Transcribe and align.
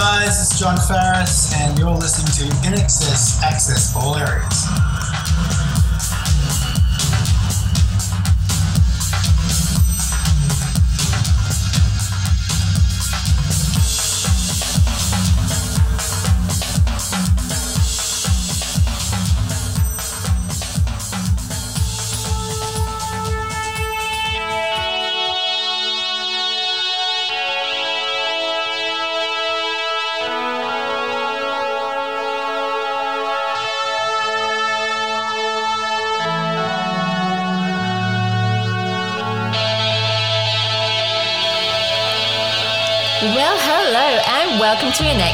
guys, 0.00 0.40
it's 0.40 0.58
John 0.58 0.78
Farriss, 0.78 1.54
and 1.54 1.78
you're 1.78 1.90
listening 1.90 2.48
to 2.48 2.56
INXS 2.66 3.42
Access 3.42 3.94
All 3.94 4.16
Areas. 4.16 4.89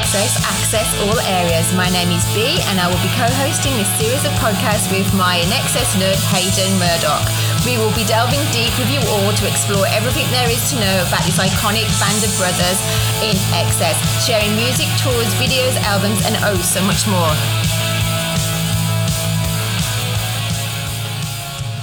INXS 0.07 0.39
Access 0.47 0.87
All 1.03 1.19
Areas. 1.27 1.67
My 1.75 1.91
name 1.91 2.07
is 2.15 2.23
B 2.31 2.63
and 2.71 2.79
I 2.79 2.87
will 2.87 3.03
be 3.03 3.11
co-hosting 3.19 3.75
this 3.75 3.91
series 3.99 4.23
of 4.23 4.31
podcasts 4.39 4.87
with 4.87 5.03
my 5.11 5.43
INXS 5.43 5.99
nerd 5.99 6.15
Hayden 6.31 6.71
Murdoch. 6.79 7.27
We 7.67 7.75
will 7.75 7.91
be 7.91 8.07
delving 8.07 8.39
deep 8.55 8.71
with 8.79 8.87
you 8.87 9.03
all 9.03 9.35
to 9.35 9.43
explore 9.43 9.83
everything 9.91 10.23
there 10.31 10.47
is 10.47 10.63
to 10.71 10.79
know 10.79 11.03
about 11.03 11.27
this 11.27 11.35
iconic 11.35 11.91
band 11.99 12.23
of 12.23 12.31
brothers 12.39 12.79
in 13.19 13.35
excess, 13.51 13.99
sharing 14.23 14.55
music, 14.55 14.87
tours, 15.03 15.27
videos, 15.43 15.75
albums 15.83 16.23
and 16.23 16.39
oh 16.47 16.55
so 16.63 16.79
much 16.87 17.03
more. 17.11 17.35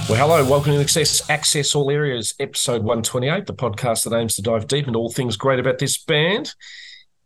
Well, 0.09 0.17
hello, 0.17 0.41
welcome 0.49 0.73
to 0.73 0.81
Access 0.81 1.29
Access 1.29 1.75
All 1.75 1.91
Areas, 1.91 2.33
episode 2.39 2.81
128, 2.81 3.45
the 3.45 3.53
podcast 3.53 4.09
that 4.09 4.17
aims 4.17 4.33
to 4.37 4.41
dive 4.41 4.65
deep 4.65 4.87
into 4.87 4.97
all 4.97 5.11
things 5.13 5.37
great 5.37 5.59
about 5.59 5.77
this 5.77 6.01
band, 6.01 6.55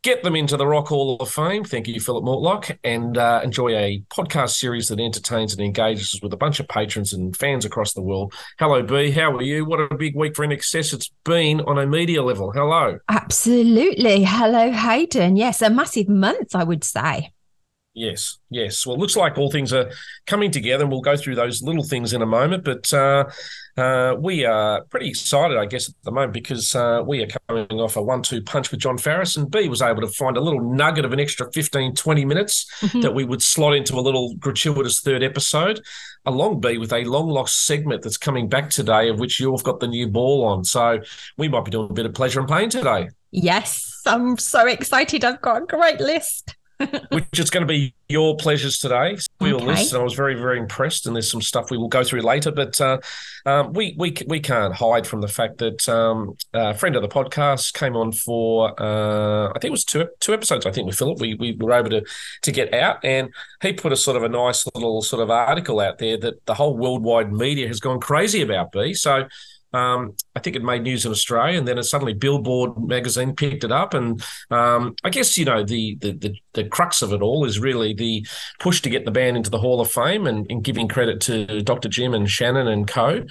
get 0.02 0.24
them 0.24 0.36
into 0.36 0.58
the 0.58 0.66
Rock 0.66 0.88
Hall 0.88 1.18
of 1.18 1.30
Fame. 1.30 1.64
Thank 1.64 1.88
you, 1.88 2.00
Philip 2.00 2.24
Mortlock, 2.24 2.78
and 2.84 3.18
uh, 3.18 3.42
enjoy 3.44 3.76
a 3.76 4.04
podcast 4.10 4.52
series 4.52 4.88
that 4.88 5.00
entertains 5.00 5.54
and 5.54 5.62
engages 5.62 6.16
us 6.16 6.22
with 6.22 6.34
a 6.34 6.38
bunch 6.38 6.60
of 6.60 6.68
patrons 6.68 7.14
and 7.14 7.36
fans 7.36 7.66
across 7.66 7.94
the 7.94 8.02
world. 8.02 8.34
Hello, 8.58 8.82
B. 8.82 9.12
How 9.12 9.36
are 9.36 9.42
you? 9.42 9.66
What 9.66 9.80
a 9.80 9.94
big 9.96 10.16
week 10.16 10.36
for 10.36 10.46
INXS 10.46 10.94
it's 10.94 11.12
been 11.26 11.62
on 11.62 11.78
a 11.78 11.86
media 11.86 12.24
level. 12.24 12.52
Hello. 12.52 13.00
Absolutely. 13.10 14.24
Hello, 14.24 14.72
Hayden. 14.72 15.36
Yes, 15.36 15.62
a 15.62 15.70
massive 15.70 16.08
month, 16.08 16.56
I 16.56 16.64
would 16.64 16.84
say. 16.84 17.34
Yes, 17.94 18.38
yes. 18.50 18.86
Well, 18.86 18.96
it 18.96 19.00
looks 19.00 19.18
like 19.18 19.38
all 19.38 19.52
things 19.52 19.74
are 19.74 19.92
coming 20.26 20.52
together, 20.52 20.84
and 20.84 20.92
we'll 20.92 21.02
go 21.02 21.18
through 21.18 21.36
those 21.36 21.62
little 21.62 21.84
things 21.84 22.14
in 22.14 22.22
a 22.22 22.26
moment. 22.26 22.64
But 22.64 22.94
uh, 22.94 23.26
uh, 23.80 24.16
we 24.20 24.46
are 24.46 24.84
pretty 24.86 25.08
excited, 25.10 25.58
I 25.58 25.66
guess, 25.66 25.90
at 25.90 25.96
the 26.04 26.12
moment 26.12 26.34
because 26.34 26.76
uh, 26.76 27.02
we 27.06 27.24
are 27.24 27.28
coming 27.48 27.80
off 27.80 27.96
a 27.96 28.02
one 28.02 28.22
two 28.22 28.42
punch 28.42 28.70
with 28.72 28.80
John 28.80 28.98
Farriss, 28.98 29.38
and 29.38 29.50
B 29.50 29.68
was 29.70 29.82
able 29.82 30.02
to 30.02 30.08
find 30.08 30.38
a 30.38 30.42
little 30.42 30.62
nugget 30.62 31.06
of 31.06 31.14
an 31.14 31.20
extra 31.20 31.52
15, 31.52 31.96
20 31.96 32.26
minutes 32.26 32.68
Mm-hmm. 32.82 33.02
that 33.02 33.14
we 33.14 33.26
would 33.26 33.42
slot 33.42 33.74
into 33.76 33.96
a 33.96 34.02
little 34.02 34.36
gratuitous 34.36 35.00
third 35.02 35.24
episode, 35.24 35.82
along 36.26 36.60
B 36.60 36.78
with 36.78 36.94
a 36.94 37.04
long 37.04 37.28
lost 37.28 37.66
segment 37.66 38.02
that's 38.04 38.18
coming 38.18 38.48
back 38.48 38.70
today, 38.70 39.10
of 39.10 39.20
which 39.20 39.40
you've 39.40 39.64
got 39.64 39.80
the 39.80 39.88
new 39.88 40.08
ball 40.08 40.46
on. 40.46 40.64
So 40.64 41.00
we 41.38 41.48
might 41.48 41.66
be 41.66 41.72
doing 41.72 41.90
a 41.90 41.94
bit 41.94 42.06
of 42.06 42.14
pleasure 42.14 42.40
and 42.40 42.48
pain 42.50 42.70
today. 42.70 43.10
Yes, 43.32 44.02
I'm 44.06 44.38
so 44.38 44.66
excited. 44.68 45.24
I've 45.24 45.42
got 45.42 45.64
a 45.64 45.66
great 45.66 46.00
list. 46.00 46.56
which 47.10 47.40
is 47.40 47.50
going 47.50 47.62
to 47.62 47.68
be 47.68 47.94
your 48.08 48.36
pleasures 48.38 48.80
today. 48.80 49.18
We 49.40 49.54
all 49.54 49.60
Okay. 49.60 49.72
list, 49.72 49.94
and 49.94 50.02
I 50.02 50.04
was 50.04 50.14
very, 50.14 50.36
very 50.36 50.58
impressed. 50.58 51.06
And 51.06 51.16
there's 51.16 51.30
some 51.30 51.42
stuff 51.42 51.70
we 51.70 51.78
will 51.78 51.90
go 51.90 52.04
through 52.04 52.22
later, 52.22 52.52
but 52.52 52.80
uh, 52.80 53.00
um, 53.46 53.74
we 53.74 53.96
we 53.98 54.16
we 54.28 54.40
can't 54.40 54.74
hide 54.74 55.06
from 55.06 55.22
the 55.22 55.28
fact 55.28 55.58
that 55.58 55.88
um, 55.90 56.36
a 56.54 56.74
friend 56.74 56.96
of 56.96 57.02
the 57.02 57.10
podcast 57.10 57.74
came 57.74 57.96
on 57.96 58.12
for 58.12 58.70
uh, 58.82 59.50
I 59.50 59.54
think 59.60 59.66
it 59.66 59.72
was 59.72 59.86
two 59.86 60.08
two 60.20 60.34
episodes. 60.34 60.66
I 60.66 60.72
think 60.72 60.88
with 60.88 60.98
Philip, 60.98 61.20
we 61.20 61.36
we 61.36 61.58
were 61.60 61.74
able 61.74 61.90
to 61.92 62.04
to 62.44 62.52
get 62.52 62.74
out, 62.74 63.04
and 63.04 63.30
he 63.62 63.74
put 63.74 63.92
a 63.92 63.98
sort 63.98 64.16
of 64.18 64.24
a 64.24 64.30
nice 64.30 64.66
little 64.74 65.02
sort 65.02 65.22
of 65.22 65.30
article 65.30 65.80
out 65.82 65.98
there 65.98 66.18
that 66.18 66.46
the 66.46 66.54
whole 66.54 66.78
worldwide 66.78 67.32
media 67.34 67.68
has 67.68 67.80
gone 67.80 68.00
crazy 68.00 68.42
about. 68.42 68.72
B 68.72 68.94
so. 68.94 69.26
Um, 69.72 70.16
I 70.36 70.40
think 70.40 70.56
it 70.56 70.64
made 70.64 70.84
news 70.84 71.06
in 71.06 71.12
Australia, 71.12 71.58
and 71.58 71.68
then 71.68 71.78
it 71.78 71.84
suddenly 71.84 72.14
Billboard 72.14 72.78
magazine 72.78 73.36
picked 73.36 73.64
it 73.64 73.72
up, 73.72 73.94
and 73.94 74.24
um, 74.50 74.96
I 75.04 75.10
guess 75.10 75.38
you 75.38 75.46
know 75.46 75.64
the, 75.64 75.96
the 75.96 76.12
the 76.14 76.36
the 76.54 76.64
crux 76.66 77.02
of 77.02 77.14
it 77.14 77.22
all 77.22 77.46
is 77.46 77.60
really 77.60 77.94
the 77.94 78.26
push 78.60 78.82
to 78.82 78.90
get 78.90 79.06
the 79.06 79.12
band 79.12 79.38
into 79.38 79.50
the 79.50 79.60
Hall 79.60 79.82
of 79.82 79.92
Fame, 79.92 80.28
and, 80.28 80.46
and 80.50 80.64
giving 80.64 80.88
credit 80.88 81.22
to 81.22 81.62
Dr. 81.62 81.90
Jim 81.90 82.14
and 82.14 82.30
Shannon 82.30 82.68
and 82.68 82.88
Co. 82.88 83.26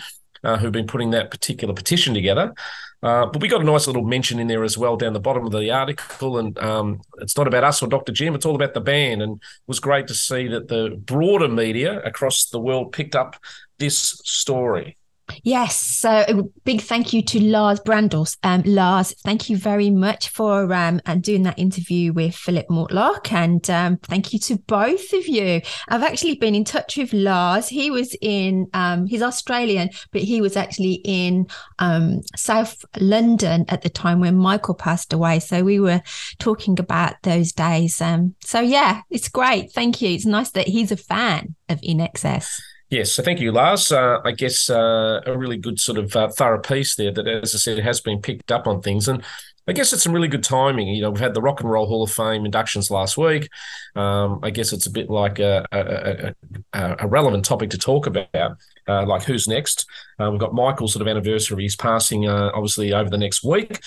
Uh, 0.44 0.56
who've 0.56 0.71
been 0.71 0.87
putting 0.87 1.10
that 1.10 1.32
particular 1.32 1.75
petition 1.75 2.15
together. 2.15 2.55
Uh, 3.03 3.26
but 3.26 3.41
we 3.41 3.49
got 3.49 3.60
a 3.60 3.65
nice 3.65 3.87
little 3.87 4.05
mention 4.05 4.38
in 4.38 4.49
there 4.49 4.65
as 4.65 4.76
well 4.76 4.97
down 4.97 5.12
the 5.12 5.20
bottom 5.20 5.47
of 5.47 5.53
the 5.53 5.70
article. 5.70 6.38
And 6.38 6.59
um, 6.59 7.00
it's 7.19 7.37
not 7.37 7.47
about 7.47 7.65
us 7.65 7.82
or 7.82 7.88
Dr. 7.88 8.12
Jim, 8.12 8.34
it's 8.34 8.47
all 8.47 8.55
about 8.55 8.75
the 8.75 8.81
band. 8.81 9.22
And 9.22 9.37
it 9.37 9.69
was 9.69 9.81
great 9.81 10.09
to 10.09 10.15
see 10.15 10.49
that 10.49 10.69
the 10.69 10.97
broader 11.05 11.49
media 11.49 12.00
across 12.03 12.47
the 12.47 12.60
world 12.60 12.93
picked 12.93 13.15
up 13.15 13.37
this 13.78 14.20
story. 14.25 14.97
Yes, 15.43 15.81
so 15.81 16.25
a 16.27 16.43
big 16.65 16.81
thank 16.81 17.12
you 17.12 17.22
to 17.22 17.43
Lars 17.43 17.81
Brandle. 17.81 18.37
Um, 18.43 18.62
Lars, 18.65 19.15
thank 19.25 19.49
you 19.49 19.56
very 19.56 19.91
much 19.91 20.28
for 20.28 20.72
um, 20.72 21.00
and 21.06 21.22
doing 21.22 21.43
that 21.44 21.59
interview 21.59 22.12
with 22.12 22.34
Philip 22.34 22.69
Mortlock, 22.69 23.33
and 23.33 23.69
um, 23.71 23.99
thank 23.99 24.33
you 24.33 24.38
to 24.41 24.56
both 24.56 25.12
of 25.12 25.27
you. 25.27 25.61
I've 25.88 26.03
actually 26.03 26.37
been 26.37 26.55
in 26.55 26.65
touch 26.65 26.97
with 26.97 27.12
Lars. 27.12 27.69
He 27.69 27.91
was 27.91 28.17
in, 28.21 28.69
um, 28.75 29.06
he's 29.06 29.22
Australian, 29.22 29.91
but 30.12 30.22
he 30.22 30.41
was 30.41 30.56
actually 30.56 31.00
in 31.05 31.47
um, 31.78 32.22
South 32.37 32.84
London 32.99 33.65
at 33.69 33.83
the 33.83 33.91
time 33.91 34.21
when 34.21 34.37
Michael 34.37 34.75
passed 34.75 35.12
away. 35.12 35.41
So 35.41 35.62
we 35.62 35.81
were 35.81 36.03
talking 36.38 36.78
about 36.78 37.15
those 37.22 37.53
days. 37.53 38.00
Um, 38.00 38.34
so 38.41 38.61
yeah, 38.61 39.03
it's 39.11 39.28
great. 39.28 39.72
Thank 39.72 40.03
you. 40.03 40.11
It's 40.11 40.27
nice 40.27 40.50
that 40.50 40.69
he's 40.69 40.93
a 40.93 40.97
fan 40.97 41.55
of 41.69 41.81
In 41.83 42.00
Excess. 42.00 42.61
Yes, 42.91 43.12
so 43.12 43.22
thank 43.22 43.41
you, 43.41 43.53
Lars. 43.53 43.93
Uh, 43.93 44.19
I 44.25 44.32
guess 44.32 44.71
uh, 44.71 45.21
a 45.26 45.37
really 45.37 45.59
good 45.59 45.78
sort 45.78 45.99
of 45.99 46.16
uh, 46.16 46.28
thorough 46.28 46.60
piece 46.60 46.97
there 46.97 47.12
that, 47.12 47.28
as 47.28 47.54
I 47.54 47.59
said, 47.59 47.78
has 47.81 48.00
been 48.00 48.22
picked 48.22 48.50
up 48.50 48.66
on 48.66 48.81
things. 48.81 49.09
And 49.09 49.22
I 49.69 49.73
guess 49.73 49.93
it's 49.93 50.03
some 50.03 50.15
really 50.15 50.29
good 50.29 50.43
timing. 50.43 50.89
You 50.89 51.03
know, 51.03 51.11
we've 51.11 51.21
had 51.21 51.34
the 51.34 51.43
Rock 51.43 51.61
and 51.61 51.71
Roll 51.71 51.87
Hall 51.87 52.03
of 52.03 52.11
Fame 52.11 52.47
inductions 52.47 52.91
last 52.91 53.19
week. 53.19 53.51
Um, 53.95 54.41
I 54.43 54.49
guess 54.49 54.73
it's 54.73 54.87
a 54.87 54.91
bit 54.91 55.11
like 55.11 55.39
a, 55.39 55.67
a, 55.71 56.34
a, 56.73 56.97
a 57.01 57.06
relevant 57.06 57.45
topic 57.45 57.69
to 57.71 57.79
talk 57.79 58.06
about, 58.06 58.56
uh, 58.89 59.05
like 59.06 59.25
who's 59.25 59.47
next. 59.47 59.84
Uh, 60.19 60.31
we've 60.31 60.41
got 60.41 60.55
Michael's 60.55 60.95
sort 60.95 61.03
of 61.03 61.09
anniversary. 61.09 61.62
He's 61.62 61.77
passing, 61.77 62.27
uh, 62.27 62.51
obviously, 62.55 62.95
over 62.95 63.11
the 63.11 63.19
next 63.19 63.45
week. 63.45 63.81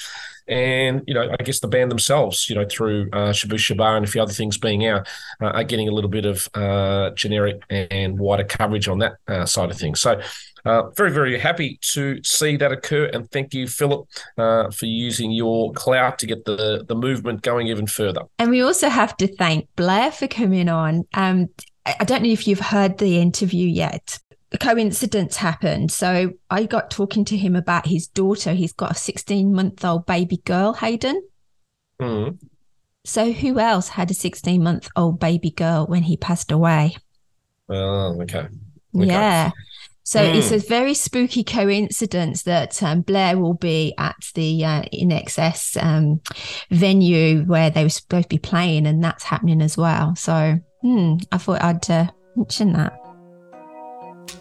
And, 0.47 1.01
you 1.07 1.13
know, 1.13 1.33
I 1.39 1.43
guess 1.43 1.59
the 1.61 1.67
band 1.67 1.89
themselves, 1.89 2.49
you 2.49 2.55
know, 2.55 2.65
through 2.69 3.09
uh, 3.13 3.29
Shabooh 3.31 3.53
Shoobah 3.53 3.95
and 3.95 4.05
a 4.05 4.07
few 4.07 4.21
other 4.21 4.33
things 4.33 4.57
being 4.57 4.85
out, 4.85 5.07
uh, 5.41 5.45
are 5.45 5.63
getting 5.63 5.87
a 5.87 5.91
little 5.91 6.09
bit 6.09 6.25
of 6.25 6.47
uh, 6.53 7.11
generic 7.11 7.61
and 7.69 8.19
wider 8.19 8.43
coverage 8.43 8.87
on 8.87 8.99
that 8.99 9.47
side 9.47 9.71
of 9.71 9.77
things. 9.77 10.01
So, 10.01 10.19
uh, 10.65 10.89
very, 10.91 11.11
very 11.11 11.39
happy 11.39 11.79
to 11.81 12.21
see 12.23 12.57
that 12.57 12.71
occur. 12.71 13.05
And 13.13 13.29
thank 13.31 13.53
you, 13.53 13.67
Philip, 13.67 14.07
uh, 14.37 14.69
for 14.71 14.85
using 14.85 15.31
your 15.31 15.71
clout 15.73 16.19
to 16.19 16.27
get 16.27 16.45
the, 16.45 16.85
the 16.87 16.95
movement 16.95 17.41
going 17.41 17.67
even 17.67 17.87
further. 17.87 18.21
And 18.39 18.51
we 18.51 18.61
also 18.61 18.89
have 18.89 19.17
to 19.17 19.27
thank 19.35 19.67
Blair 19.75 20.11
for 20.11 20.27
coming 20.27 20.69
on. 20.69 21.05
Um, 21.13 21.49
I 21.85 22.03
don't 22.03 22.23
know 22.23 22.29
if 22.29 22.47
you've 22.47 22.59
heard 22.59 22.97
the 22.97 23.19
interview 23.19 23.67
yet. 23.67 24.19
A 24.51 24.57
coincidence 24.57 25.37
happened. 25.37 25.91
So 25.91 26.33
I 26.49 26.65
got 26.65 26.91
talking 26.91 27.25
to 27.25 27.37
him 27.37 27.55
about 27.55 27.87
his 27.87 28.07
daughter. 28.07 28.53
He's 28.53 28.73
got 28.73 28.91
a 28.91 28.95
16 28.95 29.53
month 29.53 29.83
old 29.83 30.05
baby 30.05 30.37
girl, 30.45 30.73
Hayden. 30.73 31.21
Mm. 31.99 32.37
So 33.03 33.31
who 33.31 33.59
else 33.59 33.87
had 33.87 34.11
a 34.11 34.13
16 34.13 34.61
month 34.61 34.89
old 34.95 35.19
baby 35.19 35.51
girl 35.51 35.87
when 35.87 36.03
he 36.03 36.17
passed 36.17 36.51
away? 36.51 36.97
Oh, 37.69 38.21
okay. 38.21 38.47
Okay. 38.95 39.07
Yeah. 39.07 39.51
So 40.11 40.19
Mm. 40.19 40.35
it's 40.35 40.51
a 40.51 40.57
very 40.57 40.93
spooky 40.93 41.41
coincidence 41.41 42.43
that 42.43 42.83
um, 42.83 42.99
Blair 42.99 43.37
will 43.37 43.53
be 43.53 43.93
at 43.97 44.17
the 44.35 44.65
uh, 44.65 44.81
In 44.91 45.09
Excess 45.09 45.77
um, 45.79 46.19
venue 46.69 47.45
where 47.45 47.69
they 47.69 47.83
were 47.83 47.89
supposed 47.89 48.23
to 48.29 48.35
be 48.35 48.37
playing, 48.37 48.85
and 48.87 49.01
that's 49.01 49.23
happening 49.23 49.61
as 49.61 49.77
well. 49.77 50.13
So 50.17 50.59
hmm, 50.81 51.15
I 51.31 51.37
thought 51.37 51.63
I'd 51.63 51.89
uh, 51.89 52.07
mention 52.35 52.73
that. 52.73 52.91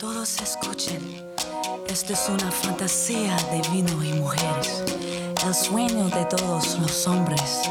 Todos 0.01 0.41
escuchen, 0.43 1.03
esto 1.89 2.15
es 2.15 2.29
una 2.29 2.51
fantasía 2.51 3.37
de 3.53 3.63
vino 3.71 3.93
y 4.03 4.13
mujeres, 4.19 4.83
el 5.47 5.55
sueño 5.55 6.09
de 6.11 6.25
todos 6.37 6.81
los 6.81 7.07
hombres, 7.07 7.63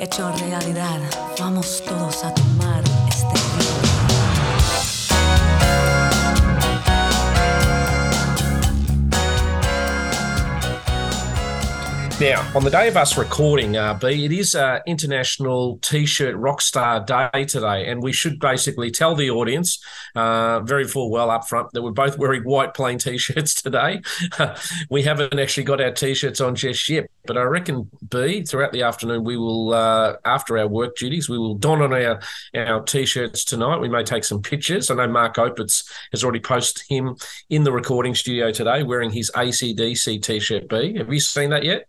hecho 0.00 0.32
realidad. 0.48 0.98
Vamos 1.38 1.82
todos 1.84 2.24
a 2.24 2.32
tomar 2.32 2.82
este 3.06 3.38
Now, 12.20 12.48
on 12.54 12.62
the 12.62 12.70
day 12.70 12.86
of 12.86 12.96
us 12.96 13.18
recording, 13.18 13.76
uh, 13.76 13.94
B, 13.94 14.24
it 14.24 14.30
is 14.30 14.54
uh, 14.54 14.78
International 14.86 15.78
T-shirt 15.78 16.36
Rockstar 16.36 17.04
Day 17.04 17.44
today, 17.44 17.88
and 17.88 18.00
we 18.00 18.12
should 18.12 18.38
basically 18.38 18.92
tell 18.92 19.16
the 19.16 19.30
audience, 19.30 19.82
uh, 20.14 20.60
very 20.60 20.84
full 20.84 21.10
well 21.10 21.28
up 21.28 21.48
front, 21.48 21.72
that 21.72 21.82
we're 21.82 21.90
both 21.90 22.16
wearing 22.16 22.44
white 22.44 22.72
plain 22.72 22.98
T-shirts 22.98 23.54
today. 23.62 24.00
we 24.90 25.02
haven't 25.02 25.36
actually 25.40 25.64
got 25.64 25.80
our 25.80 25.90
T-shirts 25.90 26.40
on 26.40 26.54
just 26.54 26.88
yet, 26.88 27.10
but 27.26 27.36
I 27.36 27.42
reckon, 27.42 27.90
B, 28.08 28.44
throughout 28.44 28.70
the 28.70 28.82
afternoon, 28.82 29.24
we 29.24 29.36
will, 29.36 29.74
uh, 29.74 30.14
after 30.24 30.56
our 30.56 30.68
work 30.68 30.96
duties, 30.96 31.28
we 31.28 31.36
will 31.36 31.56
don 31.56 31.82
on 31.82 31.92
our 31.92 32.20
our 32.54 32.80
T-shirts 32.84 33.44
tonight. 33.44 33.78
We 33.78 33.88
may 33.88 34.04
take 34.04 34.22
some 34.22 34.40
pictures. 34.40 34.88
I 34.88 34.94
know 34.94 35.08
Mark 35.08 35.34
Opitz 35.34 35.84
has 36.12 36.22
already 36.22 36.40
posted 36.40 36.84
him 36.88 37.16
in 37.50 37.64
the 37.64 37.72
recording 37.72 38.14
studio 38.14 38.52
today 38.52 38.84
wearing 38.84 39.10
his 39.10 39.32
ACDC 39.34 40.22
T-shirt. 40.22 40.68
B, 40.68 40.96
have 40.96 41.12
you 41.12 41.18
seen 41.18 41.50
that 41.50 41.64
yet? 41.64 41.88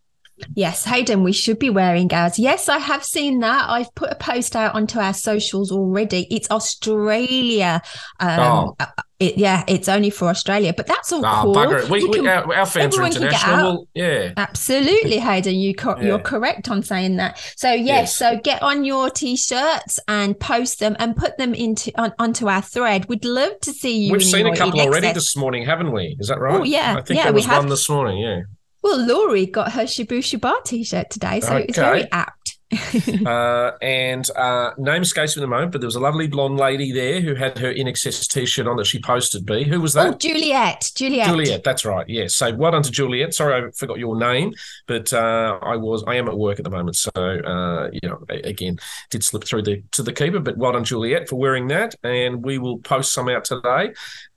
Yes, 0.53 0.83
Hayden, 0.85 1.23
we 1.23 1.31
should 1.31 1.59
be 1.59 1.69
wearing 1.69 2.13
ours. 2.13 2.37
Yes, 2.37 2.67
I 2.67 2.77
have 2.77 3.03
seen 3.05 3.39
that. 3.39 3.69
I've 3.69 3.93
put 3.95 4.11
a 4.11 4.15
post 4.15 4.55
out 4.55 4.75
onto 4.75 4.99
our 4.99 5.13
socials 5.13 5.71
already. 5.71 6.27
It's 6.29 6.49
Australia. 6.51 7.81
Um, 8.19 8.39
Oh. 8.39 8.75
uh, 8.79 8.85
it, 9.17 9.37
yeah, 9.37 9.63
it's 9.69 9.87
only 9.87 10.09
for 10.09 10.27
Australia, 10.27 10.73
but 10.75 10.87
that's 10.87 11.13
all 11.13 11.25
Ah, 11.25 11.43
cool. 11.43 11.53
We, 11.89 12.05
we, 12.05 12.13
can- 12.15 12.27
our, 12.27 12.53
our 12.53 12.65
fans 12.65 12.97
are 12.97 13.03
everyone 13.03 13.11
can 13.13 13.21
get 13.21 13.31
international. 13.31 13.87
yeah. 13.93 14.33
Absolutely, 14.35 15.19
Hayden. 15.19 15.55
You 15.55 15.73
co- 15.73 15.95
Yeah. 15.97 16.03
you're 16.07 16.19
correct 16.19 16.69
on 16.69 16.83
saying 16.83 17.15
that. 17.15 17.39
So 17.55 17.71
yes, 17.71 17.85
Yes. 17.87 18.15
so 18.17 18.37
get 18.43 18.61
on 18.61 18.83
your 18.83 19.09
t-shirts 19.09 19.99
and 20.09 20.37
post 20.37 20.79
them 20.79 20.97
and 20.99 21.15
put 21.15 21.37
them 21.37 21.53
into 21.53 21.93
on, 21.99 22.11
onto 22.19 22.49
our 22.49 22.61
thread. 22.61 23.07
We'd 23.07 23.23
love 23.23 23.57
to 23.61 23.71
see 23.71 23.99
you. 24.07 24.11
We've 24.11 24.21
seen 24.23 24.47
a 24.47 24.55
couple 24.55 24.81
already 24.81 25.13
this 25.13 25.37
morning, 25.37 25.63
haven't 25.65 25.93
we? 25.93 26.17
Is 26.19 26.27
that 26.27 26.39
right? 26.41 26.59
Oh, 26.59 26.63
yeah. 26.63 26.95
I 26.97 27.01
think 27.01 27.17
Yeah, 27.17 27.23
there 27.23 27.33
we 27.33 27.37
was 27.37 27.45
have. 27.45 27.59
one 27.59 27.69
this 27.69 27.87
morning, 27.87 28.17
yeah. 28.17 28.41
Well, 28.85 29.03
Laurie 29.03 29.47
got 29.47 29.71
her 29.71 29.85
Shabooh 29.85 30.19
Shoobah 30.19 30.63
t-shirt 30.63 31.09
today, 31.09 31.39
so 31.39 31.55
it's 31.55 31.75
Okay. 31.75 31.87
very 31.89 32.11
apt. 32.11 32.59
Uh, 33.25 33.71
and 33.81 34.29
uh, 34.35 34.71
name 34.77 35.01
escapes 35.01 35.35
me 35.35 35.41
at 35.41 35.45
the 35.45 35.47
moment, 35.47 35.71
but 35.71 35.81
there 35.81 35.87
was 35.87 35.95
a 35.95 35.99
lovely 35.99 36.27
blonde 36.27 36.57
lady 36.57 36.91
there 36.91 37.19
who 37.19 37.33
had 37.33 37.57
her 37.57 37.71
In 37.71 37.87
Excess 37.87 38.27
t 38.27 38.45
shirt 38.45 38.67
on 38.67 38.75
that 38.77 38.85
she 38.85 38.99
posted. 38.99 39.43
B. 39.45 39.63
Who 39.63 39.81
was 39.81 39.93
that? 39.93 40.07
oh, 40.07 40.17
Juliet, 40.17 40.91
Juliet. 40.95 41.27
Juliet, 41.27 41.63
that's 41.63 41.83
right. 41.85 42.07
Yes. 42.07 42.35
So 42.35 42.53
well 42.53 42.71
done 42.71 42.83
to 42.83 42.91
Juliet. 42.91 43.33
Sorry, 43.33 43.55
I 43.55 43.71
forgot 43.71 43.97
your 43.97 44.17
name, 44.19 44.53
but 44.87 45.11
uh, 45.13 45.57
I 45.63 45.77
was 45.77 46.03
I 46.05 46.15
am 46.15 46.27
at 46.27 46.37
work 46.37 46.59
at 46.59 46.63
the 46.65 46.69
moment, 46.69 46.95
so 46.95 47.11
uh, 47.15 47.89
you 47.91 48.07
know, 48.07 48.19
again, 48.29 48.77
did 49.09 49.23
slip 49.23 49.45
through 49.45 49.63
the 49.63 49.81
to 49.93 50.03
the 50.03 50.13
keeper. 50.13 50.39
But 50.39 50.57
well 50.57 50.73
done, 50.73 50.83
Juliet, 50.83 51.27
for 51.29 51.37
wearing 51.37 51.67
that, 51.69 51.95
and 52.03 52.43
we 52.43 52.59
will 52.59 52.77
post 52.79 53.13
some 53.13 53.29
out 53.29 53.45
today 53.45 53.93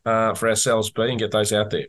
uh, 0.07 0.33
for 0.35 0.49
ourselves, 0.49 0.91
B, 0.91 1.03
and 1.03 1.19
get 1.19 1.33
those 1.33 1.53
out 1.53 1.69
there. 1.71 1.87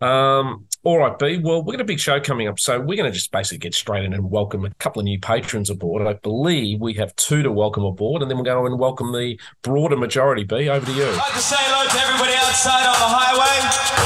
Um, 0.00 0.66
all 0.84 0.98
right, 0.98 1.18
B. 1.18 1.38
Well, 1.42 1.62
we've 1.62 1.76
got 1.76 1.80
a 1.80 1.84
big 1.84 1.98
show 1.98 2.20
coming 2.20 2.46
up, 2.46 2.60
so 2.60 2.78
we're 2.78 2.96
going 2.96 3.10
to 3.10 3.14
just 3.14 3.32
basically 3.32 3.58
get 3.58 3.74
straight 3.74 4.04
in 4.04 4.12
and 4.12 4.30
welcome 4.30 4.64
a 4.64 4.70
couple 4.74 5.00
of 5.00 5.04
new 5.04 5.18
patrons 5.18 5.70
aboard. 5.70 6.06
I 6.06 6.14
believe 6.14 6.80
we 6.80 6.94
have 6.94 7.14
two 7.16 7.42
to 7.42 7.50
welcome 7.50 7.84
aboard, 7.84 8.22
and 8.22 8.30
then 8.30 8.38
we'll 8.38 8.44
go 8.44 8.64
and 8.64 8.78
welcome 8.78 9.12
the 9.12 9.38
broader 9.62 9.96
majority. 9.96 10.44
B. 10.44 10.68
Over 10.68 10.86
to 10.86 10.92
you. 10.92 11.04
I'd 11.04 11.16
like 11.16 11.34
to 11.34 11.40
say 11.40 11.56
hello 11.58 11.88
to 11.88 11.98
everybody 11.98 12.34
outside 12.34 12.86
on 12.86 12.94
the 12.94 13.10
highway. 13.10 13.98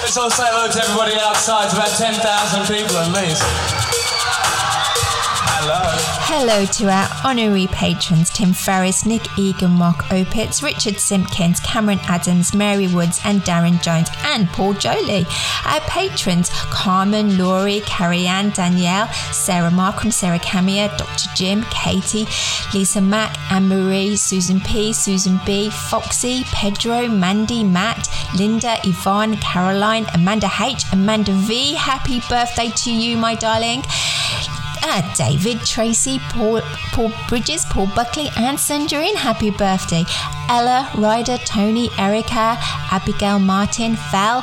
Let's 0.00 0.16
all 0.16 0.30
say 0.30 0.44
hello 0.46 0.72
to 0.72 0.82
everybody 0.82 1.20
outside. 1.20 1.66
It's 1.66 1.74
about 1.74 1.90
10,000 1.90 2.74
people 2.74 2.96
at 2.96 3.12
least. 3.12 3.42
Hello. 5.60 6.17
Hello 6.30 6.66
to 6.66 6.90
our 6.90 7.08
honorary 7.24 7.68
patrons 7.68 8.28
Tim 8.28 8.50
Farriss, 8.50 9.06
Nick 9.06 9.38
Egan, 9.38 9.70
Mark 9.70 9.96
Opitz, 10.10 10.62
Richard 10.62 11.00
Simpkins, 11.00 11.58
Cameron 11.60 12.00
Adams, 12.02 12.54
Mary 12.54 12.86
Woods, 12.86 13.18
and 13.24 13.40
Darren 13.40 13.80
Jones, 13.82 14.10
and 14.24 14.46
Paul 14.48 14.74
Jolie. 14.74 15.24
Our 15.64 15.80
patrons 15.80 16.50
Carmen, 16.68 17.38
Laurie, 17.38 17.80
Carrie 17.86 18.26
Ann, 18.26 18.50
Danielle, 18.50 19.08
Sarah 19.32 19.70
Markham, 19.70 20.10
Sarah 20.10 20.38
Camia, 20.38 20.94
Dr. 20.98 21.30
Jim, 21.34 21.62
Katie, 21.70 22.26
Lisa 22.74 23.00
Mack, 23.00 23.34
Anne 23.50 23.66
Marie, 23.66 24.14
Susan 24.14 24.60
P, 24.60 24.92
Susan 24.92 25.40
B, 25.46 25.70
Foxy, 25.70 26.44
Pedro, 26.52 27.08
Mandy, 27.08 27.64
Matt, 27.64 28.06
Linda, 28.36 28.76
Yvonne, 28.84 29.38
Caroline, 29.38 30.04
Amanda 30.12 30.50
H, 30.60 30.84
Amanda 30.92 31.32
V. 31.32 31.72
Happy 31.72 32.20
birthday 32.28 32.68
to 32.68 32.92
you, 32.92 33.16
my 33.16 33.34
darling. 33.34 33.82
Uh, 34.90 35.02
David, 35.14 35.60
Tracy, 35.66 36.18
Paul, 36.30 36.62
Paul 36.92 37.12
Bridges, 37.28 37.66
Paul 37.66 37.88
Buckley, 37.94 38.28
and 38.38 38.56
Sandrine. 38.56 39.14
Happy 39.16 39.50
birthday. 39.50 40.02
Ella, 40.48 40.90
Ryder, 40.96 41.36
Tony, 41.44 41.90
Erica, 41.98 42.56
Abigail, 42.90 43.38
Martin, 43.38 43.98
Val, 44.10 44.42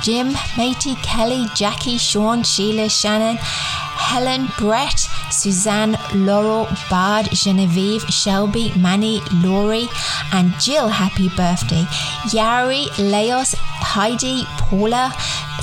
Jim, 0.00 0.32
Matey, 0.56 0.94
Kelly, 1.02 1.46
Jackie, 1.56 1.98
Sean, 1.98 2.44
Sheila, 2.44 2.88
Shannon, 2.88 3.36
Helen, 3.36 4.46
Brett, 4.58 5.08
Suzanne, 5.32 5.98
Laurel, 6.14 6.68
Bard, 6.88 7.30
Genevieve, 7.32 8.02
Shelby, 8.02 8.72
Manny, 8.78 9.22
Laurie, 9.42 9.88
and 10.32 10.54
Jill. 10.60 10.86
Happy 10.86 11.28
birthday. 11.30 11.82
Yari, 12.30 12.96
Leos, 12.98 13.56
Heidi, 13.58 14.44
Paula, 14.56 15.12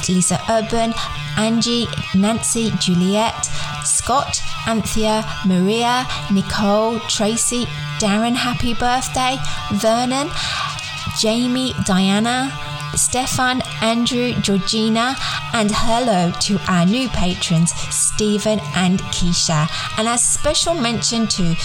Lisa 0.09 0.37
Urban, 0.49 0.93
Angie, 1.37 1.87
Nancy, 2.13 2.71
Juliet, 2.71 3.47
Scott, 4.01 4.41
Anthea, 4.65 5.23
Maria, 5.45 6.07
Nicole, 6.31 6.99
Tracy, 7.01 7.65
Darren, 7.99 8.33
happy 8.33 8.73
birthday, 8.73 9.37
Vernon, 9.73 10.27
Jamie, 11.19 11.73
Diana, 11.85 12.51
Stefan, 12.95 13.61
Andrew, 13.81 14.33
Georgina, 14.41 15.15
and 15.53 15.69
hello 15.71 16.31
to 16.41 16.59
our 16.67 16.83
new 16.85 17.09
patrons, 17.09 17.71
Stephen 17.93 18.59
and 18.73 18.99
Keisha. 19.13 19.69
And 19.99 20.07
a 20.07 20.17
special 20.17 20.73
mention 20.73 21.27
to 21.27 21.55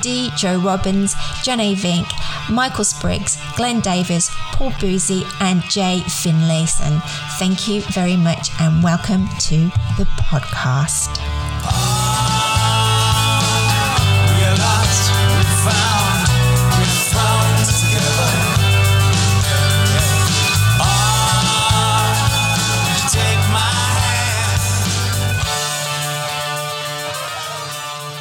D, 0.00 0.30
Joe 0.36 0.58
Robbins, 0.58 1.14
A. 1.60 1.76
Vink, 1.76 2.10
Michael 2.50 2.84
Spriggs, 2.84 3.40
Glenn 3.56 3.78
Davis, 3.80 4.30
Paul 4.52 4.72
Boozy, 4.80 5.22
and 5.40 5.62
Jay 5.70 6.02
Finlayson. 6.06 7.00
Thank 7.38 7.68
you 7.68 7.82
very 7.92 8.16
much 8.16 8.50
and 8.60 8.82
welcome 8.82 9.28
to 9.38 9.56
the 9.96 10.06
podcast. 10.18 11.43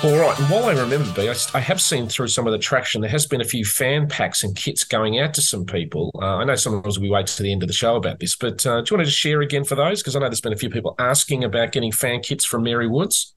All 0.04 0.18
right. 0.18 0.38
And 0.38 0.50
while 0.50 0.66
I 0.66 0.74
remember, 0.74 1.10
B, 1.14 1.30
I, 1.30 1.36
I 1.54 1.62
have 1.62 1.80
seen 1.80 2.10
through 2.10 2.28
some 2.28 2.46
of 2.46 2.52
the 2.52 2.60
traction, 2.60 3.00
there 3.00 3.10
has 3.10 3.26
been 3.26 3.40
a 3.40 3.46
few 3.46 3.64
fan 3.64 4.10
packs 4.10 4.44
and 4.44 4.54
kits 4.54 4.84
going 4.84 5.18
out 5.18 5.34
to 5.36 5.42
some 5.42 5.66
people. 5.66 6.12
Uh, 6.22 6.40
I 6.40 6.44
know 6.44 6.56
sometimes 6.56 7.00
we 7.00 7.10
wait 7.10 7.28
to 7.28 7.42
the 7.42 7.54
end 7.54 7.64
of 7.64 7.68
the 7.68 7.74
show 7.74 7.96
about 7.96 8.20
this, 8.20 8.36
but 8.36 8.66
uh, 8.66 8.82
do 8.82 8.92
you 8.92 8.98
want 8.98 9.06
to 9.06 9.06
just 9.06 9.18
share 9.18 9.40
again 9.40 9.64
for 9.64 9.76
those? 9.76 10.02
Because 10.02 10.18
I 10.18 10.20
know 10.20 10.28
there's 10.28 10.42
been 10.42 10.52
a 10.52 10.58
few 10.58 10.70
people 10.70 10.94
asking 11.00 11.46
about 11.46 11.72
getting 11.72 11.94
fan 11.94 12.20
kits 12.20 12.44
from 12.44 12.64
Mary 12.64 12.86
Woods. 12.90 13.34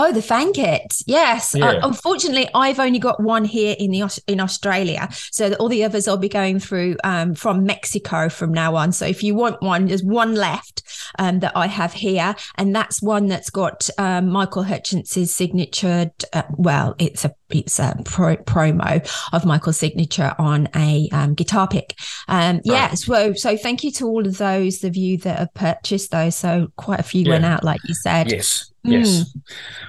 Oh, 0.00 0.12
the 0.12 0.22
fan 0.22 0.52
kit. 0.52 1.02
Yes. 1.06 1.56
Uh, 1.56 1.80
unfortunately, 1.82 2.48
I've 2.54 2.78
only 2.78 3.00
got 3.00 3.20
one 3.20 3.44
here 3.44 3.74
in 3.80 3.90
the 3.90 4.22
in 4.28 4.38
Australia, 4.38 5.08
so 5.32 5.52
all 5.54 5.68
the 5.68 5.82
others 5.82 6.06
I'll 6.06 6.16
be 6.16 6.28
going 6.28 6.60
through 6.60 6.98
um, 7.02 7.34
from 7.34 7.64
Mexico 7.64 8.28
from 8.28 8.54
now 8.54 8.76
on. 8.76 8.92
So 8.92 9.06
if 9.06 9.24
you 9.24 9.34
want 9.34 9.60
one, 9.60 9.86
there's 9.86 10.04
one 10.04 10.36
left 10.36 10.84
um, 11.18 11.40
that 11.40 11.50
I 11.56 11.66
have 11.66 11.94
here, 11.94 12.36
and 12.54 12.76
that's 12.76 13.02
one 13.02 13.26
that's 13.26 13.50
got 13.50 13.90
um, 13.98 14.28
Michael 14.28 14.62
Hutchence's 14.62 15.34
signature. 15.34 16.12
Uh, 16.32 16.42
well, 16.50 16.94
it's 17.00 17.24
a 17.24 17.34
it's 17.50 17.78
a 17.78 17.96
pro- 18.04 18.36
promo 18.36 19.06
of 19.32 19.44
Michael's 19.44 19.78
signature 19.78 20.34
on 20.38 20.68
a 20.76 21.08
um, 21.12 21.34
guitar 21.34 21.66
pick. 21.68 21.94
Um, 22.28 22.60
yeah. 22.64 22.94
So 22.94 23.32
so 23.34 23.56
thank 23.56 23.84
you 23.84 23.90
to 23.92 24.06
all 24.06 24.26
of 24.26 24.38
those 24.38 24.84
of 24.84 24.96
you 24.96 25.18
that 25.18 25.38
have 25.38 25.54
purchased 25.54 26.10
those. 26.10 26.34
So 26.36 26.68
quite 26.76 27.00
a 27.00 27.04
few 27.04 27.28
went 27.28 27.44
out, 27.44 27.64
like 27.64 27.80
you 27.86 27.94
said. 27.94 28.30
Yes. 28.30 28.70
Yes. 28.84 29.34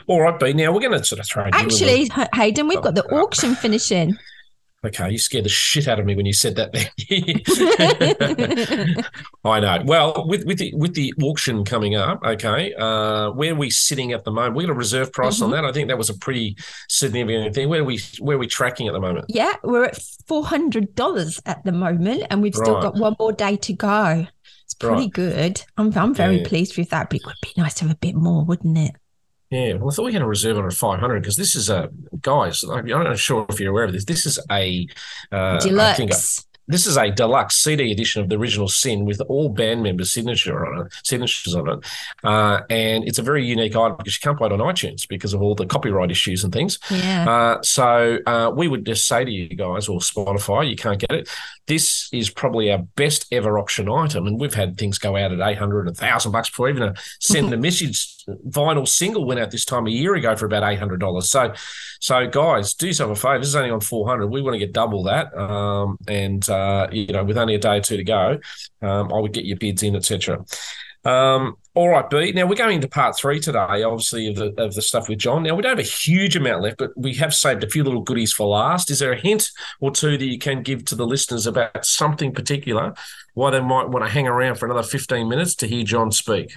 All 0.07 0.21
right, 0.21 0.37
B. 0.37 0.53
Now 0.53 0.73
we're 0.73 0.81
going 0.81 0.97
to 0.97 1.05
sort 1.05 1.19
of 1.19 1.27
throw 1.27 1.45
Actually, 1.53 2.11
Hayden, 2.33 2.67
we've 2.67 2.81
got 2.81 2.95
the 2.95 3.05
Oh, 3.11 3.23
auction 3.23 3.55
finishing. 3.55 4.17
Okay, 4.85 5.09
you 5.11 5.17
scared 5.17 5.43
the 5.43 5.49
shit 5.49 5.89
out 5.89 5.99
of 5.99 6.05
me 6.05 6.15
when 6.15 6.25
you 6.25 6.31
said 6.31 6.55
that. 6.55 6.71
There. 6.71 6.87
I 9.43 9.59
know. 9.59 9.81
Well, 9.85 10.25
with 10.27 10.45
with 10.45 10.57
the 10.57 10.73
with 10.73 10.93
the 10.93 11.13
auction 11.21 11.65
coming 11.65 11.95
up, 11.95 12.21
okay, 12.23 12.73
uh, 12.75 13.31
where 13.31 13.51
are 13.51 13.55
we 13.55 13.69
sitting 13.71 14.13
at 14.13 14.23
the 14.23 14.31
moment? 14.31 14.55
We 14.55 14.63
got 14.65 14.71
a 14.71 14.75
reserve 14.75 15.11
price 15.11 15.35
Mm-hmm. 15.35 15.43
on 15.43 15.51
that. 15.51 15.65
I 15.65 15.73
think 15.73 15.89
that 15.89 15.97
was 15.97 16.09
a 16.09 16.17
pretty 16.17 16.55
significant 16.87 17.53
thing. 17.53 17.67
Where 17.67 17.81
are 17.81 17.83
we 17.83 17.99
where 18.19 18.37
are 18.37 18.39
we 18.39 18.47
tracking 18.47 18.87
at 18.87 18.93
the 18.93 19.01
moment? 19.01 19.25
yeah, 19.27 19.53
we're 19.63 19.83
at 19.83 19.99
four 20.27 20.45
hundred 20.45 20.95
dollars 20.95 21.41
at 21.45 21.63
the 21.65 21.73
moment, 21.73 22.23
and 22.29 22.41
we've 22.41 22.55
still 22.55 22.75
Right. 22.75 22.83
got 22.83 22.95
one 22.95 23.15
more 23.19 23.33
day 23.33 23.57
to 23.57 23.73
go. 23.73 24.27
It's 24.63 24.75
pretty 24.75 24.95
Right. 25.03 25.11
good. 25.11 25.61
I'm 25.77 25.91
I'm 25.97 26.13
very 26.15 26.37
Yeah. 26.37 26.47
pleased 26.47 26.77
with 26.77 26.89
that, 26.91 27.09
but 27.09 27.17
it 27.17 27.25
would 27.25 27.35
be 27.41 27.51
nice 27.57 27.73
to 27.75 27.83
have 27.85 27.91
a 27.91 27.97
bit 27.99 28.15
more, 28.15 28.45
wouldn't 28.45 28.77
it? 28.77 28.95
Yeah, 29.51 29.73
well, 29.73 29.89
I 29.89 29.93
thought 29.93 30.05
we 30.05 30.13
had 30.13 30.21
a 30.21 30.27
reserve 30.27 30.57
on 30.57 30.65
at 30.65 30.73
five 30.73 30.99
hundred 30.99 31.21
because 31.21 31.35
this 31.35 31.55
is 31.55 31.69
a 31.69 31.89
guys. 32.21 32.63
I'm 32.63 32.85
not 32.85 33.17
sure 33.17 33.45
if 33.49 33.59
you're 33.59 33.71
aware 33.71 33.85
of 33.85 33.93
this. 33.93 34.05
This 34.05 34.25
is 34.25 34.37
a 34.51 34.87
uh, 35.31 35.59
think 35.59 35.71
a- 35.71 35.75
Deluxe. 35.75 36.45
this 36.67 36.85
is 36.85 36.97
a 36.97 37.09
deluxe 37.09 37.55
CD 37.55 37.91
edition 37.91 38.21
of 38.21 38.29
the 38.29 38.35
original 38.37 38.67
Sin 38.67 39.05
with 39.05 39.19
all 39.21 39.49
band 39.49 39.81
members' 39.81 40.11
signature 40.13 40.67
on 40.67 40.85
it, 40.85 40.93
signatures 41.03 41.55
on 41.55 41.67
it, 41.67 41.79
uh, 42.23 42.61
and 42.69 43.03
it's 43.07 43.17
a 43.17 43.23
very 43.23 43.43
unique 43.43 43.75
item 43.75 43.97
because 43.97 44.13
you 44.13 44.19
can't 44.21 44.37
buy 44.37 44.45
it 44.45 44.51
on 44.51 44.59
iTunes 44.59 45.07
because 45.07 45.33
of 45.33 45.41
all 45.41 45.55
the 45.55 45.65
copyright 45.65 46.11
issues 46.11 46.43
and 46.43 46.53
things. 46.53 46.77
Yeah. 46.91 47.27
Uh, 47.27 47.61
so 47.63 48.19
uh, 48.27 48.51
we 48.55 48.67
would 48.67 48.85
just 48.85 49.07
say 49.07 49.25
to 49.25 49.31
you 49.31 49.49
guys, 49.49 49.87
or 49.87 49.99
Spotify, 49.99 50.69
you 50.69 50.75
can't 50.75 50.99
get 50.99 51.11
it. 51.11 51.27
This 51.65 52.07
is 52.13 52.29
probably 52.29 52.71
our 52.71 52.79
best 52.95 53.25
ever 53.31 53.57
auction 53.57 53.89
item, 53.89 54.27
and 54.27 54.39
we've 54.39 54.53
had 54.53 54.77
things 54.77 54.99
go 54.99 55.15
out 55.15 55.31
at 55.31 55.39
eight 55.41 55.57
hundred, 55.57 55.87
a 55.87 55.93
thousand 55.93 56.33
bucks 56.33 56.49
before 56.51 56.69
even 56.69 56.83
a 56.83 56.93
send 57.19 57.51
a 57.51 57.57
message 57.67 58.18
vinyl 58.47 58.87
single 58.87 59.25
went 59.25 59.39
out 59.39 59.51
this 59.51 59.65
time 59.65 59.87
a 59.87 59.91
year 59.91 60.15
ago 60.15 60.35
for 60.35 60.45
about 60.45 60.63
eight 60.63 60.79
hundred 60.79 60.99
dollars. 60.99 61.29
So, 61.29 61.53
so 61.99 62.27
guys, 62.27 62.73
do 62.73 62.87
yourself 62.87 63.11
a 63.11 63.15
favor. 63.15 63.39
This 63.39 63.49
is 63.49 63.55
only 63.55 63.71
on 63.71 63.81
four 63.81 64.07
hundred. 64.07 64.27
We 64.27 64.41
want 64.41 64.55
to 64.55 64.59
get 64.59 64.73
double 64.73 65.03
that, 65.03 65.35
um, 65.37 65.97
and 66.07 66.47
uh, 66.49 66.87
you 66.91 67.07
know, 67.07 67.23
with 67.23 67.37
only 67.37 67.55
a 67.55 67.59
day 67.59 67.77
or 67.77 67.81
two 67.81 67.97
to 67.97 68.03
go, 68.03 68.39
um, 68.81 69.13
I 69.13 69.19
would 69.19 69.33
get 69.33 69.45
your 69.45 69.57
bids 69.57 69.83
in, 69.83 69.95
etc. 69.95 70.43
Um, 71.05 71.55
all 71.75 71.87
right, 71.87 72.09
B. 72.09 72.33
Now 72.33 72.45
we're 72.45 72.55
going 72.55 72.75
into 72.75 72.89
part 72.89 73.15
three 73.15 73.39
today, 73.39 73.83
obviously 73.83 74.27
of 74.27 74.35
the 74.35 74.53
of 74.61 74.75
the 74.75 74.81
stuff 74.81 75.07
with 75.07 75.19
John. 75.19 75.43
Now 75.43 75.55
we 75.55 75.61
don't 75.61 75.77
have 75.77 75.79
a 75.79 75.89
huge 75.89 76.35
amount 76.35 76.61
left, 76.61 76.77
but 76.77 76.91
we 76.97 77.13
have 77.15 77.33
saved 77.33 77.63
a 77.63 77.69
few 77.69 77.85
little 77.85 78.01
goodies 78.01 78.33
for 78.33 78.47
last. 78.47 78.91
Is 78.91 78.99
there 78.99 79.13
a 79.13 79.19
hint 79.19 79.49
or 79.79 79.91
two 79.91 80.17
that 80.17 80.25
you 80.25 80.37
can 80.37 80.61
give 80.61 80.83
to 80.85 80.95
the 80.95 81.07
listeners 81.07 81.47
about 81.47 81.85
something 81.85 82.33
particular, 82.33 82.93
why 83.33 83.51
they 83.51 83.61
might 83.61 83.87
want 83.87 84.03
to 84.03 84.11
hang 84.11 84.27
around 84.27 84.55
for 84.55 84.65
another 84.65 84.83
fifteen 84.83 85.29
minutes 85.29 85.55
to 85.55 85.67
hear 85.67 85.83
John 85.85 86.11
speak? 86.11 86.53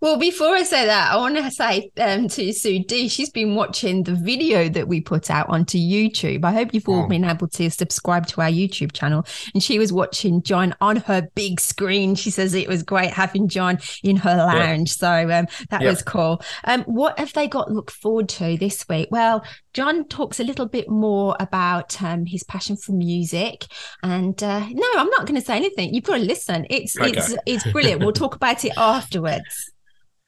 Well, 0.00 0.18
before 0.18 0.54
I 0.54 0.62
say 0.62 0.86
that, 0.86 1.12
I 1.12 1.16
want 1.16 1.36
to 1.36 1.50
say 1.50 1.90
um, 1.98 2.28
to 2.28 2.52
Sue 2.52 2.84
D, 2.84 3.08
she's 3.08 3.30
been 3.30 3.54
watching 3.54 4.02
the 4.02 4.14
video 4.14 4.68
that 4.68 4.88
we 4.88 5.00
put 5.00 5.30
out 5.30 5.48
onto 5.48 5.78
YouTube. 5.78 6.44
I 6.44 6.52
hope 6.52 6.72
you've 6.74 6.88
all 6.88 7.04
Oh. 7.04 7.08
been 7.08 7.24
able 7.24 7.48
to 7.48 7.70
subscribe 7.70 8.26
to 8.28 8.40
our 8.40 8.48
YouTube 8.50 8.92
channel. 8.92 9.24
And 9.54 9.62
she 9.62 9.78
was 9.78 9.92
watching 9.92 10.42
John 10.42 10.74
on 10.80 10.96
her 10.96 11.28
big 11.34 11.60
screen. 11.60 12.14
She 12.14 12.30
says 12.30 12.54
it 12.54 12.68
was 12.68 12.82
great 12.82 13.10
having 13.12 13.48
John 13.48 13.78
in 14.02 14.16
her 14.16 14.36
lounge. 14.36 14.90
So 14.92 15.08
um, 15.10 15.46
that 15.70 15.82
Yeah. 15.82 15.90
was 15.90 16.02
cool. 16.02 16.42
Um, 16.64 16.82
what 16.84 17.18
have 17.18 17.32
they 17.32 17.48
got 17.48 17.68
to 17.68 17.72
look 17.72 17.90
forward 17.90 18.28
to 18.30 18.56
this 18.56 18.84
week? 18.88 19.08
Well, 19.10 19.44
John 19.72 20.04
talks 20.06 20.38
a 20.40 20.44
little 20.44 20.66
bit 20.66 20.88
more 20.88 21.36
about 21.40 22.00
um, 22.02 22.26
his 22.26 22.44
passion 22.44 22.76
for 22.76 22.92
music. 22.92 23.66
And 24.02 24.40
uh, 24.42 24.60
no, 24.70 24.86
I'm 24.96 25.08
not 25.10 25.26
going 25.26 25.34
to 25.40 25.44
say 25.44 25.56
anything. 25.56 25.92
You've 25.94 26.04
got 26.04 26.18
to 26.18 26.22
listen. 26.22 26.66
It's 26.70 26.96
Okay. 26.98 27.10
it's 27.10 27.34
it's 27.46 27.72
brilliant. 27.72 28.00
We'll 28.00 28.12
talk 28.12 28.34
about 28.36 28.64
it 28.64 28.72
afterwards. 28.76 29.72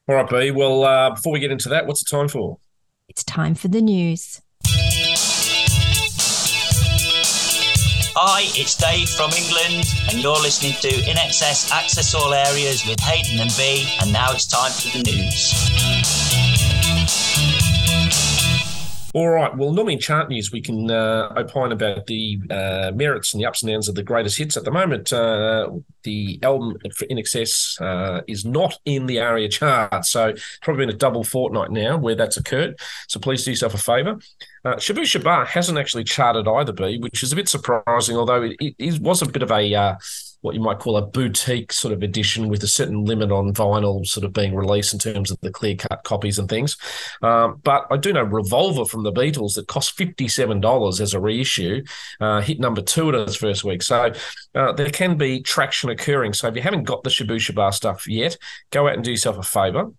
All 0.09 0.15
right, 0.15 0.29
B. 0.29 0.51
Well, 0.51 0.85
uh, 0.85 1.09
before 1.09 1.33
we 1.33 1.39
get 1.41 1.51
into 1.51 1.67
that, 1.69 1.85
what's 1.85 2.01
the 2.01 2.09
time 2.09 2.29
for? 2.29 2.59
It's 3.09 3.25
time 3.25 3.55
for 3.55 3.67
the 3.67 3.81
news. 3.81 4.41
Hi, 8.15 8.43
it's 8.55 8.77
Dave 8.77 9.09
from 9.09 9.31
England, 9.31 9.85
and 10.09 10.23
you're 10.23 10.39
listening 10.39 10.73
to 10.79 11.11
In 11.11 11.17
Excess 11.17 11.71
Access 11.73 12.15
All 12.15 12.33
Areas 12.33 12.87
with 12.87 13.01
Hayden 13.01 13.41
and 13.41 13.51
B, 13.57 13.85
and 14.01 14.13
now 14.13 14.31
it's 14.31 14.47
time 14.47 14.71
for 14.71 14.97
the 14.97 15.03
news. 15.03 15.96
All 19.17 19.29
right. 19.29 19.57
Well, 19.57 19.73
normally 19.73 19.93
in 19.95 19.99
chart 19.99 20.29
news, 20.29 20.51
we 20.51 20.61
can 20.61 20.91
uh, 20.91 21.33
opine 21.35 21.71
about 21.71 22.05
the 22.05 22.39
uh, 22.51 22.91
merits 22.93 23.33
and 23.33 23.41
the 23.41 23.47
ups 23.47 23.63
and 23.63 23.71
downs 23.71 23.89
of 23.89 23.95
the 23.95 24.03
greatest 24.03 24.37
hits. 24.37 24.55
At 24.55 24.63
the 24.63 24.69
moment, 24.69 25.11
uh, 25.11 25.71
the 26.03 26.39
album 26.43 26.77
for 26.93 27.05
In 27.05 27.17
Excess 27.17 27.81
uh, 27.81 28.21
is 28.27 28.45
not 28.45 28.77
in 28.85 29.07
the 29.07 29.19
ARIA 29.19 29.49
chart. 29.49 30.05
So, 30.05 30.35
probably 30.61 30.85
been 30.85 30.93
a 30.93 30.99
double 30.99 31.23
fortnight 31.23 31.71
now 31.71 31.97
where 31.97 32.13
that's 32.13 32.37
occurred. 32.37 32.79
So, 33.07 33.19
please 33.19 33.43
do 33.43 33.49
yourself 33.49 33.73
a 33.73 33.79
favour. 33.79 34.19
Uh, 34.63 34.75
Shabooh 34.75 35.01
Shoobah 35.01 35.47
hasn't 35.47 35.79
actually 35.79 36.03
charted 36.03 36.47
either, 36.47 36.71
B, 36.71 36.99
which 36.99 37.23
is 37.23 37.33
a 37.33 37.35
bit 37.35 37.49
surprising, 37.49 38.17
although 38.17 38.43
it, 38.43 38.55
it 38.59 38.75
is, 38.77 38.99
was 38.99 39.23
a 39.23 39.25
bit 39.25 39.41
of 39.41 39.51
a. 39.51 39.97
What 40.41 40.55
you 40.55 40.61
might 40.61 40.79
call 40.79 40.97
a 40.97 41.05
boutique 41.05 41.71
sort 41.71 41.93
of 41.93 42.03
edition 42.03 42.47
with 42.47 42.63
a 42.63 42.67
certain 42.67 43.05
limit 43.05 43.31
on 43.31 43.53
vinyl 43.53 44.05
sort 44.05 44.23
of 44.23 44.33
being 44.33 44.55
released 44.55 44.93
in 44.93 44.99
terms 44.99 45.31
of 45.31 45.39
the 45.41 45.51
clear 45.51 45.75
cut 45.75 46.03
copies 46.03 46.39
and 46.39 46.49
things. 46.49 46.77
Um, 47.21 47.59
but 47.63 47.87
I 47.91 47.97
do 47.97 48.13
know 48.13 48.23
Revolver 48.23 48.85
from 48.85 49.03
the 49.03 49.11
Beatles 49.11 49.55
that 49.55 49.67
cost 49.67 49.97
$57 49.97 51.01
as 51.01 51.13
a 51.13 51.19
reissue, 51.19 51.83
uh, 52.19 52.41
hit 52.41 52.59
number 52.59 52.81
two 52.81 53.09
in 53.09 53.15
its 53.15 53.35
first 53.35 53.63
week. 53.63 53.81
So 53.81 54.11
uh, 54.55 54.71
there 54.73 54.89
can 54.89 55.17
be 55.17 55.41
traction 55.41 55.89
occurring. 55.89 56.33
So 56.33 56.47
if 56.47 56.55
you 56.55 56.61
haven't 56.61 56.83
got 56.83 57.03
the 57.03 57.09
Shabooh 57.09 57.37
Shoobah 57.37 57.73
stuff 57.73 58.07
yet, 58.07 58.37
go 58.71 58.87
out 58.87 58.95
and 58.95 59.03
do 59.03 59.11
yourself 59.11 59.37
a 59.37 59.43
favor. 59.43 59.91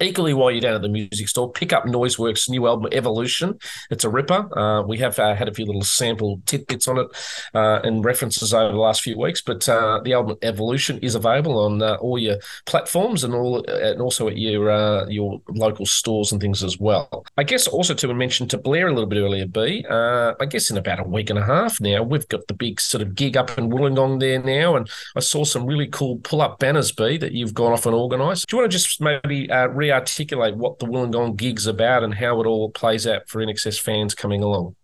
Equally, 0.00 0.32
while 0.32 0.50
you're 0.50 0.62
down 0.62 0.74
at 0.74 0.80
the 0.80 0.88
music 0.88 1.28
store, 1.28 1.52
pick 1.52 1.70
up 1.74 1.84
Noiseworks' 1.84 2.48
new 2.48 2.66
album 2.66 2.88
Evolution. 2.92 3.58
It's 3.90 4.04
a 4.04 4.08
ripper. 4.08 4.48
Uh, 4.58 4.82
we 4.82 4.96
have 4.98 5.18
uh, 5.18 5.34
had 5.34 5.46
a 5.46 5.52
few 5.52 5.66
little 5.66 5.82
sample 5.82 6.40
tidbits 6.46 6.88
on 6.88 6.98
it 6.98 7.08
uh, 7.52 7.80
and 7.84 8.02
references 8.02 8.54
over 8.54 8.72
the 8.72 8.78
last 8.78 9.02
few 9.02 9.18
weeks, 9.18 9.42
but 9.42 9.68
uh, 9.68 10.00
the 10.02 10.14
album 10.14 10.38
Evolution 10.40 10.98
is 11.00 11.14
available 11.14 11.58
on 11.58 11.82
uh, 11.82 11.96
all 11.96 12.18
your 12.18 12.36
platforms 12.64 13.24
and 13.24 13.34
all, 13.34 13.62
and 13.68 14.00
also 14.00 14.26
at 14.26 14.38
your 14.38 14.70
uh, 14.70 15.06
your 15.06 15.42
local 15.48 15.84
stores 15.84 16.32
and 16.32 16.40
things 16.40 16.64
as 16.64 16.78
well. 16.78 17.26
I 17.36 17.42
guess 17.42 17.66
also 17.66 17.92
to 17.92 18.14
mention 18.14 18.48
to 18.48 18.58
Blair 18.58 18.88
a 18.88 18.92
little 18.92 19.08
bit 19.08 19.20
earlier, 19.20 19.46
B. 19.46 19.84
I 19.90 20.46
guess 20.48 20.70
in 20.70 20.78
about 20.78 21.00
a 21.00 21.04
week 21.04 21.28
and 21.28 21.38
a 21.38 21.44
half 21.44 21.78
now, 21.78 22.02
we've 22.02 22.28
got 22.28 22.46
the 22.46 22.54
big 22.54 22.80
sort 22.80 23.02
of 23.02 23.14
gig 23.14 23.36
up 23.36 23.58
in 23.58 23.68
Wollongong 23.68 24.18
there 24.18 24.42
now, 24.42 24.76
and 24.76 24.88
I 25.14 25.20
saw 25.20 25.44
some 25.44 25.66
really 25.66 25.88
cool 25.88 26.16
pull 26.18 26.40
up 26.40 26.58
banners, 26.58 26.90
B, 26.90 27.18
that 27.18 27.32
you've 27.32 27.52
gone 27.52 27.72
off 27.72 27.84
and 27.84 27.94
organised. 27.94 28.46
Do 28.48 28.56
you 28.56 28.62
want 28.62 28.72
to 28.72 28.78
just 28.78 29.02
maybe 29.02 29.50
re-articulate 29.74 30.56
what 30.56 30.78
the 30.78 30.86
Wollongong 30.86 31.36
gig's 31.36 31.66
about 31.66 32.02
and 32.02 32.14
how 32.14 32.40
it 32.40 32.46
all 32.46 32.70
plays 32.70 33.06
out 33.06 33.28
for 33.28 33.44
INXS 33.44 33.80
fans 33.80 34.14
coming 34.14 34.42
along? 34.42 34.76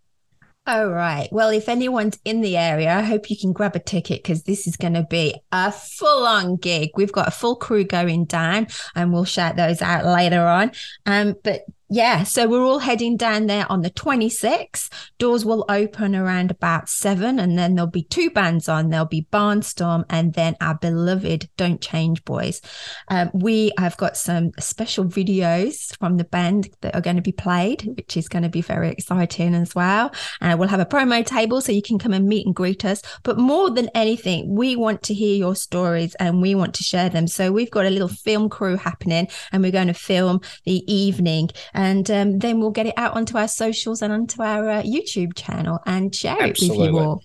All 0.67 0.89
right. 0.89 1.27
Well, 1.31 1.49
if 1.49 1.67
anyone's 1.67 2.19
in 2.23 2.41
the 2.41 2.55
area, 2.55 2.93
I 2.93 3.01
hope 3.01 3.31
you 3.31 3.37
can 3.37 3.51
grab 3.51 3.75
a 3.75 3.79
ticket 3.79 4.21
because 4.21 4.43
this 4.43 4.67
is 4.67 4.77
going 4.77 4.93
to 4.93 5.03
be 5.09 5.33
a 5.51 5.71
full 5.71 6.27
on 6.27 6.57
gig. 6.57 6.91
We've 6.95 7.11
got 7.11 7.27
a 7.27 7.31
full 7.31 7.55
crew 7.55 7.83
going 7.83 8.25
down 8.25 8.67
and 8.93 9.11
we'll 9.11 9.25
shout 9.25 9.55
those 9.55 9.81
out 9.81 10.05
later 10.05 10.45
on. 10.45 10.71
Um, 11.07 11.35
but 11.43 11.61
yeah, 11.93 12.23
so 12.23 12.47
we're 12.47 12.63
all 12.63 12.79
heading 12.79 13.17
down 13.17 13.47
there 13.47 13.69
on 13.69 13.81
the 13.81 13.89
26th. 13.89 14.89
Doors 15.19 15.43
will 15.43 15.65
open 15.67 16.15
around 16.15 16.49
about 16.49 16.87
seven, 16.87 17.37
and 17.37 17.59
then 17.59 17.75
there'll 17.75 17.91
be 17.91 18.03
two 18.03 18.29
bands 18.29 18.69
on. 18.69 18.89
There'll 18.89 19.05
be 19.05 19.27
Barnstorm 19.29 20.05
and 20.09 20.33
then 20.33 20.55
our 20.61 20.75
beloved 20.75 21.49
Don't 21.57 21.81
Change 21.81 22.23
Boys. 22.23 22.61
Um, 23.09 23.29
we 23.33 23.73
have 23.77 23.97
got 23.97 24.15
some 24.15 24.51
special 24.57 25.03
videos 25.03 25.93
from 25.99 26.15
the 26.15 26.23
band 26.23 26.69
that 26.79 26.95
are 26.95 27.01
going 27.01 27.17
to 27.17 27.21
be 27.21 27.33
played, 27.33 27.81
which 27.97 28.15
is 28.15 28.29
going 28.29 28.43
to 28.43 28.49
be 28.49 28.61
very 28.61 28.89
exciting 28.89 29.53
as 29.53 29.75
well. 29.75 30.13
And 30.39 30.57
we'll 30.57 30.69
have 30.69 30.79
a 30.79 30.85
promo 30.85 31.25
table 31.25 31.59
so 31.59 31.73
you 31.73 31.81
can 31.81 31.99
come 31.99 32.13
and 32.13 32.25
meet 32.25 32.45
and 32.45 32.55
greet 32.55 32.85
us. 32.85 33.01
But 33.23 33.37
more 33.37 33.69
than 33.69 33.89
anything, 33.93 34.55
we 34.55 34.77
want 34.77 35.03
to 35.03 35.13
hear 35.13 35.35
your 35.35 35.57
stories 35.57 36.15
and 36.15 36.41
we 36.41 36.55
want 36.55 36.73
to 36.75 36.83
share 36.83 37.09
them. 37.09 37.27
So 37.27 37.51
we've 37.51 37.69
got 37.69 37.85
a 37.85 37.89
little 37.89 38.07
film 38.07 38.47
crew 38.47 38.77
happening 38.77 39.27
and 39.51 39.61
we're 39.61 39.73
going 39.73 39.87
to 39.87 39.93
film 39.93 40.39
the 40.63 40.89
evening 40.89 41.49
and 41.81 42.11
um, 42.11 42.37
then 42.37 42.59
we'll 42.59 42.69
get 42.69 42.85
it 42.85 42.93
out 42.95 43.15
onto 43.15 43.37
our 43.37 43.47
socials 43.47 44.03
and 44.03 44.13
onto 44.13 44.43
our 44.43 44.69
uh, 44.69 44.81
YouTube 44.83 45.35
channel 45.35 45.79
and 45.87 46.13
share 46.13 46.43
it 46.43 46.59
with 46.61 46.77
you 46.77 46.99
all. 46.99 47.23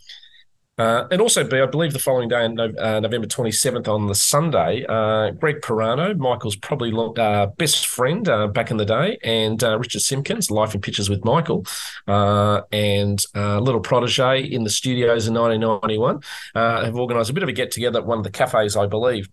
Uh, 0.78 1.06
and 1.10 1.22
also, 1.22 1.42
I 1.42 1.66
believe 1.66 1.94
the 1.94 1.98
following 1.98 2.28
day, 2.28 2.44
uh, 2.44 3.00
November 3.00 3.26
27th, 3.26 3.88
on 3.88 4.08
the 4.08 4.14
Sunday, 4.14 4.84
uh, 4.86 5.30
Greg 5.30 5.62
Perano, 5.62 6.14
Michael's 6.18 6.56
probably 6.56 6.92
uh, 7.16 7.46
best 7.46 7.86
friend 7.86 8.28
uh, 8.28 8.46
back 8.48 8.70
in 8.70 8.76
the 8.76 8.84
day, 8.84 9.16
and 9.24 9.64
uh, 9.64 9.78
Richard 9.78 10.02
Simpkins, 10.02 10.50
Life 10.50 10.74
in 10.74 10.82
Pictures 10.82 11.08
with 11.08 11.24
Michael, 11.24 11.64
and 12.06 13.24
Little 13.34 13.80
Protege 13.80 14.42
in 14.42 14.64
the 14.64 14.70
studios 14.70 15.26
in 15.26 15.34
1991, 15.34 16.20
uh, 16.54 16.84
have 16.84 16.96
organised 16.96 17.30
a 17.30 17.32
bit 17.32 17.42
of 17.42 17.48
a 17.48 17.52
get 17.52 17.70
together 17.70 18.00
at 18.00 18.06
one 18.06 18.18
of 18.18 18.24
the 18.24 18.30
cafes, 18.30 18.76
I 18.76 18.86
believe, 18.86 19.30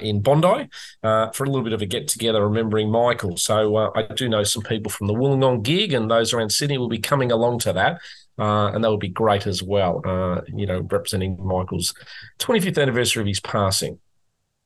in 0.00 0.22
Bondi 0.22 0.68
for 1.02 1.44
a 1.44 1.46
little 1.46 1.62
bit 1.62 1.74
of 1.74 1.82
a 1.82 1.86
get 1.86 2.08
together 2.08 2.42
remembering 2.42 2.90
Michael. 2.90 3.36
So 3.36 3.92
I 3.94 4.02
do 4.14 4.30
know 4.30 4.44
some 4.44 4.62
people 4.62 4.90
from 4.90 5.08
the 5.08 5.14
Wollongong 5.14 5.62
gig 5.62 5.92
and 5.92 6.10
those 6.10 6.32
around 6.32 6.50
Sydney 6.50 6.78
will 6.78 6.88
be 6.88 6.98
coming 6.98 7.30
along 7.30 7.58
to 7.60 7.74
that. 7.74 8.00
Uh, 8.38 8.70
and 8.74 8.84
that 8.84 8.90
would 8.90 9.00
be 9.00 9.08
great 9.08 9.46
as 9.46 9.62
well, 9.62 10.02
uh, 10.04 10.42
you 10.48 10.66
know, 10.66 10.80
representing 10.90 11.38
Michael's 11.42 11.94
25th 12.38 12.80
anniversary 12.80 13.22
of 13.22 13.26
his 13.26 13.40
passing. 13.40 13.98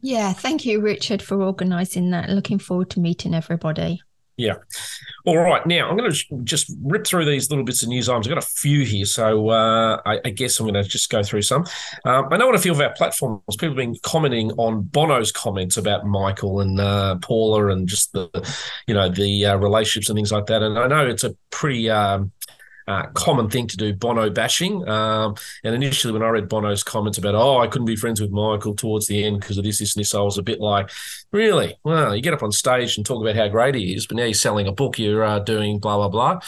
Yeah, 0.03 0.33
thank 0.33 0.65
you, 0.65 0.81
Richard, 0.81 1.23
for 1.23 1.43
organising 1.43 2.11
that. 2.11 2.31
Looking 2.31 2.59
forward 2.59 2.91
to 2.91 3.01
meeting 3.01 3.35
everybody. 3.35 4.01
Yeah. 4.41 4.55
All 5.27 5.37
right. 5.37 5.65
Now 5.67 5.91
I'm 5.91 5.99
going 5.99 6.11
to 6.11 6.25
just 6.45 6.73
rip 6.83 7.07
through 7.07 7.27
these 7.27 7.51
little 7.51 7.65
bits 7.65 7.83
of 7.83 7.91
news 7.91 8.09
items. 8.09 8.27
I've 8.27 8.35
got 8.35 8.43
a 8.43 8.47
few 8.47 8.87
here, 8.87 9.05
so 9.05 9.51
uh, 9.51 10.01
I, 10.07 10.19
I 10.25 10.31
guess 10.31 10.59
I'm 10.59 10.67
going 10.67 10.83
to 10.83 10.89
just 10.89 11.11
go 11.11 11.23
through 11.23 11.43
some. 11.43 11.67
Um, 12.07 12.29
I 12.31 12.39
know 12.39 12.47
what 12.47 12.57
I 12.57 12.61
feel 12.61 12.73
of 12.73 12.81
our 12.81 12.95
platforms. 12.95 13.43
People 13.51 13.69
have 13.69 13.77
been 13.77 13.97
commenting 14.03 14.51
on 14.53 14.81
Bono's 14.81 15.31
comments 15.31 15.77
about 15.77 16.07
Michael 16.07 16.61
and 16.61 16.81
uh, 16.81 17.17
Paula 17.21 17.69
and 17.69 17.87
just 17.87 18.15
the, 18.15 18.31
you 18.87 18.95
know, 18.95 19.11
the 19.11 19.45
uh, 19.45 19.57
relationships 19.57 20.09
and 20.09 20.17
things 20.17 20.33
like 20.33 20.47
that. 20.47 20.63
And 20.63 20.79
I 20.79 20.87
know 20.87 21.07
it's 21.07 21.25
a 21.25 21.37
pretty. 21.51 21.91
Um, 21.91 22.33
common 23.15 23.49
thing 23.49 23.67
to 23.69 23.77
do 23.77 23.93
Bono 23.95 24.31
bashing. 24.31 24.87
Um, 24.89 25.35
and 25.65 25.75
initially, 25.75 26.13
when 26.13 26.23
I 26.23 26.29
read 26.29 26.49
Bono's 26.49 26.83
comments 26.83 27.19
about, 27.19 27.35
oh, 27.35 27.59
I 27.59 27.67
couldn't 27.67 27.87
be 27.87 27.97
friends 27.97 28.21
with 28.21 28.31
Michael 28.31 28.75
towards 28.75 29.07
the 29.07 29.25
end 29.25 29.41
because 29.41 29.59
of 29.59 29.65
this, 29.65 29.79
this, 29.79 29.95
and 29.95 30.01
this, 30.01 30.15
I 30.15 30.21
was 30.21 30.39
a 30.39 30.43
bit 30.43 30.61
like, 30.61 30.91
really? 31.33 31.77
Well, 31.85 32.15
you 32.15 32.23
get 32.23 32.35
up 32.35 32.43
on 32.43 32.53
stage 32.53 32.97
and 32.97 33.07
talk 33.07 33.23
about 33.23 33.37
how 33.37 33.49
great 33.49 33.75
he 33.75 33.95
is, 33.95 34.07
but 34.07 34.17
now 34.17 34.25
you're 34.25 34.35
selling 34.35 34.67
a 34.67 34.73
book, 34.73 34.99
you're 34.99 35.25
uh, 35.25 35.39
doing 35.39 35.79
blah, 35.79 35.97
blah, 35.97 36.09
blah. 36.09 36.41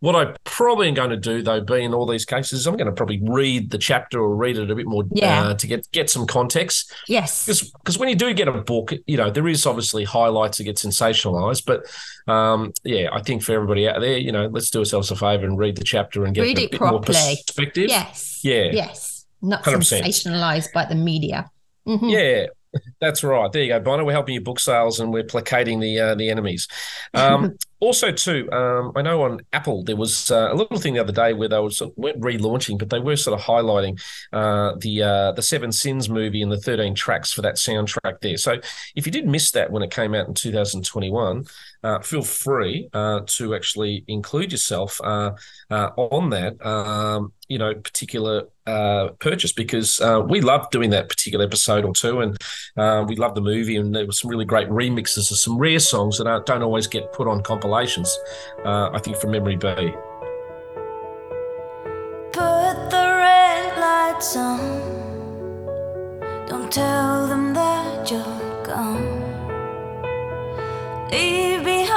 What 0.00 0.16
I 0.16 0.34
probably 0.44 0.88
am 0.88 0.94
going 0.94 1.10
to 1.10 1.16
do, 1.18 1.42
though, 1.42 1.60
be 1.60 1.82
in 1.84 1.92
all 1.92 2.06
these 2.06 2.24
cases, 2.24 2.66
I'm 2.66 2.74
going 2.78 2.86
to 2.86 2.92
probably 2.92 3.20
read 3.22 3.70
the 3.70 3.76
chapter 3.76 4.18
or 4.18 4.34
read 4.34 4.56
it 4.56 4.70
a 4.70 4.74
bit 4.74 4.86
more 4.86 5.04
Yeah. 5.12 5.48
uh, 5.48 5.54
to 5.54 5.66
get 5.66 5.86
get 5.92 6.08
some 6.08 6.26
context. 6.26 6.90
Yes. 7.06 7.44
Because 7.46 7.98
when 7.98 8.08
you 8.08 8.14
do 8.16 8.32
get 8.32 8.48
a 8.48 8.52
book, 8.52 8.92
you 9.06 9.18
know 9.18 9.30
there 9.30 9.46
is 9.46 9.66
obviously 9.66 10.04
highlights 10.04 10.56
that 10.58 10.64
get 10.64 10.76
sensationalized, 10.76 11.64
but 11.66 11.84
um, 12.32 12.72
yeah, 12.82 13.08
I 13.12 13.20
think 13.20 13.42
for 13.42 13.52
everybody 13.52 13.88
out 13.88 14.00
there, 14.00 14.16
you 14.16 14.32
know, 14.32 14.46
let's 14.46 14.70
do 14.70 14.78
ourselves 14.78 15.10
a 15.10 15.16
favor 15.16 15.44
and 15.44 15.58
read 15.58 15.76
the 15.76 15.84
chapter 15.84 16.24
and 16.24 16.34
get 16.34 16.42
Read 16.42 16.58
a 16.58 16.62
it 16.62 16.70
bit 16.70 16.80
more 16.80 16.90
properly. 16.92 17.36
perspective. 17.46 17.88
Yes. 17.90 18.40
Yeah. 18.42 18.70
Yes. 18.72 19.26
Not 19.42 19.62
100%. 19.64 20.02
sensationalized 20.02 20.72
by 20.72 20.86
the 20.86 20.94
media. 20.94 21.50
Mhm. 21.86 22.10
Yeah, 22.10 22.46
that's 23.02 23.22
right. 23.22 23.52
There 23.52 23.62
you 23.62 23.68
go, 23.68 23.80
Bono. 23.80 24.04
We're 24.04 24.12
helping 24.12 24.34
your 24.34 24.44
book 24.44 24.60
sales 24.60 24.98
and 25.00 25.12
we're 25.12 25.24
placating 25.24 25.80
the 25.80 26.00
uh, 26.00 26.14
the 26.14 26.30
enemies. 26.30 26.68
Um, 27.12 27.56
also, 27.80 28.12
too, 28.12 28.48
um, 28.52 28.92
I 28.94 29.02
know 29.02 29.22
on 29.22 29.40
Apple 29.52 29.82
there 29.82 29.96
was 29.96 30.30
uh, 30.30 30.52
a 30.52 30.54
little 30.54 30.78
thing 30.78 30.94
the 30.94 31.00
other 31.00 31.12
day 31.12 31.32
where 31.32 31.48
they 31.48 31.58
were 31.58 31.70
sort 31.70 31.96
weren't 31.98 32.20
relaunching, 32.20 32.78
but 32.78 32.90
they 32.90 33.00
were 33.00 33.16
sort 33.16 33.38
of 33.38 33.44
highlighting 33.44 34.00
uh, 34.32 34.74
the 34.78 35.02
uh, 35.02 35.32
the 35.32 35.42
Seven 35.42 35.72
Sins 35.72 36.08
movie 36.08 36.42
and 36.42 36.52
the 36.52 36.60
thirteen 36.60 36.94
tracks 36.94 37.32
for 37.32 37.42
that 37.42 37.56
soundtrack 37.56 38.20
there. 38.20 38.36
So 38.36 38.60
if 38.94 39.06
you 39.06 39.12
did 39.12 39.26
miss 39.26 39.50
that 39.52 39.70
when 39.70 39.82
it 39.82 39.90
came 39.90 40.14
out 40.14 40.28
in 40.28 40.34
2021, 40.34 41.46
uh, 41.82 42.00
feel 42.00 42.22
free 42.22 42.88
uh, 42.92 43.20
to 43.26 43.54
actually 43.54 44.04
include 44.06 44.52
yourself 44.52 45.00
uh, 45.00 45.32
on 45.70 46.30
that. 46.30 46.64
Um, 46.64 47.32
you 47.50 47.58
know, 47.58 47.74
particular 47.74 48.44
uh, 48.66 49.08
purchase 49.18 49.52
because 49.52 50.00
uh, 50.00 50.24
we 50.26 50.40
loved 50.40 50.70
doing 50.70 50.90
that 50.90 51.08
particular 51.08 51.44
episode 51.44 51.84
or 51.84 51.92
two, 51.92 52.20
and 52.20 52.36
uh, 52.76 53.04
we 53.06 53.16
loved 53.16 53.34
the 53.34 53.40
movie, 53.40 53.76
and 53.76 53.92
there 53.92 54.06
were 54.06 54.12
some 54.12 54.30
really 54.30 54.44
great 54.44 54.68
remixes 54.68 55.32
of 55.32 55.38
some 55.38 55.58
rare 55.58 55.80
songs 55.80 56.18
that 56.18 56.42
don't 56.46 56.62
always 56.62 56.86
get 56.86 57.12
put 57.12 57.26
on 57.26 57.42
Uh, 58.64 58.90
I 58.92 58.98
think 58.98 59.16
from 59.16 59.30
memory 59.32 59.56
B. 59.56 59.68
Put 62.32 62.76
the 62.94 63.06
red 63.26 63.78
lights 63.78 64.36
on. 64.36 64.58
Don't 66.46 66.70
tell 66.70 67.26
them 67.26 67.54
that 67.54 68.10
you're 68.10 68.64
gone. 68.64 69.20
Leave 71.10 71.64
behind 71.64 71.89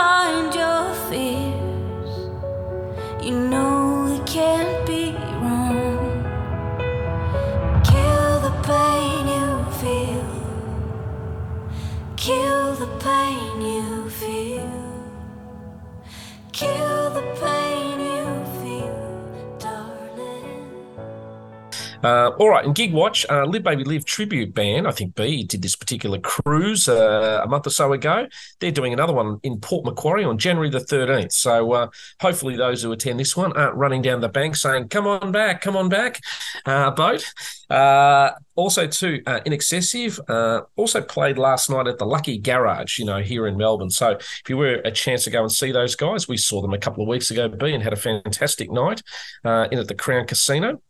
Uh, 22.04 22.32
all 22.38 22.50
right, 22.50 22.66
and 22.66 22.76
Gig 22.76 22.92
Watch, 22.92 23.26
uh, 23.30 23.46
Live 23.46 23.64
Baby 23.64 23.86
Live 23.86 24.04
tribute 24.04 24.54
band, 24.54 24.88
I 24.88 24.92
think 24.92 25.16
B 25.16 25.44
did 25.46 25.62
this 25.62 25.76
particular 25.76 26.20
cruise 26.20 26.90
uh, 26.90 27.42
a 27.42 27.48
month 27.48 27.66
or 27.66 27.70
so 27.70 27.94
ago. 27.94 28.28
They're 28.60 28.72
doing 28.72 28.92
another 28.92 29.14
one 29.14 29.40
in 29.44 29.60
Port 29.62 29.86
Macquarie 29.86 30.26
on 30.26 30.38
January 30.38 30.70
the 30.70 30.80
13th. 30.80 31.32
So 31.32 31.72
uh, 31.72 31.88
hopefully 32.20 32.58
those 32.58 32.84
who 32.84 32.92
attend 32.92 33.22
this 33.22 33.38
one 33.38 33.54
aren't 33.54 33.76
running 33.76 34.02
down 34.02 34.20
the 34.20 34.28
bank 34.28 34.58
saying, 34.58 34.90
come 34.90 35.08
on 35.08 35.32
back, 35.32 35.62
come 35.62 35.78
on 35.78 35.88
back, 35.88 36.20
uh, 36.66 36.92
boat. 36.92 37.26
Also, 38.56 38.86
too, 38.86 39.20
In 39.46 39.54
Excessive 39.54 40.20
also 40.76 41.02
played 41.02 41.40
last 41.40 41.72
night 41.72 41.88
at 41.88 41.98
the 41.98 42.06
Lucky 42.06 42.38
Garage, 42.38 43.00
you 43.00 43.06
know, 43.06 43.20
here 43.20 43.48
in 43.48 43.58
Melbourne. 43.58 43.90
So 43.90 44.12
if 44.12 44.44
you 44.48 44.58
were 44.58 44.76
a 44.86 44.92
chance 44.92 45.24
to 45.24 45.32
go 45.32 45.42
and 45.42 45.52
see 45.52 45.72
those 45.72 45.96
guys, 45.96 46.28
we 46.28 46.38
saw 46.38 46.62
them 46.62 46.74
a 46.74 46.78
couple 46.78 47.02
of 47.02 47.10
weeks 47.10 47.32
ago, 47.32 47.48
B, 47.48 47.74
and 47.74 47.82
had 47.82 47.94
a 47.94 47.96
fantastic 47.96 48.70
night 48.70 49.02
in 49.44 49.80
at 49.80 49.88
the 49.88 49.96
Crown 49.96 50.28
Casino. 50.28 50.82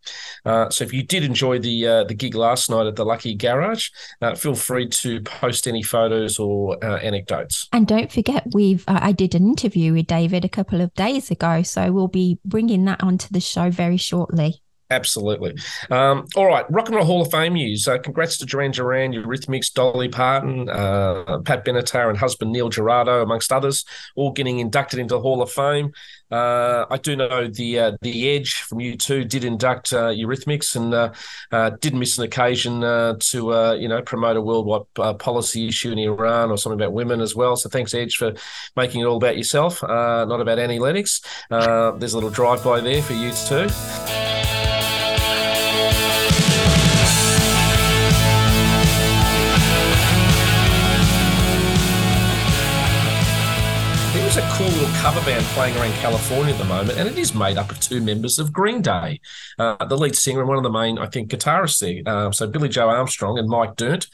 So 0.46 0.84
if 0.84 0.92
you 0.92 1.03
did 1.04 1.24
enjoy 1.24 1.60
the 1.60 1.88
uh, 1.88 2.04
the 2.04 2.14
gig 2.14 2.36
last 2.36 2.70
night 2.70 2.88
at 2.88 2.96
the 2.96 3.06
Lucky 3.06 3.36
Garage, 3.36 3.90
uh, 4.22 4.36
feel 4.36 4.56
free 4.56 4.88
to 4.90 5.22
post 5.22 5.68
any 5.68 5.84
photos 5.84 6.40
or 6.40 6.84
uh, 6.84 6.98
anecdotes. 6.98 7.68
And 7.72 7.88
don't 7.88 8.12
forget, 8.12 8.46
we've 8.54 8.84
uh, 8.88 9.00
I 9.02 9.12
did 9.12 9.36
an 9.36 9.46
interview 9.46 9.94
with 9.94 10.08
David 10.08 10.46
a 10.46 10.50
couple 10.50 10.82
of 10.82 10.94
days 10.96 11.32
ago, 11.32 11.64
so 11.64 11.92
we'll 11.92 12.08
be 12.08 12.40
bringing 12.46 12.86
that 12.86 13.04
onto 13.04 13.28
the 13.32 13.40
show 13.40 13.70
very 13.70 13.98
shortly. 13.98 14.62
Absolutely. 14.94 15.56
Um, 15.90 16.28
all 16.36 16.46
right, 16.46 16.66
Rock 16.70 16.88
and 16.88 16.96
Roll 16.96 17.06
Hall 17.06 17.22
of 17.22 17.32
Fame 17.32 17.54
news. 17.54 17.88
Uh, 17.88 17.98
congrats 17.98 18.38
to 18.38 18.46
Duran 18.46 18.72
Duran, 18.72 19.12
Eurythmics, 19.12 19.74
Dolly 19.74 20.08
Parton, 20.08 20.70
uh, 20.70 21.40
Pat 21.40 21.66
Benatar, 21.66 22.10
and 22.10 22.18
husband 22.18 22.52
Neil 22.52 22.70
Giraldo, 22.70 23.24
amongst 23.24 23.52
others, 23.52 23.86
all 24.16 24.32
getting 24.32 24.60
inducted 24.60 25.00
into 25.00 25.16
the 25.16 25.22
Hall 25.22 25.42
of 25.42 25.52
Fame. 25.52 25.92
Uh, 26.34 26.88
I 26.90 26.98
do 26.98 27.16
know 27.16 27.48
the 27.48 27.80
uh, 27.80 27.92
the 28.02 28.32
Edge 28.32 28.56
from 28.62 28.80
U2 28.80 29.30
did 29.30 29.44
induct 29.44 29.94
uh, 29.94 30.08
Eurythmics 30.08 30.76
and 30.76 30.92
uh, 30.92 31.12
uh, 31.52 31.70
did 31.80 31.94
miss 31.94 32.18
an 32.18 32.24
occasion 32.24 32.82
to 32.82 33.78
you 33.80 33.88
know 33.88 34.02
promote 34.02 34.38
a 34.38 34.42
worldwide 34.42 35.20
policy 35.20 35.68
issue 35.68 35.92
in 35.92 36.00
Iran 36.00 36.50
or 36.50 36.58
something 36.58 36.80
about 36.80 36.94
women 36.94 37.22
as 37.22 37.36
well. 37.36 37.56
So 37.56 37.70
thanks 37.70 37.94
Edge 37.94 38.16
for 38.16 38.34
making 38.76 39.02
it 39.02 39.06
all 39.06 39.18
about 39.18 39.38
yourself, 39.38 39.84
not 39.84 40.42
about 40.42 40.58
analytics. 40.58 41.24
there's 41.50 42.14
a 42.14 42.18
little 42.18 42.32
drive 42.32 42.64
by 42.64 42.80
there 42.80 43.04
for 43.04 43.14
U2. 43.14 44.23
Is 54.34 54.40
a 54.40 54.50
cool 54.54 54.66
little 54.66 54.96
cover 54.96 55.24
band 55.28 55.46
playing 55.54 55.78
around 55.78 55.94
California 55.94 56.56
at 56.56 56.58
the 56.58 56.66
moment, 56.66 56.98
and 56.98 57.08
it 57.08 57.20
is 57.20 57.36
made 57.36 57.60
up 57.60 57.70
of 57.70 57.80
two 57.80 58.02
members 58.02 58.40
of 58.40 58.52
Green 58.52 58.82
Day, 58.82 59.22
uh, 59.60 59.86
the 59.86 59.96
lead 59.96 60.16
singer 60.16 60.40
and 60.40 60.50
one 60.50 60.58
of 60.58 60.64
the 60.64 60.72
main, 60.72 60.98
I 60.98 61.06
think, 61.06 61.30
guitarists 61.30 61.80
there. 61.80 62.02
Uh, 62.12 62.32
so 62.32 62.48
Billie 62.48 62.68
Joe 62.68 62.90
Armstrong 62.90 63.38
and 63.38 63.48
Mike 63.48 63.76
Dirnt. 63.76 64.08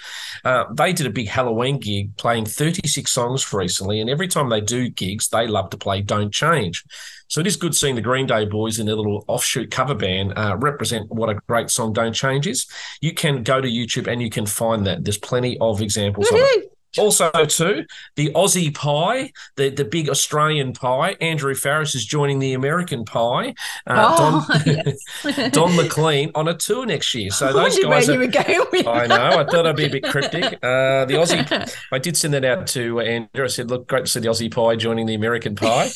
Uh, 0.43 0.65
they 0.73 0.91
did 0.91 1.07
a 1.07 1.09
big 1.09 1.29
Halloween 1.29 1.79
gig 1.79 2.17
playing 2.17 2.47
36 2.47 3.09
songs 3.09 3.53
recently, 3.53 4.01
and 4.01 4.09
every 4.09 4.27
time 4.27 4.49
they 4.49 4.59
do 4.59 4.89
gigs, 4.89 5.29
they 5.29 5.47
love 5.47 5.69
to 5.69 5.77
play 5.77 6.01
Don't 6.01 6.33
Change. 6.33 6.83
So 7.29 7.39
it 7.39 7.47
is 7.47 7.55
good 7.55 7.73
seeing 7.73 7.95
the 7.95 8.01
Green 8.01 8.27
Day 8.27 8.43
boys 8.43 8.77
in 8.77 8.87
their 8.87 8.95
little 8.95 9.23
offshoot 9.29 9.71
cover 9.71 9.95
band 9.95 10.33
uh, 10.35 10.57
represent 10.59 11.09
what 11.09 11.29
a 11.29 11.35
great 11.47 11.69
song 11.69 11.93
Don't 11.93 12.11
Change 12.11 12.45
is. 12.45 12.67
You 12.99 13.13
can 13.13 13.41
go 13.41 13.61
to 13.61 13.69
YouTube 13.69 14.07
and 14.07 14.21
you 14.21 14.29
can 14.29 14.45
find 14.45 14.85
that. 14.85 15.05
There's 15.05 15.17
plenty 15.17 15.57
of 15.59 15.81
examples 15.81 16.29
of 16.29 16.39
it. 16.39 16.73
Also, 16.97 17.29
too, 17.45 17.85
the 18.15 18.31
Aussie 18.33 18.73
pie, 18.73 19.31
the, 19.57 19.69
the 19.69 19.85
big 19.85 20.09
Australian 20.09 20.73
pie. 20.73 21.15
Andrew 21.21 21.53
Farriss 21.53 21.93
is 21.95 22.05
joining 22.05 22.39
the 22.39 22.53
American 22.53 23.05
pie. 23.05 23.53
Uh, 23.85 24.07
Oh, 24.19 24.45
Don, 24.55 24.61
yes. 25.25 25.51
Don 25.51 25.75
McLean 25.75 26.31
on 26.35 26.47
a 26.47 26.53
tour 26.55 26.85
next 26.85 27.13
year. 27.13 27.29
So 27.31 27.49
I 27.49 27.51
those 27.51 27.75
where 27.77 27.89
guys 27.89 28.07
you 28.07 28.17
were 28.17 28.27
going 28.27 28.65
with 28.71 28.87
I 28.87 29.05
know. 29.07 29.39
I 29.39 29.43
thought 29.45 29.67
I'd 29.67 29.75
be 29.75 29.85
a 29.85 29.89
bit 29.89 30.03
cryptic. 30.03 30.45
Uh, 30.63 31.05
the 31.05 31.13
Aussie. 31.15 31.75
I 31.91 31.99
did 31.99 32.17
send 32.17 32.33
that 32.33 32.43
out 32.45 32.65
to 32.67 32.99
Andrew. 33.01 33.43
I 33.43 33.47
said, 33.47 33.69
"Look, 33.69 33.87
great 33.87 34.05
to 34.05 34.11
see 34.11 34.19
the 34.21 34.29
Aussie 34.29 34.51
pie 34.51 34.75
joining 34.75 35.05
the 35.05 35.13
American 35.15 35.55
pie." 35.55 35.89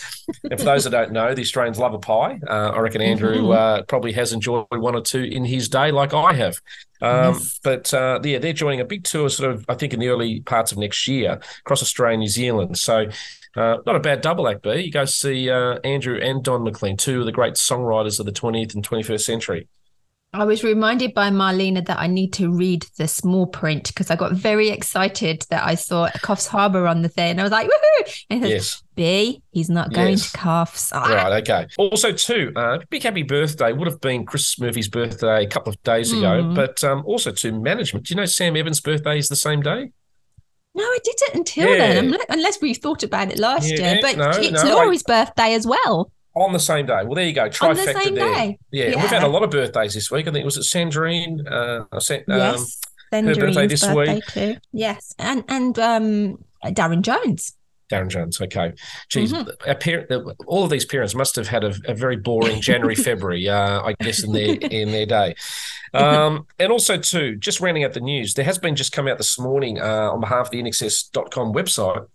and 0.49 0.60
for 0.60 0.65
those 0.65 0.84
that 0.84 0.91
don't 0.91 1.12
know, 1.12 1.34
the 1.34 1.41
Australians 1.41 1.79
love 1.79 1.93
a 1.93 1.99
pie. 1.99 2.39
Uh, 2.47 2.71
I 2.75 2.79
reckon 2.79 3.01
Andrew 3.01 3.36
Mhm. 3.38 3.56
uh, 3.56 3.84
probably 3.84 4.12
has 4.13 4.32
enjoyed 4.34 4.67
one 4.69 4.95
or 4.95 5.01
two 5.01 5.23
in 5.23 5.45
his 5.45 5.69
day, 5.69 5.91
like 5.91 6.13
I 6.13 6.34
have. 6.34 6.60
Um, 7.03 7.33
Yes. 7.33 7.59
But 7.63 7.93
uh, 7.93 8.19
yeah, 8.23 8.39
they're 8.39 8.53
joining 8.53 8.79
a 8.79 8.85
big 8.85 9.03
tour, 9.03 9.29
sort 9.29 9.51
of, 9.51 9.65
I 9.69 9.75
think, 9.75 9.93
in 9.93 9.99
the 9.99 10.07
early 10.07 10.41
parts 10.41 10.71
of 10.71 10.77
next 10.77 11.07
year 11.07 11.39
across 11.59 11.81
Australia 11.81 12.13
and 12.13 12.21
New 12.21 12.29
Zealand. 12.29 12.77
So. 12.77 13.07
Uh, 13.55 13.77
not 13.85 13.95
a 13.95 13.99
bad 13.99 14.21
double 14.21 14.47
act, 14.47 14.63
B. 14.63 14.81
You 14.81 14.91
go 14.91 15.05
see 15.05 15.47
uh, 15.47 15.77
Andrew 15.83 16.19
and 16.19 16.43
Don 16.43 16.63
McLean, 16.63 16.97
two 16.97 17.19
of 17.19 17.27
the 17.27 17.31
great 17.31 17.53
songwriters 17.53 18.19
of 18.19 18.25
the 18.25 18.31
20th 18.31 18.73
and 18.73 18.83
21st 18.83 19.21
century. 19.21 19.67
I 20.36 20.46
was 20.46 20.63
reminded 20.63 21.13
by 21.13 21.30
Marlena 21.30 21.86
that 21.86 22.00
I 22.00 22.08
need 22.08 22.34
to 22.34 22.52
read 22.52 22.88
the 22.98 23.08
small 23.08 23.46
print 23.46 23.88
because 23.89 24.10
I 24.10 24.15
got 24.15 24.32
very 24.32 24.69
excited 24.69 25.46
that 25.52 25.63
I 25.63 25.76
saw 25.76 26.10
Coffs 26.10 26.48
Harbour 26.48 26.88
on 26.88 27.04
the 27.04 27.10
thing. 27.10 27.32
And 27.32 27.39
I 27.39 27.43
was 27.43 27.52
like, 27.52 27.67
woohoo! 27.67 28.24
And 28.32 28.43
Yes. 28.48 28.82
B, 28.96 29.43
he's 29.52 29.69
not 29.69 29.93
going 29.93 30.12
Yes. 30.13 30.32
to 30.32 30.38
Coffs. 30.38 30.91
Ah. 30.91 31.06
Right, 31.08 31.48
okay. 31.48 31.67
Also, 31.78 32.12
too, 32.12 32.52
uh, 32.56 32.80
big 32.89 33.04
happy 33.04 33.22
birthday 33.22 33.74
would 33.74 33.88
have 33.88 34.02
been 34.02 34.26
Chris 34.26 34.60
Murphy's 34.60 34.88
birthday 34.88 35.43
a 35.43 35.48
couple 35.48 35.72
of 35.72 35.82
days 35.84 36.12
ago, 36.12 36.41
Mm. 36.43 36.56
but 36.56 36.84
um, 36.84 37.04
also 37.06 37.32
to 37.32 37.52
management. 37.52 38.08
Do 38.08 38.13
you 38.13 38.19
know 38.19 38.26
Sam 38.26 38.58
Evans' 38.58 38.82
birthday 38.82 39.19
is 39.19 39.30
the 39.30 39.36
same 39.36 39.62
day? 39.62 39.91
No, 40.74 40.84
I 40.84 40.98
didn't 41.04 41.36
until 41.36 41.69
Yeah. 41.69 41.78
then, 41.93 42.17
unless 42.30 42.60
we 42.60 42.74
thought 42.74 43.04
about 43.04 43.32
it 43.32 43.38
last 43.38 43.69
Yeah, 43.69 43.93
year. 43.93 44.00
But 44.02 44.17
no, 44.17 44.30
it's 44.34 44.63
no, 44.63 44.78
Laurie's 44.78 45.04
birthday 45.04 45.54
as 45.54 45.67
well. 45.67 46.12
On 46.36 46.52
the 46.52 46.60
same 46.60 46.86
day. 46.88 47.02
Well, 47.04 47.13
there 47.13 47.26
you 47.26 47.34
go. 47.34 47.43
On 47.43 47.50
Trifecta 47.52 47.93
the 47.93 48.02
same 48.02 48.15
there. 48.15 48.34
day. 48.34 48.58
Yeah, 48.72 48.86
and 48.86 48.96
we've 49.02 49.10
had 49.12 49.22
a 49.24 49.28
lot 49.28 49.43
of 49.43 49.52
birthdays 49.52 49.93
this 49.93 50.10
week. 50.10 50.28
I 50.28 50.32
think 50.32 50.41
it 50.41 50.46
was 50.46 50.58
at 50.58 50.63
Sandrine. 50.63 51.39
Uh, 51.48 52.00
San- 52.00 52.24
um, 52.30 52.38
yes. 52.38 52.80
Her 53.12 53.22
birthday 53.36 53.67
this 53.67 53.86
birthday 53.86 54.15
week. 54.15 54.26
too. 54.26 54.56
Yes. 54.72 55.13
And 55.19 55.43
and 55.48 55.78
um 55.78 56.43
Darren 56.65 57.02
Jones. 57.02 57.56
Darren 57.91 58.08
Jones. 58.08 58.41
Okay. 58.41 58.74
Geez, 59.10 59.32
Mhm. 59.34 59.46
par- 59.80 60.34
all 60.48 60.63
of 60.63 60.72
these 60.72 60.86
parents 60.86 61.13
must 61.13 61.36
have 61.36 61.48
had 61.48 61.63
a, 61.63 61.76
a 61.86 61.93
very 61.93 62.15
boring 62.17 62.60
January, 62.62 62.96
February, 63.10 63.48
uh, 63.48 63.82
I 63.84 63.93
guess, 64.02 64.24
in 64.24 64.32
their 64.32 64.56
in 64.56 64.91
their 64.91 65.06
day. 65.06 65.36
Um, 65.96 66.48
and 66.58 66.72
also, 66.72 66.98
too, 66.98 67.36
just 67.36 67.62
rounding 67.62 67.84
out 67.84 67.93
the 67.93 68.00
news, 68.00 68.34
there 68.34 68.46
has 68.46 68.58
been 68.58 68.76
just 68.76 68.91
come 68.93 69.08
out 69.08 69.19
this 69.19 69.38
morning 69.38 69.80
uh, 69.80 70.10
on 70.12 70.22
behalf 70.22 70.48
of 70.48 70.50
the 70.50 70.60
InXS.com 70.60 71.54
website. 71.54 72.08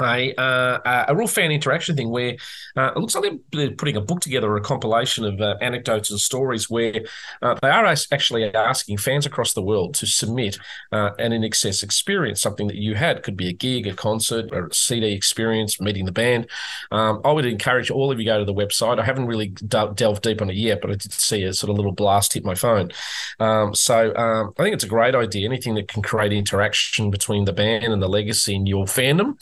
A 0.00 0.34
uh, 0.40 1.04
a 1.08 1.14
real 1.14 1.28
fan 1.28 1.52
interaction 1.52 1.96
thing 1.96 2.10
where 2.10 2.36
uh, 2.76 2.92
it 2.94 2.98
looks 2.98 3.14
like 3.14 3.32
they're 3.52 3.70
putting 3.72 3.96
a 3.96 4.00
book 4.00 4.20
together, 4.20 4.54
a 4.56 4.60
compilation 4.60 5.24
of 5.24 5.40
uh, 5.40 5.56
anecdotes 5.60 6.10
and 6.10 6.18
stories 6.20 6.70
where 6.70 7.04
uh, 7.42 7.56
they 7.60 7.68
are 7.68 7.86
actually 7.86 8.54
asking 8.54 8.96
fans 8.98 9.26
across 9.26 9.52
the 9.52 9.62
world 9.62 9.94
to 9.94 10.06
submit 10.06 10.58
uh, 10.92 11.10
an 11.18 11.32
excess 11.44 11.82
experience, 11.82 12.40
something 12.40 12.66
that 12.66 12.76
you 12.76 12.94
had 12.94 13.22
could 13.22 13.36
be 13.36 13.48
a 13.48 13.52
gig, 13.52 13.86
a 13.86 13.94
concert, 13.94 14.52
a 14.52 14.72
CD 14.72 15.12
experience, 15.12 15.80
meeting 15.80 16.04
the 16.04 16.12
band. 16.12 16.48
Um, 16.90 17.20
I 17.24 17.32
would 17.32 17.46
encourage 17.46 17.90
all 17.90 18.10
of 18.10 18.18
you 18.18 18.24
go 18.24 18.38
to 18.38 18.44
the 18.44 18.54
website. 18.54 18.98
I 18.98 19.04
haven't 19.04 19.26
really 19.26 19.48
de- 19.48 19.92
delved 19.94 20.22
deep 20.22 20.40
on 20.40 20.50
it 20.50 20.56
yet, 20.56 20.80
but 20.80 20.90
I 20.90 20.94
did 20.94 21.12
see 21.12 21.44
a 21.44 21.52
sort 21.52 21.70
of 21.70 21.76
little 21.76 21.92
blast 21.92 22.32
hit 22.32 22.44
my 22.44 22.54
phone. 22.54 22.90
Um, 23.38 23.74
so 23.74 24.14
um, 24.16 24.52
I 24.58 24.62
think 24.62 24.74
it's 24.74 24.84
a 24.84 24.88
great 24.88 25.14
idea. 25.14 25.46
Anything 25.46 25.74
that 25.74 25.88
can 25.88 26.02
create 26.02 26.32
interaction 26.32 27.10
between 27.10 27.44
the 27.44 27.52
band 27.52 27.84
and 27.84 28.02
the 28.02 28.08
legacy 28.08 28.54
in 28.54 28.66
your 28.66 28.86
fandom. 28.86 29.36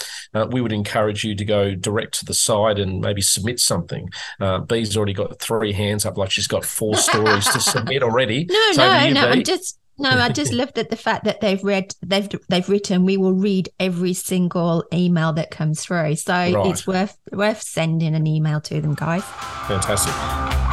We 0.50 0.60
would 0.60 0.72
encourage 0.72 1.24
you 1.24 1.34
to 1.34 1.44
go 1.44 1.74
direct 1.74 2.18
to 2.20 2.24
the 2.24 2.34
site 2.34 2.78
and 2.78 3.00
maybe 3.00 3.22
submit 3.22 3.60
something. 3.60 4.10
Uh, 4.40 4.58
B's 4.58 4.96
already 4.96 5.12
got 5.12 5.38
three 5.40 5.72
hands 5.72 6.04
up, 6.06 6.16
like 6.16 6.30
she's 6.30 6.46
got 6.46 6.64
four 6.64 6.96
stories 7.08 7.46
to 7.48 7.60
submit 7.60 8.02
already. 8.02 8.46
No, 8.50 8.70
no, 8.76 9.00
you, 9.04 9.14
no. 9.14 9.22
Bea. 9.26 9.38
I'm 9.38 9.42
just 9.44 9.78
no. 9.98 10.08
I 10.10 10.30
just 10.30 10.52
loved 10.52 10.78
at 10.78 10.88
the 10.90 10.96
fact 10.96 11.24
that 11.24 11.40
they've 11.40 11.62
read, 11.62 11.94
they've 12.02 12.28
they've 12.48 12.68
written. 12.68 13.04
We 13.04 13.16
will 13.16 13.34
read 13.34 13.68
every 13.78 14.14
single 14.14 14.84
email 14.92 15.32
that 15.34 15.50
comes 15.50 15.82
through. 15.82 16.16
So 16.16 16.32
Right. 16.32 16.66
it's 16.70 16.86
worth 16.86 17.16
worth 17.32 17.62
sending 17.62 18.14
an 18.14 18.26
email 18.26 18.60
to 18.62 18.80
them, 18.80 18.94
guys. 18.94 19.24
Fantastic. 19.68 20.69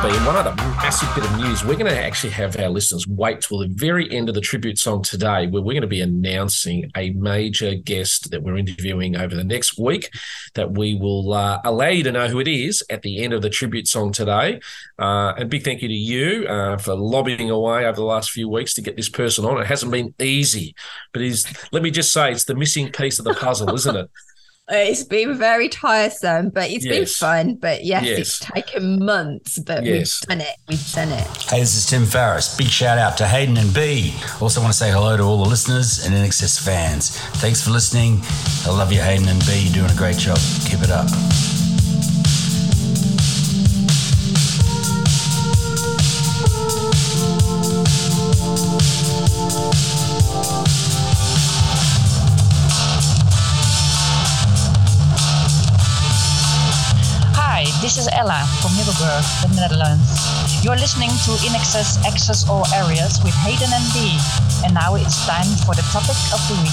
All 0.00 0.06
right, 0.06 0.12
B. 0.12 0.16
And 0.16 0.26
one 0.26 0.36
other 0.36 0.54
massive 0.54 1.14
bit 1.14 1.24
of 1.24 1.36
news. 1.36 1.62
We're 1.62 1.74
going 1.74 1.92
to 1.92 1.98
actually 1.98 2.30
have 2.30 2.58
our 2.58 2.70
listeners 2.70 3.06
wait 3.06 3.42
till 3.42 3.58
the 3.58 3.68
very 3.68 4.10
end 4.10 4.30
of 4.30 4.34
the 4.34 4.40
tribute 4.40 4.78
song 4.78 5.02
today, 5.02 5.46
where 5.46 5.60
we're 5.60 5.74
going 5.74 5.82
to 5.82 5.86
be 5.86 6.00
announcing 6.00 6.90
a 6.96 7.10
major 7.10 7.74
guest 7.74 8.30
that 8.30 8.42
we're 8.42 8.56
interviewing 8.56 9.16
over 9.16 9.34
the 9.34 9.44
next 9.44 9.78
week. 9.78 10.10
That 10.54 10.72
we 10.72 10.94
will 10.94 11.34
uh, 11.34 11.60
allow 11.64 11.88
you 11.88 12.02
to 12.04 12.12
know 12.12 12.28
who 12.28 12.40
it 12.40 12.48
is 12.48 12.82
at 12.88 13.02
the 13.02 13.22
end 13.22 13.34
of 13.34 13.42
the 13.42 13.50
tribute 13.50 13.88
song 13.88 14.12
today. 14.12 14.60
Uh, 14.98 15.34
and 15.36 15.50
big 15.50 15.64
thank 15.64 15.82
you 15.82 15.88
to 15.88 15.94
you 15.94 16.46
uh, 16.46 16.78
for 16.78 16.94
lobbying 16.94 17.50
away 17.50 17.84
over 17.84 17.96
the 17.96 18.04
last 18.04 18.30
few 18.30 18.48
weeks 18.48 18.72
to 18.74 18.82
get 18.82 18.96
this 18.96 19.10
person 19.10 19.44
on. 19.44 19.60
It 19.60 19.66
hasn't 19.66 19.92
been 19.92 20.14
easy, 20.18 20.74
but 21.12 21.20
is 21.20 21.46
let 21.72 21.82
me 21.82 21.90
just 21.90 22.12
say, 22.12 22.32
it's 22.32 22.44
the 22.44 22.54
missing 22.54 22.90
piece 22.90 23.18
of 23.18 23.26
the 23.26 23.34
puzzle, 23.34 23.74
isn't 23.74 23.96
it? 23.96 24.10
It's 24.72 25.02
been 25.02 25.36
very 25.36 25.68
tiresome, 25.68 26.50
but 26.50 26.70
it's 26.70 26.86
been 26.86 27.06
fun. 27.06 27.56
But 27.56 27.84
yes, 27.84 28.04
Yes. 28.04 28.18
it's 28.18 28.38
taken 28.38 29.04
months, 29.04 29.58
but 29.58 29.84
Yes. 29.84 30.20
we've 30.22 30.28
done 30.38 30.46
it. 30.46 30.56
We've 30.68 30.92
done 30.92 31.08
it. 31.12 31.26
Hey, 31.50 31.60
this 31.60 31.74
is 31.76 31.86
Tim 31.86 32.04
Farriss. 32.04 32.56
Big 32.56 32.68
shout 32.68 32.96
out 32.98 33.16
to 33.18 33.26
Hayden 33.26 33.56
and 33.56 33.74
B. 33.74 34.14
Also 34.40 34.60
want 34.60 34.72
to 34.72 34.78
say 34.78 34.90
hello 34.90 35.16
to 35.16 35.22
all 35.24 35.42
the 35.42 35.48
listeners 35.48 36.04
and 36.04 36.14
INXS 36.14 36.58
fans. 36.60 37.10
Thanks 37.40 37.60
for 37.62 37.70
listening. 37.70 38.20
I 38.64 38.70
love 38.70 38.92
you, 38.92 39.00
Hayden 39.00 39.28
and 39.28 39.40
B. 39.46 39.60
You're 39.64 39.74
doing 39.74 39.90
a 39.90 39.96
great 39.98 40.16
job. 40.18 40.38
Keep 40.66 40.82
it 40.82 40.90
up. 40.90 41.08
Is 58.00 58.08
Ella 58.12 58.48
from 58.62 58.74
Middelburg, 58.78 59.24
the 59.42 59.60
Netherlands. 59.60 60.64
You're 60.64 60.76
listening 60.76 61.10
to 61.10 61.36
INXS 61.44 62.02
Access 62.06 62.48
All 62.48 62.66
Areas 62.72 63.20
with 63.22 63.34
Hayden 63.34 63.68
and 63.70 63.92
Dee. 63.92 64.18
And 64.64 64.72
now 64.72 64.94
it's 64.94 65.26
time 65.26 65.44
for 65.66 65.74
the 65.74 65.82
topic 65.92 66.16
of 66.32 66.40
the 66.48 66.56
week. 66.62 66.72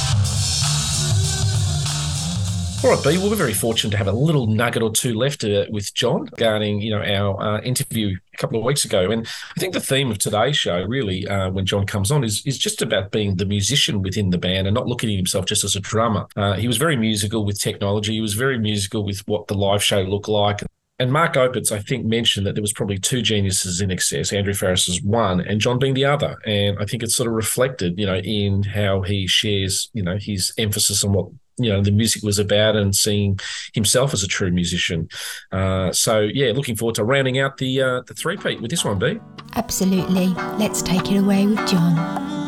All 2.81 2.95
right, 2.95 3.03
B. 3.03 3.17
We're 3.17 3.35
very 3.35 3.53
fortunate 3.53 3.91
to 3.91 3.97
have 3.97 4.07
a 4.07 4.13
little 4.13 4.47
nugget 4.47 4.81
or 4.81 4.89
two 4.89 5.15
left 5.15 5.43
uh, 5.43 5.65
with 5.69 5.93
John 5.93 6.29
regarding, 6.31 6.79
you 6.79 6.91
know, 6.91 7.03
our 7.03 7.41
uh, 7.41 7.61
interview 7.61 8.15
a 8.33 8.37
couple 8.37 8.57
of 8.57 8.63
weeks 8.63 8.85
ago. 8.85 9.11
And 9.11 9.27
I 9.27 9.59
think 9.59 9.73
the 9.73 9.81
theme 9.81 10.09
of 10.09 10.19
today's 10.19 10.57
show, 10.57 10.81
really, 10.83 11.27
uh, 11.27 11.49
when 11.49 11.65
John 11.65 11.85
comes 11.85 12.09
on, 12.09 12.23
is 12.23 12.41
is 12.45 12.57
just 12.57 12.81
about 12.81 13.11
being 13.11 13.35
the 13.35 13.45
musician 13.45 14.01
within 14.01 14.29
the 14.29 14.37
band 14.37 14.65
and 14.65 14.75
not 14.75 14.87
looking 14.87 15.09
at 15.09 15.17
himself 15.17 15.45
just 15.45 15.65
as 15.65 15.75
a 15.75 15.81
drummer. 15.81 16.25
Uh, 16.37 16.53
he 16.53 16.67
was 16.69 16.77
very 16.77 16.95
musical 16.95 17.43
with 17.43 17.59
technology. 17.59 18.13
He 18.13 18.21
was 18.21 18.35
very 18.35 18.57
musical 18.57 19.03
with 19.03 19.27
what 19.27 19.47
the 19.47 19.55
live 19.55 19.83
show 19.83 20.03
looked 20.03 20.29
like. 20.29 20.61
Mark 21.05 21.35
Opitz, 21.35 21.71
I 21.71 21.79
think, 21.79 22.05
mentioned 22.05 22.47
that 22.47 22.55
there 22.55 22.61
was 22.61 22.73
probably 22.73 22.97
two 22.97 23.21
geniuses 23.21 23.81
in 23.81 23.91
excess. 23.91 24.33
Andrew 24.33 24.53
Farriss 24.53 24.89
is 24.89 25.01
one, 25.01 25.41
and 25.41 25.61
John 25.61 25.77
being 25.77 25.93
the 25.93 26.05
other. 26.05 26.37
And 26.45 26.77
I 26.79 26.85
think 26.85 27.03
it's 27.03 27.15
sort 27.15 27.27
of 27.27 27.35
reflected, 27.35 27.99
you 27.99 28.05
know, 28.05 28.17
in 28.17 28.63
how 28.63 29.01
he 29.01 29.27
shares, 29.27 29.89
you 29.93 30.01
know, 30.01 30.17
his 30.17 30.53
emphasis 30.57 31.03
on 31.03 31.13
what 31.13 31.27
you 31.59 31.69
know 31.69 31.81
the 31.81 31.91
music 31.91 32.23
was 32.23 32.37
about 32.39 32.75
and 32.75 32.95
seeing 32.95 33.39
himself 33.73 34.13
as 34.13 34.23
a 34.23 34.27
true 34.27 34.51
musician. 34.51 35.09
Uh, 35.51 35.91
so 35.91 36.21
yeah, 36.21 36.51
looking 36.51 36.75
forward 36.75 36.95
to 36.95 37.03
rounding 37.03 37.39
out 37.39 37.57
the 37.57 37.81
uh, 37.81 38.01
the 38.07 38.13
three 38.13 38.37
peat 38.37 38.61
with 38.61 38.71
this 38.71 38.85
one, 38.85 38.99
B. 38.99 39.19
Absolutely. 39.55 40.27
Let's 40.57 40.81
take 40.81 41.11
it 41.11 41.17
away 41.17 41.47
with 41.47 41.67
John. 41.67 42.46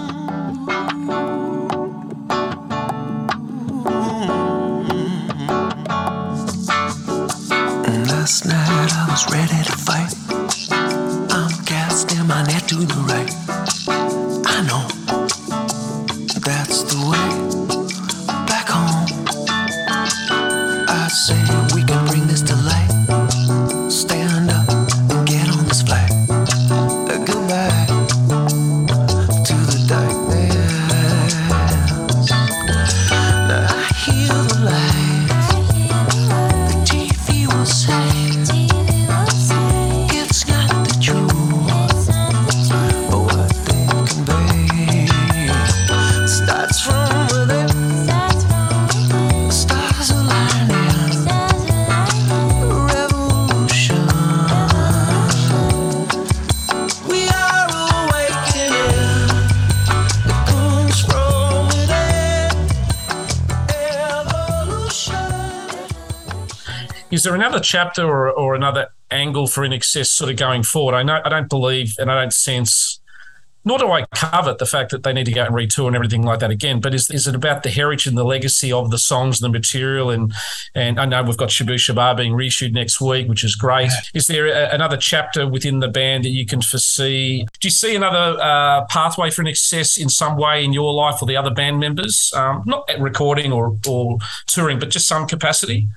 Ready 9.27 9.63
to 9.63 9.71
fight. 9.71 10.13
I'm 11.31 11.51
casting 11.65 12.25
my 12.27 12.43
net 12.43 12.67
to 12.69 12.75
the 12.75 12.95
right. 13.07 13.33
I 14.45 14.61
know 14.67 14.87
that's 16.41 16.83
the 16.83 16.99
way 17.09 17.48
Is 67.19 67.23
there 67.23 67.35
another 67.35 67.59
chapter 67.59 68.05
or, 68.05 68.31
or 68.31 68.55
another 68.55 68.87
angle 69.11 69.45
for 69.45 69.65
in 69.65 69.73
excess 69.73 70.09
sort 70.09 70.31
of 70.31 70.37
going 70.37 70.63
forward? 70.63 70.95
I 70.95 71.03
know 71.03 71.19
I 71.25 71.27
don't 71.27 71.49
believe 71.49 71.95
and 71.99 72.09
I 72.09 72.15
don't 72.17 72.31
sense, 72.31 73.01
nor 73.65 73.77
do 73.77 73.91
I 73.91 74.05
covet 74.15 74.57
the 74.57 74.65
fact 74.65 74.91
that 74.91 75.03
they 75.03 75.11
need 75.11 75.25
to 75.25 75.33
go 75.33 75.43
and 75.43 75.53
retour 75.53 75.87
and 75.87 75.97
everything 75.97 76.23
like 76.23 76.39
that 76.39 76.49
again. 76.49 76.79
But 76.79 76.93
is, 76.93 77.11
is 77.11 77.27
it 77.27 77.35
about 77.35 77.63
the 77.63 77.71
heritage 77.71 78.07
and 78.07 78.17
the 78.17 78.23
legacy 78.23 78.71
of 78.71 78.89
the 78.89 78.97
songs 78.97 79.41
and 79.41 79.53
the 79.53 79.59
material? 79.59 80.09
And 80.09 80.33
and 80.73 80.97
I 80.97 81.03
know 81.03 81.21
we've 81.21 81.35
got 81.35 81.49
Shabooh 81.49 81.75
Shoobah 81.75 82.15
being 82.15 82.35
reissued 82.35 82.73
next 82.73 83.01
week, 83.01 83.27
which 83.27 83.43
is 83.43 83.53
great. 83.53 83.91
Is 84.13 84.27
there 84.27 84.47
a, 84.47 84.73
another 84.73 84.95
chapter 84.95 85.45
within 85.45 85.79
the 85.79 85.89
band 85.89 86.23
that 86.23 86.29
you 86.29 86.45
can 86.45 86.61
foresee? 86.61 87.43
Do 87.59 87.67
you 87.67 87.69
see 87.69 87.97
another 87.97 88.41
uh, 88.41 88.85
pathway 88.85 89.29
for 89.29 89.41
an 89.41 89.49
excess 89.49 89.97
in 89.97 90.07
some 90.07 90.37
way 90.37 90.63
in 90.63 90.71
your 90.71 90.93
life 90.93 91.21
or 91.21 91.25
the 91.25 91.35
other 91.35 91.51
band 91.51 91.81
members? 91.81 92.31
Um, 92.33 92.63
not 92.65 92.89
at 92.89 92.97
recording 93.01 93.51
or, 93.51 93.75
or 93.89 94.19
touring, 94.47 94.79
but 94.79 94.89
just 94.89 95.05
some 95.05 95.27
capacity? 95.27 95.89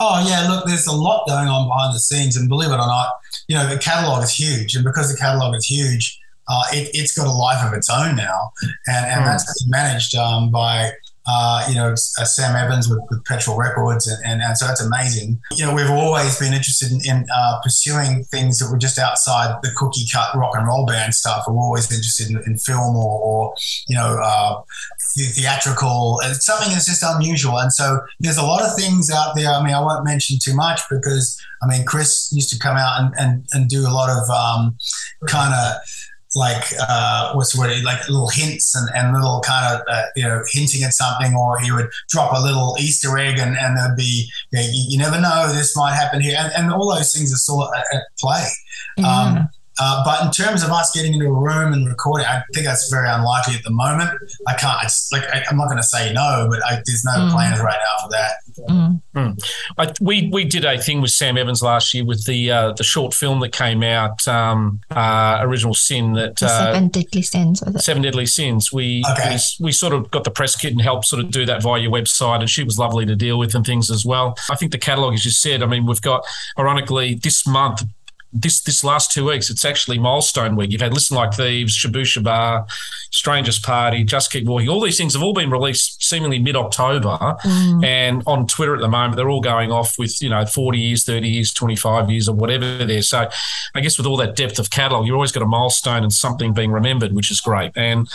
Oh 0.00 0.24
yeah, 0.28 0.48
look, 0.48 0.66
there's 0.66 0.86
a 0.86 0.92
lot 0.92 1.26
going 1.28 1.48
on 1.48 1.68
behind 1.68 1.94
the 1.94 2.00
scenes, 2.00 2.36
and 2.36 2.48
believe 2.48 2.70
it 2.70 2.74
or 2.74 2.78
not, 2.78 3.08
you 3.48 3.56
know 3.56 3.68
the 3.68 3.78
catalog 3.78 4.22
is 4.22 4.30
huge, 4.32 4.74
and 4.74 4.84
because 4.84 5.10
the 5.12 5.18
catalog 5.18 5.54
is 5.54 5.66
huge, 5.66 6.18
uh, 6.48 6.62
it, 6.72 6.90
it's 6.94 7.16
got 7.16 7.26
a 7.26 7.30
life 7.32 7.64
of 7.66 7.72
its 7.74 7.90
own 7.90 8.16
now, 8.16 8.52
and, 8.86 9.06
and 9.06 9.20
Hmm. 9.20 9.26
that's 9.26 9.66
managed 9.68 10.14
um, 10.14 10.50
by 10.50 10.90
uh, 11.26 11.66
you 11.68 11.74
know, 11.74 11.92
uh, 11.92 12.24
Sam 12.24 12.54
Evans 12.54 12.88
with, 12.88 13.00
with 13.10 13.24
Petrol 13.24 13.56
Records, 13.56 14.06
and, 14.06 14.24
and, 14.24 14.42
and 14.42 14.56
so 14.56 14.66
that's 14.66 14.82
amazing. 14.82 15.40
You 15.52 15.66
know, 15.66 15.74
we've 15.74 15.90
always 15.90 16.38
been 16.38 16.52
interested 16.52 16.92
in, 16.92 17.00
in 17.04 17.26
uh, 17.34 17.60
pursuing 17.62 18.24
things 18.24 18.58
that 18.58 18.70
were 18.70 18.78
just 18.78 18.98
outside 18.98 19.56
the 19.62 19.70
cookie 19.76 20.06
cut 20.12 20.36
rock 20.36 20.54
and 20.56 20.66
roll 20.66 20.86
band 20.86 21.14
stuff. 21.14 21.44
We're 21.46 21.54
always 21.54 21.90
interested 21.90 22.30
in, 22.30 22.42
in 22.46 22.58
film 22.58 22.96
or, 22.96 23.20
or, 23.20 23.54
you 23.88 23.96
know, 23.96 24.18
uh, 24.22 24.62
the- 25.16 25.32
theatrical. 25.34 26.20
It's 26.24 26.44
something 26.44 26.70
that's 26.70 26.86
just 26.86 27.02
unusual, 27.02 27.58
and 27.58 27.72
so 27.72 28.00
there's 28.20 28.38
a 28.38 28.44
lot 28.44 28.62
of 28.62 28.74
things 28.76 29.10
out 29.10 29.34
there. 29.34 29.50
I 29.50 29.62
mean, 29.62 29.74
I 29.74 29.80
won't 29.80 30.04
mention 30.04 30.38
too 30.42 30.54
much 30.54 30.80
because 30.90 31.40
I 31.62 31.66
mean, 31.66 31.86
Chris 31.86 32.30
used 32.32 32.50
to 32.50 32.58
come 32.58 32.76
out 32.76 33.00
and 33.00 33.14
and, 33.18 33.46
and 33.52 33.68
do 33.68 33.86
a 33.86 33.92
lot 33.92 34.10
of 34.10 34.28
um, 34.28 34.76
kind 35.26 35.54
of 35.54 35.80
like 36.34 36.64
uh, 36.88 37.32
what's 37.34 37.56
word 37.56 37.82
like 37.84 38.08
little 38.08 38.28
hints 38.28 38.74
and, 38.74 38.88
and 38.94 39.14
little 39.14 39.40
kind 39.40 39.74
of 39.74 39.82
uh, 39.88 40.02
you 40.16 40.22
know 40.22 40.42
hinting 40.50 40.82
at 40.82 40.92
something 40.92 41.34
or 41.34 41.58
he 41.60 41.70
would 41.70 41.88
drop 42.08 42.32
a 42.36 42.42
little 42.42 42.76
easter 42.80 43.16
egg 43.18 43.38
and, 43.38 43.56
and 43.56 43.76
there'd 43.76 43.96
be 43.96 44.28
you, 44.50 44.58
know, 44.58 44.64
you, 44.64 44.84
you 44.88 44.98
never 44.98 45.20
know 45.20 45.52
this 45.52 45.76
might 45.76 45.94
happen 45.94 46.20
here 46.20 46.36
and, 46.38 46.52
and 46.56 46.72
all 46.72 46.94
those 46.94 47.12
things 47.12 47.32
are 47.32 47.36
still 47.36 47.72
at, 47.74 47.84
at 47.92 48.02
play. 48.18 48.46
Um, 49.04 49.48
uh, 49.80 50.02
but 50.04 50.24
in 50.24 50.30
terms 50.30 50.62
of 50.62 50.70
us 50.70 50.90
getting 50.94 51.14
into 51.14 51.26
a 51.26 51.32
room 51.32 51.72
and 51.72 51.86
recording, 51.88 52.26
I 52.26 52.42
think 52.52 52.66
that's 52.66 52.88
very 52.90 53.08
unlikely 53.08 53.54
at 53.54 53.62
the 53.64 53.70
moment. 53.70 54.10
I 54.46 54.54
can't. 54.54 54.78
It's 54.84 55.10
like 55.12 55.24
I, 55.32 55.42
I'm 55.50 55.56
not 55.56 55.66
going 55.66 55.78
to 55.78 55.82
say 55.82 56.12
no, 56.12 56.46
but 56.50 56.64
I, 56.64 56.82
there's 56.86 57.04
no 57.04 57.12
Mm. 57.14 57.30
plans 57.32 57.60
right 57.60 57.78
now 57.78 58.04
for 58.04 58.10
that. 58.10 59.00
Mm. 59.14 59.42
I, 59.78 59.92
we 60.00 60.28
we 60.32 60.44
did 60.44 60.64
a 60.64 60.78
thing 60.80 61.00
with 61.00 61.10
Sam 61.10 61.36
Evans 61.38 61.62
last 61.62 61.94
year 61.94 62.04
with 62.04 62.24
the 62.26 62.50
uh, 62.50 62.72
the 62.72 62.84
short 62.84 63.14
film 63.14 63.40
that 63.40 63.52
came 63.52 63.82
out, 63.82 64.26
um, 64.28 64.80
uh, 64.90 65.38
Original 65.40 65.74
Sin, 65.74 66.12
that 66.14 66.36
The 66.36 66.46
uh, 66.46 66.72
Seven 66.72 66.88
Deadly 66.88 67.22
Sins, 67.22 67.62
was 67.64 67.74
it? 67.76 67.80
Seven 67.82 68.02
Deadly 68.02 68.26
Sins. 68.26 68.72
We, 68.72 69.02
Okay. 69.12 69.36
we 69.60 69.66
we 69.66 69.72
sort 69.72 69.92
of 69.92 70.10
got 70.10 70.24
the 70.24 70.30
press 70.30 70.56
kit 70.56 70.72
and 70.72 70.80
helped 70.80 71.06
sort 71.06 71.22
of 71.24 71.30
do 71.30 71.46
that 71.46 71.62
via 71.62 71.80
your 71.80 71.90
website, 71.92 72.40
and 72.40 72.50
she 72.50 72.62
was 72.64 72.78
lovely 72.78 73.06
to 73.06 73.16
deal 73.16 73.38
with 73.38 73.54
and 73.54 73.64
things 73.64 73.90
as 73.90 74.04
well. 74.04 74.36
I 74.50 74.56
think 74.56 74.72
the 74.72 74.78
catalogue, 74.78 75.14
as 75.14 75.24
you 75.24 75.30
said, 75.30 75.62
I 75.62 75.66
mean, 75.66 75.86
we've 75.86 76.00
got 76.02 76.24
ironically 76.58 77.14
this 77.14 77.46
month. 77.46 77.82
This 78.34 78.60
this 78.60 78.82
last 78.82 79.12
two 79.12 79.26
weeks, 79.26 79.48
it's 79.48 79.64
actually 79.64 79.98
milestone 79.98 80.56
week. 80.56 80.72
You've 80.72 80.80
had 80.80 80.92
Listen 80.92 81.16
Like 81.16 81.34
Thieves, 81.34 81.76
Shabooh 81.76 82.02
Shoobah, 82.02 82.68
Strangest 83.10 83.62
Party, 83.62 84.04
Just 84.04 84.32
Keep 84.32 84.46
Walking. 84.46 84.68
All 84.68 84.80
these 84.80 84.98
things 84.98 85.14
have 85.14 85.22
all 85.22 85.32
been 85.32 85.50
released 85.50 86.02
seemingly 86.02 86.38
mid 86.38 86.56
October, 86.56 87.36
and 87.84 88.22
on 88.26 88.46
Twitter 88.46 88.74
at 88.74 88.80
the 88.80 88.88
moment, 88.88 89.16
they're 89.16 89.30
all 89.30 89.40
going 89.40 89.70
off 89.70 89.98
with 89.98 90.20
you 90.20 90.28
know 90.28 90.44
forty 90.46 90.78
years, 90.78 91.04
thirty 91.04 91.28
years, 91.28 91.52
twenty 91.52 91.76
five 91.76 92.10
years, 92.10 92.28
or 92.28 92.34
whatever 92.34 92.84
there. 92.84 93.02
So, 93.02 93.28
I 93.74 93.80
guess 93.80 93.98
with 93.98 94.06
all 94.06 94.16
that 94.18 94.36
depth 94.36 94.58
of 94.58 94.70
catalogue, 94.70 95.06
you've 95.06 95.14
always 95.14 95.32
got 95.32 95.42
a 95.42 95.46
milestone 95.46 96.02
and 96.02 96.12
something 96.12 96.52
being 96.52 96.72
remembered, 96.72 97.12
which 97.12 97.30
is 97.30 97.40
great. 97.40 97.72
And 97.76 98.08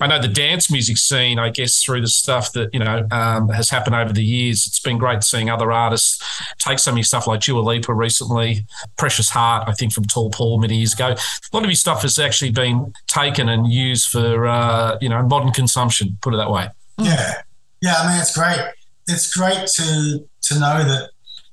I 0.00 0.06
know 0.06 0.20
the 0.20 0.28
dance 0.28 0.70
music 0.70 0.96
scene, 0.96 1.38
I 1.38 1.50
guess, 1.50 1.82
through 1.82 2.00
the 2.00 2.08
stuff 2.08 2.52
that 2.52 2.72
you 2.72 2.80
know 2.80 3.06
um, 3.10 3.48
has 3.50 3.70
happened 3.70 3.96
over 3.96 4.12
the 4.12 4.24
years, 4.24 4.66
it's 4.66 4.80
been 4.80 4.98
great 4.98 5.22
seeing 5.22 5.50
other 5.50 5.70
artists 5.70 6.18
take 6.58 6.78
some 6.78 6.94
of 6.94 6.98
your 6.98 7.04
stuff 7.04 7.26
like 7.26 7.40
Dua 7.40 7.60
Lipa 7.60 7.92
recently, 7.94 8.64
Precious 8.96 9.30
Heart, 9.30 9.57
I 9.66 9.72
think 9.72 9.92
from 9.92 10.04
Tall 10.04 10.30
Paul 10.30 10.58
many 10.58 10.76
years 10.76 10.94
ago. 10.94 11.08
A 11.08 11.56
lot 11.56 11.62
of 11.62 11.68
his 11.68 11.80
stuff 11.80 12.02
has 12.02 12.18
actually 12.18 12.50
been 12.50 12.92
taken 13.06 13.48
and 13.48 13.70
used 13.70 14.08
for 14.08 14.46
uh, 14.46 14.98
you 15.00 15.08
know 15.08 15.22
modern 15.22 15.52
consumption. 15.52 16.16
Put 16.20 16.34
it 16.34 16.38
that 16.38 16.50
way. 16.50 16.68
Yeah, 16.98 17.34
yeah. 17.80 17.94
I 17.98 18.10
mean, 18.10 18.20
it's 18.20 18.36
great. 18.36 18.60
It's 19.06 19.34
great 19.34 19.66
to 19.76 20.28
to 20.42 20.54
know 20.54 20.84
that 20.84 21.10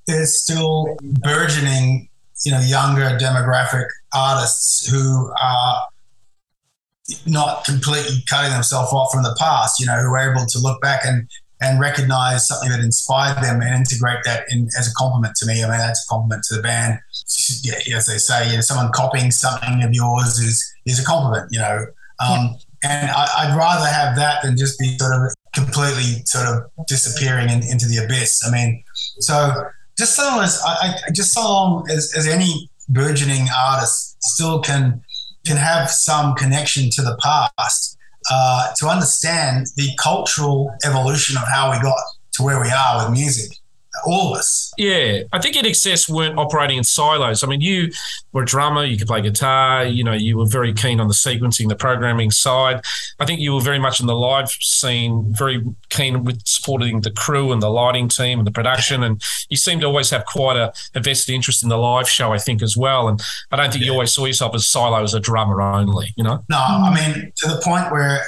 there's 0.08 0.36
still 0.36 0.98
burgeoning, 1.02 2.10
you 2.44 2.52
know, 2.52 2.60
younger 2.60 3.18
demographic 3.18 3.88
artists 4.13 4.88
who 4.88 5.32
are 5.41 5.84
not 7.26 7.65
completely 7.65 8.24
cutting 8.28 8.52
themselves 8.52 8.91
off 8.91 9.12
from 9.12 9.24
the 9.24 9.36
past. 9.39 9.80
You 9.80 9.86
know, 9.86 9.98
who 9.98 10.13
are 10.13 10.32
able 10.32 10.46
to 10.46 10.60
look 10.60 10.82
back 10.82 11.02
and 11.06 11.30
and 11.62 11.80
recognize 11.80 12.48
something 12.48 12.70
that 12.70 12.80
inspired 12.80 13.41
them 13.41 13.62
and 13.62 13.76
integrate 13.76 14.20
that 14.26 14.46
in 14.50 14.68
as 14.78 14.91
a 14.91 14.94
compliment 14.96 15.36
to 15.38 15.46
me. 15.46 15.63
I 15.63 15.70
mean, 15.70 15.78
that's 15.78 16.06
a 16.06 16.08
compliment 16.10 16.44
to 16.50 16.56
the 16.56 16.62
band. 16.62 17.00
Yeah, 17.63 17.98
as 17.98 18.06
they 18.06 18.18
say, 18.18 18.50
you 18.50 18.56
know, 18.56 18.62
someone 18.62 18.91
copying 18.94 19.32
something 19.32 19.84
of 19.84 19.94
yours 19.94 20.39
is 20.39 20.63
is 20.86 21.00
a 21.00 21.06
compliment. 21.06 21.48
You 21.52 21.60
know, 21.60 21.86
um, 22.20 22.56
and 22.84 23.10
I, 23.10 23.28
I'd 23.38 23.58
rather 23.58 23.88
have 23.88 24.15
that 24.18 24.44
than 24.44 24.58
just 24.58 24.78
be 24.80 24.98
sort 24.98 25.13
of 25.13 25.34
completely 25.54 26.24
sort 26.26 26.46
of 26.46 26.63
disappearing 26.88 27.50
in, 27.50 27.63
into 27.63 27.88
the 27.88 28.04
abyss. 28.04 28.44
I 28.46 28.52
mean, 28.52 28.84
so 29.20 29.65
just 29.98 30.15
so 30.15 30.24
long 30.24 30.44
as 30.44 30.62
I, 30.65 30.96
I 31.08 31.12
just 31.13 31.34
so 31.34 31.41
long 31.41 31.89
as, 31.89 32.13
as 32.15 32.28
any 32.28 32.70
burgeoning 32.89 33.48
artist 33.56 34.18
still 34.22 34.60
can 34.60 35.02
can 35.46 35.58
have 35.58 35.89
some 35.89 36.36
connection 36.36 36.89
to 36.91 37.02
the 37.02 37.18
past 37.24 37.94
uh, 38.31 38.73
to 38.77 38.88
understand 38.88 39.67
the 39.75 39.89
cultural 39.97 40.73
evolution 40.83 41.38
of 41.38 41.43
how 41.47 41.71
we 41.71 41.79
got 41.79 41.99
to 42.33 42.43
where 42.43 42.61
we 42.61 42.69
are 42.69 43.03
with 43.03 43.11
music. 43.11 43.57
All 44.05 44.34
of 44.34 44.39
us. 44.39 44.73
Yeah, 44.77 45.23
I 45.31 45.39
think 45.39 45.55
in 45.55 45.65
excess 45.65 46.10
weren't 46.10 46.38
operating 46.38 46.77
in 46.77 46.84
silos. 46.84 47.43
I 47.43 47.47
mean, 47.47 47.62
you 47.62 47.91
were 48.34 48.43
a 48.43 48.45
drummer, 48.45 48.84
you 48.84 48.97
could 48.97 49.08
play 49.08 49.21
guitar, 49.21 49.86
you 49.86 50.03
know, 50.03 50.13
you 50.13 50.38
were 50.38 50.45
very 50.45 50.73
keen 50.73 50.99
on 50.99 51.08
the 51.08 51.13
sequencing, 51.13 51.69
the 51.69 51.75
programming 51.75 52.31
side. 52.31 52.81
I 53.19 53.25
think 53.25 53.39
you 53.39 53.53
were 53.53 53.62
very 53.62 53.79
much 53.79 53.99
in 53.99 54.08
the 54.08 54.15
live 54.15 54.49
scene, 54.49 55.34
very 55.34 55.63
keen 55.89 56.23
with 56.23 56.45
supporting 56.45 57.01
the 57.01 57.12
crew 57.12 57.51
and 57.51 57.62
the 57.62 57.69
lighting 57.69 58.10
team 58.10 58.39
and 58.39 58.47
the 58.47 58.51
production. 58.51 59.03
And 59.03 59.21
you 59.49 59.58
seemed 59.58 59.81
to 59.81 59.88
always 59.88 60.10
have 60.10 60.25
quite 60.25 60.58
a, 60.58 60.73
a 60.93 60.99
vested 60.99 61.34
interest 61.34 61.63
in 61.63 61.69
the 61.69 61.77
live 61.77 62.10
show, 62.10 62.34
I 62.34 62.38
think, 62.38 62.62
as 62.62 62.75
well. 62.75 63.08
And 63.08 63.21
I 63.51 63.55
don't 63.55 63.71
think 63.71 63.86
you 63.86 63.91
always 63.91 64.13
saw 64.13 64.25
yourself 64.25 64.53
as 64.55 64.67
silo 64.67 65.01
as 65.03 65.13
a 65.13 65.19
drummer 65.19 65.62
only, 65.62 66.13
you 66.15 66.23
know? 66.23 66.43
No, 66.49 66.58
I 66.58 66.93
mean 66.93 67.31
to 67.38 67.47
the 67.47 67.62
point 67.63 67.91
where 67.91 68.21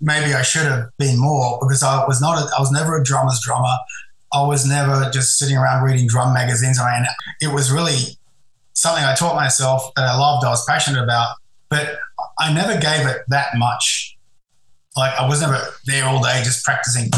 maybe 0.00 0.34
I 0.34 0.42
should 0.42 0.66
have 0.66 0.90
been 0.98 1.18
more 1.18 1.58
because 1.60 1.82
I 1.82 2.04
was 2.06 2.20
not. 2.20 2.38
A, 2.38 2.54
I 2.56 2.60
was 2.60 2.70
never 2.70 3.00
a 3.00 3.02
drummer's 3.02 3.40
drummer. 3.42 3.74
I 4.34 4.42
was 4.46 4.66
never 4.66 5.08
just 5.10 5.38
sitting 5.38 5.56
around 5.56 5.84
reading 5.84 6.08
drum 6.08 6.34
magazines. 6.34 6.80
I 6.80 6.98
mean, 6.98 7.06
it 7.40 7.54
was 7.54 7.70
really 7.70 8.18
something 8.72 9.04
I 9.04 9.14
taught 9.14 9.36
myself 9.36 9.92
that 9.94 10.04
I 10.04 10.18
loved. 10.18 10.44
I 10.44 10.48
was 10.48 10.64
passionate 10.66 11.02
about, 11.02 11.36
but 11.68 11.98
I 12.38 12.52
never 12.52 12.72
gave 12.72 13.06
it 13.06 13.22
that 13.28 13.56
much. 13.56 14.16
Like 14.96 15.18
I 15.18 15.28
was 15.28 15.40
never 15.40 15.60
there 15.86 16.04
all 16.04 16.22
day 16.22 16.42
just 16.44 16.64
practicing 16.64 17.10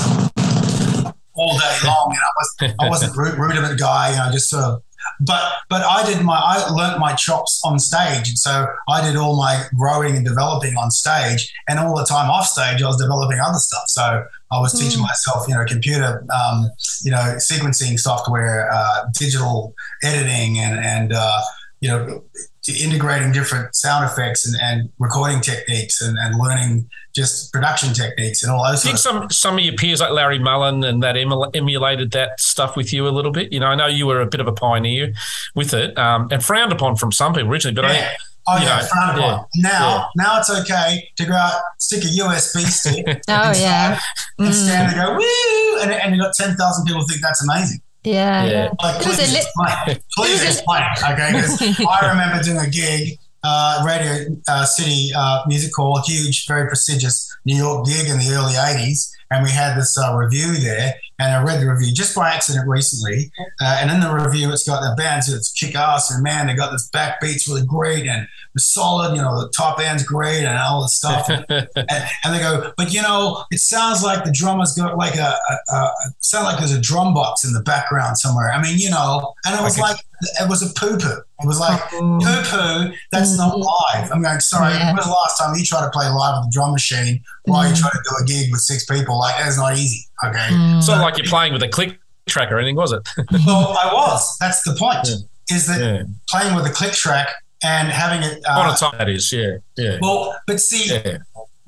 all 1.34 1.58
day 1.58 1.76
long. 1.84 2.14
And 2.14 2.18
I 2.20 2.32
was 2.36 2.74
I 2.80 2.88
wasn't 2.88 3.16
ru- 3.16 3.34
rudiment 3.36 3.78
guy. 3.78 4.10
You 4.10 4.16
know, 4.16 4.30
just 4.32 4.50
sort 4.50 4.64
of. 4.64 4.82
But 5.20 5.52
but 5.68 5.82
I 5.82 6.04
did 6.06 6.22
my 6.22 6.36
I 6.36 6.68
learnt 6.70 6.98
my 6.98 7.14
chops 7.14 7.60
on 7.64 7.78
stage, 7.78 8.28
and 8.28 8.38
so 8.38 8.66
I 8.88 9.04
did 9.06 9.16
all 9.16 9.36
my 9.36 9.64
growing 9.76 10.16
and 10.16 10.24
developing 10.24 10.76
on 10.76 10.90
stage, 10.90 11.52
and 11.68 11.78
all 11.78 11.96
the 11.96 12.04
time 12.04 12.30
off 12.30 12.46
stage, 12.46 12.82
I 12.82 12.86
was 12.86 12.96
developing 12.96 13.38
other 13.40 13.58
stuff. 13.58 13.84
So 13.86 14.24
I 14.52 14.60
was 14.60 14.78
teaching 14.78 15.02
myself, 15.02 15.48
you 15.48 15.54
know, 15.54 15.64
computer, 15.64 16.24
um, 16.32 16.70
you 17.02 17.10
know, 17.10 17.36
sequencing 17.38 17.98
software, 17.98 18.70
uh, 18.72 19.06
digital 19.18 19.74
editing, 20.02 20.58
and 20.58 20.78
and 20.78 21.12
uh, 21.12 21.40
you 21.80 21.88
know, 21.88 22.24
integrating 22.68 23.32
different 23.32 23.74
sound 23.74 24.04
effects 24.04 24.46
and, 24.46 24.56
and 24.60 24.90
recording 24.98 25.40
techniques, 25.40 26.00
and, 26.00 26.16
and 26.18 26.38
learning 26.38 26.88
just 27.16 27.52
production 27.52 27.92
techniques 27.94 28.42
and 28.44 28.52
all 28.52 28.62
those. 28.64 28.84
I 28.84 28.88
think 28.88 28.98
sort 28.98 29.16
of 29.16 29.22
some 29.22 29.30
some 29.30 29.58
of 29.58 29.64
your 29.64 29.74
peers 29.74 30.00
like 30.00 30.12
Larry 30.12 30.38
Mullen 30.38 30.84
and 30.84 31.02
that 31.02 31.16
emul- 31.16 31.50
emulated 31.56 32.12
that 32.12 32.38
stuff 32.38 32.76
with 32.76 32.92
you 32.92 33.08
a 33.08 33.10
little 33.10 33.32
bit. 33.32 33.52
You 33.52 33.58
know, 33.60 33.66
I 33.66 33.74
know 33.74 33.86
you 33.86 34.06
were 34.06 34.20
a 34.20 34.26
bit 34.26 34.40
of 34.40 34.46
a 34.46 34.52
pioneer 34.52 35.12
with 35.54 35.74
it 35.74 35.96
um, 35.98 36.28
and 36.30 36.44
frowned 36.44 36.72
upon 36.72 36.94
from 36.96 37.10
some 37.12 37.32
people 37.34 37.50
originally, 37.50 37.74
but 37.74 37.86
I 37.86 37.94
Yeah. 37.94 38.10
Oh 38.48 38.56
you 38.58 38.62
yeah, 38.64 38.78
know, 38.78 38.86
frowned 38.86 39.18
upon. 39.18 39.44
yeah, 39.56 39.68
Now, 39.70 39.96
yeah. 40.16 40.24
now 40.24 40.38
it's 40.38 40.50
okay 40.50 41.08
to 41.16 41.24
go 41.26 41.32
out, 41.34 41.60
stick 41.80 42.04
a 42.04 42.06
USB 42.06 42.60
stick, 42.66 43.04
Oh, 43.28 43.48
inside 43.48 43.60
yeah. 43.60 44.00
and 44.38 44.54
stand 44.54 44.92
Mm. 44.92 44.92
and 44.92 45.06
go 45.08 45.14
woo, 45.16 45.80
and, 45.82 45.90
and 45.90 46.14
you 46.14 46.22
got 46.22 46.32
ten 46.36 46.54
thousand 46.54 46.84
people 46.86 47.02
think 47.08 47.22
that's 47.22 47.42
amazing. 47.42 47.80
Yeah. 48.04 48.44
Yeah. 48.44 48.50
yeah. 48.52 48.68
Like, 48.80 49.00
It 49.00 49.06
was 49.08 49.16
please 49.16 49.30
a 49.30 49.32
lit- 49.32 49.42
explain. 49.42 49.98
Please 50.16 50.44
explain. 50.44 50.82
Okay, 51.10 51.32
because 51.32 51.80
I 52.00 52.08
remember 52.10 52.40
doing 52.44 52.58
a 52.58 52.70
gig, 52.70 53.18
uh, 53.44 53.82
Radio 53.86 54.36
uh, 54.48 54.64
City 54.64 55.10
uh, 55.16 55.42
Music 55.46 55.72
Hall, 55.76 56.00
huge, 56.04 56.46
very 56.46 56.66
prestigious 56.68 57.28
New 57.44 57.56
York 57.56 57.86
gig 57.86 58.08
in 58.08 58.18
the 58.18 58.30
early 58.32 58.54
'80s, 58.54 59.10
and 59.30 59.44
we 59.44 59.50
had 59.50 59.76
this 59.76 59.96
uh, 59.98 60.14
review 60.16 60.56
there. 60.56 60.94
And 61.18 61.34
I 61.34 61.42
read 61.42 61.60
the 61.60 61.70
review 61.70 61.92
just 61.94 62.14
by 62.14 62.30
accident 62.30 62.68
recently. 62.68 63.30
Uh, 63.60 63.78
and 63.80 63.90
in 63.90 64.00
the 64.00 64.12
review, 64.12 64.52
it's 64.52 64.66
got 64.66 64.80
the 64.80 64.94
bands 64.96 65.32
that's 65.32 65.52
kick 65.52 65.74
ass, 65.74 66.10
and 66.10 66.22
man, 66.22 66.46
they 66.46 66.54
got 66.54 66.72
this 66.72 66.90
backbeats 66.90 67.48
really 67.48 67.64
great, 67.64 68.06
and 68.06 68.28
solid, 68.58 69.14
you 69.14 69.22
know, 69.22 69.40
the 69.40 69.50
top 69.50 69.80
end's 69.80 70.02
great, 70.02 70.44
and 70.44 70.58
all 70.58 70.82
this 70.82 70.96
stuff. 70.96 71.28
and, 71.28 71.44
and 71.48 72.34
they 72.34 72.38
go, 72.38 72.72
but 72.76 72.92
you 72.92 73.02
know, 73.02 73.44
it 73.50 73.58
sounds 73.58 74.02
like 74.02 74.24
the 74.24 74.32
drummer's 74.32 74.72
got 74.74 74.96
like 74.96 75.16
a, 75.16 75.34
a, 75.48 75.74
a 75.74 75.92
sound 76.20 76.44
like 76.44 76.58
there's 76.58 76.72
a 76.72 76.80
drum 76.80 77.14
box 77.14 77.44
in 77.44 77.52
the 77.52 77.62
background 77.62 78.18
somewhere. 78.18 78.52
I 78.52 78.60
mean, 78.60 78.78
you 78.78 78.90
know, 78.90 79.34
and 79.44 79.58
it 79.58 79.62
was 79.62 79.78
like 79.78 79.96
it 80.22 80.48
was 80.48 80.62
a 80.62 80.72
poo 80.78 80.98
poo. 80.98 81.20
It 81.40 81.46
was 81.46 81.60
like 81.60 81.80
poo 81.90 82.18
poo. 82.20 82.92
That's 83.12 83.36
not 83.36 83.58
live. 83.58 84.10
I'm 84.12 84.22
going, 84.22 84.40
sorry. 84.40 84.74
Yeah. 84.74 84.88
When 84.88 84.96
was 84.96 85.06
the 85.06 85.12
last 85.12 85.38
time 85.38 85.54
you 85.56 85.64
tried 85.64 85.84
to 85.84 85.90
play 85.90 86.08
live 86.08 86.40
with 86.40 86.48
a 86.48 86.52
drum 86.52 86.72
machine 86.72 87.22
while 87.44 87.68
you 87.68 87.74
try 87.74 87.90
to 87.90 88.00
do 88.02 88.16
a 88.22 88.26
gig 88.26 88.50
with 88.50 88.60
six 88.60 88.84
people? 88.86 89.18
Like 89.18 89.36
that's 89.38 89.58
not 89.58 89.74
easy. 89.74 90.05
Okay. 90.24 90.48
it's 90.50 90.88
not 90.88 91.00
like 91.02 91.18
you're 91.18 91.26
playing 91.26 91.52
with 91.52 91.62
a 91.62 91.68
click 91.68 91.98
track 92.28 92.50
or 92.50 92.58
anything, 92.58 92.76
was 92.76 92.92
it? 92.92 93.06
well, 93.46 93.76
I 93.78 93.90
was. 93.92 94.36
That's 94.40 94.62
the 94.62 94.74
point. 94.78 95.06
Is 95.50 95.66
that 95.66 95.80
Yeah. 95.80 96.02
playing 96.28 96.54
with 96.56 96.66
a 96.66 96.70
click 96.70 96.92
track 96.92 97.28
and 97.62 97.88
having 97.88 98.22
it 98.22 98.42
uh, 98.48 98.60
On 98.60 98.72
a 98.72 98.76
time, 98.76 98.94
that 98.98 99.08
is, 99.08 99.30
yeah, 99.32 99.58
yeah. 99.76 99.98
Well, 100.00 100.36
but 100.46 100.60
see, 100.60 100.92
Yeah. 100.94 101.18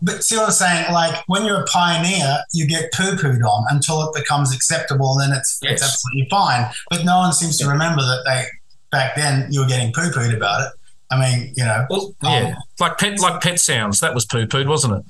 but 0.03 0.25
see 0.25 0.37
what 0.37 0.47
I'm 0.47 0.51
saying? 0.53 0.93
Like 0.93 1.23
when 1.27 1.45
you're 1.45 1.61
a 1.63 1.67
pioneer, 1.67 2.39
you 2.53 2.67
get 2.67 2.93
poo 2.93 3.13
pooed 3.17 3.45
on 3.45 3.67
until 3.71 4.03
it 4.03 4.15
becomes 4.15 4.55
acceptable, 4.55 5.19
and 5.19 5.31
then 5.33 5.39
it's, 5.39 5.59
it's 5.63 5.83
absolutely 5.83 6.27
fine. 6.31 6.71
But 6.91 7.05
no 7.05 7.19
one 7.19 7.33
seems 7.33 7.57
to 7.59 7.69
remember 7.69 8.03
that 8.03 8.23
they 8.27 8.45
back 8.91 9.15
then 9.17 9.47
you 9.53 9.61
were 9.61 9.67
getting 9.67 9.93
poo 9.93 10.11
pooed 10.11 10.35
about 10.35 10.63
it. 10.63 10.73
I 11.11 11.19
mean, 11.19 11.53
you 11.57 11.65
know, 11.65 11.87
Well, 11.89 12.15
yeah, 12.23 12.55
like 12.81 12.99
pet, 12.99 13.19
like 13.21 13.41
pet 13.41 13.59
sounds. 13.61 14.01
That 14.01 14.15
was 14.15 14.27
poo 14.27 14.47
pooed, 14.47 14.67
wasn't 14.69 14.95
it? 14.99 15.05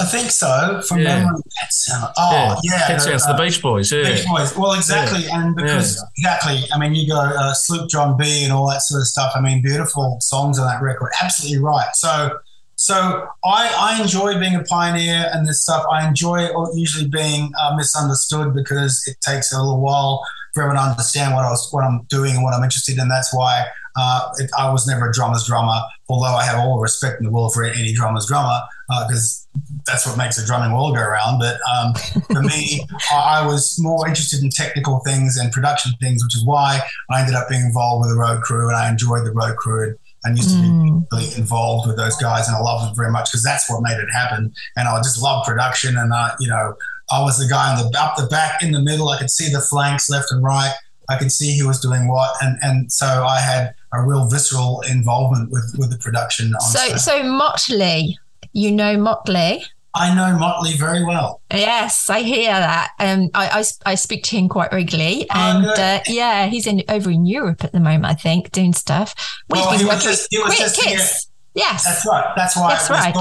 I 0.00 0.04
think 0.04 0.30
so. 0.30 0.82
From 0.86 0.98
Yeah. 0.98 1.20
memory, 1.20 1.40
Sound. 1.70 2.12
Oh, 2.18 2.56
yeah, 2.64 2.98
sounds. 2.98 3.24
uh, 3.24 3.32
the 3.32 3.42
Beach 3.42 3.62
Boys. 3.62 3.90
Yeah, 3.90 4.02
Beach 4.02 4.26
Boys. 4.26 4.56
Well, 4.56 4.72
exactly, 4.74 5.26
and 5.30 5.54
because 5.56 6.02
exactly, 6.18 6.64
I 6.72 6.78
mean, 6.78 6.94
you 6.94 7.08
go 7.08 7.18
uh, 7.18 7.54
Sloop 7.54 7.88
John 7.88 8.16
B 8.16 8.44
and 8.44 8.52
all 8.52 8.68
that 8.70 8.82
sort 8.82 9.00
of 9.00 9.06
stuff. 9.06 9.32
I 9.34 9.40
mean, 9.40 9.62
beautiful 9.62 10.18
songs 10.20 10.58
on 10.58 10.66
that 10.66 10.82
record. 10.82 11.12
Absolutely 11.22 11.62
right. 11.64 11.88
So, 11.94 12.38
so 12.74 13.26
I, 13.44 13.72
I 13.78 14.00
enjoy 14.02 14.38
being 14.38 14.54
a 14.54 14.62
pioneer 14.64 15.30
and 15.32 15.46
this 15.48 15.62
stuff. 15.62 15.84
I 15.90 16.06
enjoy 16.06 16.50
usually 16.74 17.08
being 17.08 17.50
uh, 17.58 17.74
misunderstood 17.74 18.54
because 18.54 19.02
it 19.06 19.16
takes 19.22 19.52
a 19.52 19.58
little 19.58 19.80
while 19.80 20.22
for 20.54 20.62
everyone 20.62 20.82
to 20.84 20.90
understand 20.90 21.34
what 21.34 21.44
I 21.44 21.50
was, 21.50 21.68
what 21.72 21.84
I'm 21.84 22.02
doing 22.10 22.34
and 22.34 22.42
what 22.44 22.52
I'm 22.54 22.62
interested 22.62 22.98
in. 22.98 23.08
That's 23.08 23.34
why 23.34 23.64
uh, 23.96 24.28
it, 24.38 24.50
I 24.58 24.70
was 24.70 24.86
never 24.86 25.08
a 25.08 25.12
drummer's 25.12 25.46
drummer, 25.46 25.80
although 26.10 26.34
I 26.34 26.44
have 26.44 26.58
all 26.58 26.76
the 26.76 26.82
respect 26.82 27.18
in 27.18 27.24
the 27.26 27.32
world 27.32 27.54
for 27.54 27.64
any 27.64 27.94
drummer's 27.94 28.26
drummer 28.26 28.60
because 29.08 29.45
that's 29.86 30.06
what 30.06 30.18
makes 30.18 30.36
the 30.36 30.44
drumming 30.44 30.72
world 30.72 30.94
go 30.94 31.02
around. 31.02 31.38
But 31.38 31.58
um, 31.70 31.94
for 32.26 32.42
me, 32.42 32.80
I, 33.12 33.40
I 33.40 33.46
was 33.46 33.78
more 33.80 34.06
interested 34.06 34.42
in 34.42 34.50
technical 34.50 35.00
things 35.00 35.36
and 35.36 35.52
production 35.52 35.92
things, 36.00 36.22
which 36.24 36.34
is 36.34 36.44
why 36.44 36.80
I 37.10 37.20
ended 37.20 37.34
up 37.34 37.48
being 37.48 37.62
involved 37.62 38.02
with 38.02 38.10
the 38.14 38.20
road 38.20 38.42
crew 38.42 38.68
and 38.68 38.76
I 38.76 38.90
enjoyed 38.90 39.24
the 39.24 39.32
road 39.32 39.56
crew 39.56 39.84
and, 39.84 39.98
and 40.24 40.36
used 40.36 40.50
to 40.50 40.60
be 40.60 41.06
really 41.12 41.34
involved 41.36 41.86
with 41.86 41.96
those 41.96 42.16
guys 42.16 42.48
and 42.48 42.56
I 42.56 42.60
loved 42.60 42.88
them 42.88 42.96
very 42.96 43.12
much 43.12 43.30
because 43.30 43.44
that's 43.44 43.70
what 43.70 43.80
made 43.82 43.98
it 43.98 44.08
happen. 44.12 44.52
And 44.76 44.88
I 44.88 44.96
just 44.98 45.22
love 45.22 45.46
production 45.46 45.96
and 45.96 46.12
uh, 46.12 46.30
you 46.40 46.48
know, 46.48 46.74
I 47.10 47.22
was 47.22 47.38
the 47.38 47.48
guy 47.48 47.72
on 47.72 47.78
the 47.78 47.98
up 47.98 48.16
the 48.16 48.26
back 48.26 48.62
in 48.62 48.72
the 48.72 48.80
middle. 48.80 49.08
I 49.08 49.18
could 49.18 49.30
see 49.30 49.50
the 49.50 49.60
flanks 49.60 50.10
left 50.10 50.32
and 50.32 50.42
right. 50.42 50.74
I 51.08 51.16
could 51.16 51.30
see 51.30 51.56
who 51.56 51.68
was 51.68 51.80
doing 51.80 52.08
what, 52.08 52.34
and 52.42 52.58
and 52.62 52.90
so 52.90 53.06
I 53.06 53.38
had 53.38 53.74
a 53.92 54.02
real 54.02 54.28
visceral 54.28 54.82
involvement 54.90 55.50
with 55.50 55.74
with 55.78 55.90
the 55.90 55.98
production. 55.98 56.52
On 56.54 56.60
So, 56.60 56.96
so 56.96 57.22
Motley, 57.22 58.18
you 58.52 58.72
know 58.72 58.96
Motley. 58.96 59.64
I 59.96 60.14
know 60.14 60.38
Motley 60.38 60.74
very 60.74 61.02
well. 61.04 61.40
Yes, 61.52 62.08
I 62.10 62.20
hear 62.22 62.50
that. 62.52 62.90
Um, 62.98 63.30
I, 63.34 63.60
I, 63.60 63.64
I 63.92 63.94
speak 63.94 64.24
to 64.24 64.36
him 64.36 64.48
quite 64.48 64.72
regularly, 64.72 65.26
Oh, 65.30 65.34
and 65.34 65.64
good. 65.64 65.78
uh, 65.78 66.00
yeah, 66.06 66.46
he's 66.46 66.66
in 66.66 66.82
over 66.88 67.10
in 67.10 67.24
Europe 67.26 67.64
at 67.64 67.72
the 67.72 67.80
moment, 67.80 68.04
I 68.06 68.14
think, 68.14 68.52
doing 68.52 68.72
stuff. 68.74 69.14
We've 69.48 69.60
Well, 69.62 69.70
been 69.70 69.80
he 69.80 69.84
was 69.86 69.94
working- 69.96 70.10
just- 70.10 70.28
he 70.30 70.38
was 70.38 70.56
just 70.58 70.80
here. 70.82 70.98
Kiss. 70.98 71.26
Yes, 71.54 71.84
That's 71.84 72.06
right. 72.06 72.32
That's 72.36 72.54
why 72.56 72.68
That's 72.74 72.90
right. 72.90 73.14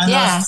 And 0.00 0.10
Yeah. 0.10 0.42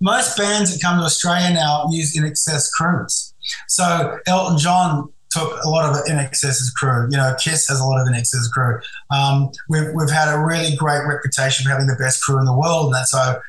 most 0.00 0.36
bands 0.36 0.72
that 0.72 0.82
come 0.82 0.98
to 0.98 1.04
Australia 1.04 1.50
now 1.54 1.86
use 1.90 2.16
INXS 2.16 2.68
crews. 2.72 3.32
So 3.68 4.18
Elton 4.26 4.58
John 4.58 5.08
took 5.30 5.62
a 5.64 5.68
lot 5.68 5.88
of 5.88 5.96
INXS's 6.08 6.70
crew. 6.76 7.06
You 7.10 7.16
know, 7.16 7.34
Kiss 7.38 7.68
has 7.68 7.78
a 7.78 7.84
lot 7.84 8.00
of 8.00 8.08
INXS 8.08 8.50
crew. 8.52 8.80
Um, 9.10 9.50
we've, 9.68 9.88
we've 9.94 10.10
had 10.10 10.28
a 10.34 10.38
really 10.38 10.74
great 10.76 11.06
reputation 11.06 11.64
for 11.64 11.70
having 11.70 11.86
the 11.86 11.94
best 11.96 12.20
crew 12.22 12.38
in 12.40 12.44
the 12.44 12.52
world. 12.52 12.86
And 12.86 12.94
that's 12.96 13.12
so 13.12 13.40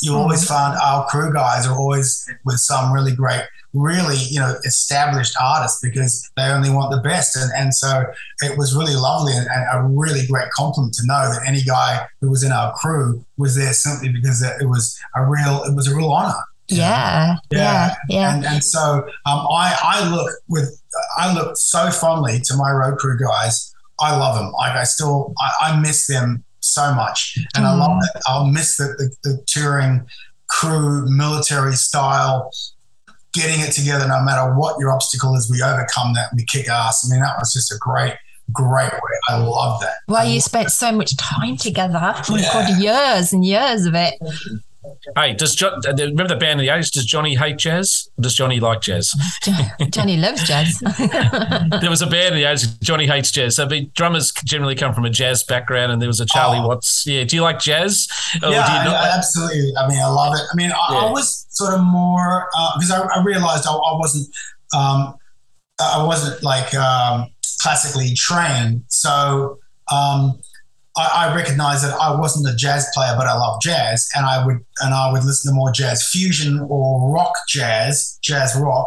you 0.00 0.14
always 0.14 0.46
find 0.46 0.78
our 0.82 1.06
crew 1.06 1.32
guys 1.32 1.66
are 1.66 1.78
always 1.78 2.28
with 2.44 2.58
some 2.58 2.92
really 2.92 3.14
great, 3.14 3.42
really, 3.72 4.16
you 4.16 4.40
know, 4.40 4.54
established 4.64 5.34
artists 5.40 5.80
because 5.82 6.28
they 6.36 6.44
only 6.44 6.70
want 6.70 6.90
the 6.90 7.00
best. 7.00 7.36
And, 7.36 7.50
and 7.56 7.74
so 7.74 8.04
it 8.42 8.56
was 8.58 8.74
really 8.74 8.94
lovely 8.94 9.32
and, 9.34 9.46
and 9.48 9.66
a 9.72 9.82
really 9.82 10.26
great 10.26 10.50
compliment 10.50 10.94
to 10.94 11.06
know 11.06 11.32
that 11.32 11.42
any 11.46 11.62
guy 11.62 12.06
who 12.20 12.30
was 12.30 12.42
in 12.42 12.52
our 12.52 12.72
crew 12.74 13.24
was 13.36 13.56
there 13.56 13.72
simply 13.72 14.10
because 14.10 14.42
it 14.42 14.66
was 14.66 14.98
a 15.16 15.24
real, 15.24 15.62
it 15.64 15.74
was 15.74 15.86
a 15.88 15.94
real 15.94 16.10
honor. 16.10 16.34
yeah, 16.68 17.36
yeah, 17.50 17.94
yeah. 18.08 18.36
And, 18.36 18.44
and 18.44 18.64
so 18.64 18.80
um, 19.26 19.46
I, 19.50 19.76
I 19.82 20.10
look 20.10 20.30
with, 20.48 20.80
I 21.16 21.34
look 21.34 21.56
so 21.56 21.90
fondly 21.90 22.40
to 22.44 22.56
my 22.56 22.70
road 22.70 22.98
crew 22.98 23.18
guys. 23.18 23.74
I 24.00 24.16
love 24.16 24.36
them. 24.36 24.52
Like 24.52 24.76
I 24.76 24.84
still, 24.84 25.34
I, 25.38 25.72
I 25.72 25.80
miss 25.80 26.06
them 26.06 26.44
so 26.72 26.94
much, 26.94 27.38
and 27.56 27.66
I 27.66 27.74
love 27.74 27.90
mm. 27.90 28.00
that. 28.00 28.22
I'll 28.26 28.46
miss 28.46 28.76
the, 28.76 28.94
the, 28.98 29.30
the 29.30 29.42
touring 29.46 30.06
crew, 30.48 31.06
military 31.08 31.74
style, 31.74 32.50
getting 33.32 33.60
it 33.60 33.72
together. 33.72 34.06
No 34.08 34.22
matter 34.22 34.54
what 34.54 34.78
your 34.80 34.92
obstacle 34.92 35.34
is, 35.36 35.50
we 35.50 35.62
overcome 35.62 36.14
that. 36.14 36.30
We 36.34 36.44
kick 36.44 36.68
ass. 36.68 37.06
I 37.06 37.14
mean, 37.14 37.22
that 37.22 37.36
was 37.38 37.52
just 37.52 37.72
a 37.72 37.76
great, 37.78 38.14
great 38.52 38.92
way. 38.92 39.18
I 39.28 39.36
love 39.36 39.80
that. 39.80 39.94
Well, 40.08 40.28
you 40.28 40.40
spent 40.40 40.70
so 40.70 40.92
much 40.92 41.16
time 41.16 41.56
together. 41.56 42.14
Yeah. 42.28 42.78
Years 42.78 43.32
and 43.32 43.44
years 43.44 43.86
of 43.86 43.94
it. 43.94 44.14
Hey, 45.16 45.34
does 45.34 45.54
John, 45.54 45.74
uh, 45.86 45.92
remember 45.92 46.28
the 46.28 46.36
band 46.36 46.58
in 46.60 46.66
the 46.66 46.72
eighties? 46.72 46.90
Does 46.90 47.04
Johnny 47.04 47.34
hate 47.34 47.58
jazz? 47.58 48.08
Or 48.18 48.22
does 48.22 48.34
Johnny 48.34 48.60
like 48.60 48.80
jazz? 48.80 49.12
Johnny 49.90 50.16
loves 50.16 50.46
jazz. 50.46 50.78
there 51.80 51.90
was 51.90 52.00
a 52.00 52.06
band 52.06 52.34
in 52.34 52.40
the 52.40 52.50
eighties. 52.50 52.66
Johnny 52.78 53.06
hates 53.06 53.30
jazz. 53.30 53.56
So 53.56 53.66
the 53.66 53.86
drummers 53.94 54.32
generally 54.44 54.74
come 54.74 54.94
from 54.94 55.04
a 55.04 55.10
jazz 55.10 55.42
background, 55.44 55.92
and 55.92 56.00
there 56.00 56.08
was 56.08 56.20
a 56.20 56.26
Charlie 56.26 56.58
Oh. 56.60 56.68
Watts. 56.68 57.04
Yeah, 57.06 57.24
do 57.24 57.36
you 57.36 57.42
like 57.42 57.58
jazz? 57.60 58.08
Or 58.42 58.50
yeah, 58.50 58.66
do 58.66 58.72
you 58.72 58.78
I- 58.78 58.84
not? 58.84 58.94
I 58.96 59.16
absolutely. 59.16 59.72
I 59.78 59.86
mean, 59.88 60.00
I 60.02 60.06
love 60.08 60.34
it. 60.34 60.40
I 60.50 60.56
mean, 60.56 60.72
I, 60.72 61.06
I 61.06 61.10
was 61.10 61.46
sort 61.50 61.74
of 61.74 61.80
more 61.84 62.46
because 62.76 62.90
I, 62.90 63.00
I 63.02 63.22
realized 63.22 63.66
I, 63.68 63.72
I 63.72 63.96
wasn't, 63.98 64.28
um, 64.74 65.14
I 65.78 66.02
wasn't 66.04 66.42
like 66.42 66.74
um, 66.74 67.28
classically 67.60 68.14
trained. 68.14 68.84
So 68.88 69.58
um, 69.92 70.40
I, 70.96 71.28
I 71.28 71.34
recognized 71.34 71.84
that 71.84 71.94
I 72.00 72.18
wasn't 72.18 72.52
a 72.52 72.56
jazz 72.56 72.88
player, 72.92 73.14
but 73.16 73.26
I 73.26 73.34
love 73.34 73.60
jazz, 73.60 74.08
and 74.16 74.26
I 74.26 74.44
would 74.44 74.64
and 74.80 74.94
I 74.94 75.12
would 75.12 75.24
listen 75.24 75.52
to 75.52 75.54
more 75.54 75.70
jazz 75.70 76.06
fusion 76.08 76.60
or 76.68 77.12
rock 77.12 77.34
jazz, 77.48 78.18
jazz 78.22 78.56
rock. 78.60 78.86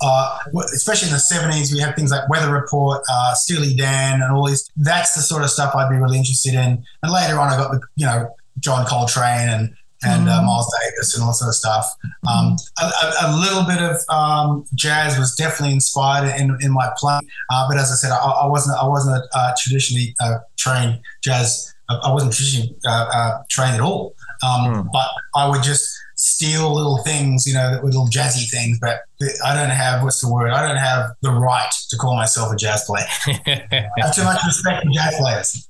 Uh, 0.00 0.38
especially 0.74 1.08
in 1.08 1.14
the 1.14 1.20
seventies, 1.20 1.72
we 1.72 1.80
had 1.80 1.96
things 1.96 2.10
like 2.10 2.28
Weather 2.28 2.52
Report, 2.52 3.02
uh, 3.10 3.34
Steely 3.34 3.74
Dan, 3.74 4.22
and 4.22 4.32
all 4.32 4.46
these. 4.46 4.68
That's 4.76 5.14
the 5.14 5.20
sort 5.20 5.42
of 5.42 5.50
stuff 5.50 5.74
I'd 5.74 5.90
be 5.90 5.96
really 5.96 6.18
interested 6.18 6.54
in. 6.54 6.84
And 7.02 7.12
later 7.12 7.38
on, 7.38 7.52
I 7.52 7.56
got 7.56 7.72
the 7.72 7.80
you 7.96 8.06
know 8.06 8.34
John 8.58 8.86
Coltrane 8.86 9.48
and 9.48 9.74
and 10.04 10.28
uh, 10.28 10.42
Miles 10.42 10.72
Davis 10.80 11.14
and 11.14 11.22
all 11.22 11.30
that 11.30 11.34
sort 11.34 11.48
of 11.48 11.54
stuff. 11.54 11.86
Um, 12.28 12.56
a, 12.80 12.84
a, 12.84 13.14
a 13.26 13.36
little 13.36 13.64
bit 13.64 13.82
of 13.82 13.96
um, 14.08 14.64
jazz 14.74 15.18
was 15.18 15.34
definitely 15.34 15.74
inspired 15.74 16.28
in, 16.40 16.56
in 16.60 16.72
my 16.72 16.90
playing, 16.96 17.28
uh, 17.50 17.68
but 17.68 17.76
as 17.76 17.90
I 17.90 17.94
said, 17.94 18.12
I, 18.12 18.16
I 18.16 18.46
wasn't 18.46 18.78
I 18.80 18.86
wasn't 18.86 19.16
a, 19.16 19.38
uh, 19.38 19.52
traditionally 19.58 20.14
uh, 20.20 20.38
trained 20.56 21.00
jazz. 21.22 21.74
I 21.88 21.94
I 22.04 22.12
wasn't 22.12 22.32
traditionally 22.32 22.76
uh, 22.86 23.06
uh, 23.12 23.42
trained 23.50 23.74
at 23.74 23.80
all. 23.80 24.14
Um, 24.44 24.88
But 24.92 25.08
I 25.34 25.48
would 25.48 25.62
just 25.62 25.88
steal 26.16 26.74
little 26.74 26.98
things, 26.98 27.46
you 27.46 27.54
know, 27.54 27.80
little 27.82 28.06
jazzy 28.06 28.48
things. 28.50 28.78
But 28.80 29.00
I 29.44 29.54
don't 29.54 29.70
have 29.70 30.02
what's 30.02 30.20
the 30.20 30.32
word? 30.32 30.50
I 30.50 30.66
don't 30.66 30.76
have 30.76 31.12
the 31.22 31.30
right 31.30 31.70
to 31.90 31.96
call 31.96 32.14
myself 32.16 32.52
a 32.52 32.56
jazz 32.56 32.84
player. 32.84 33.06
I 33.26 33.88
have 33.98 34.14
too 34.14 34.24
much 34.24 34.40
respect 34.44 34.84
for 34.84 34.90
jazz 34.90 35.16
players. 35.16 35.68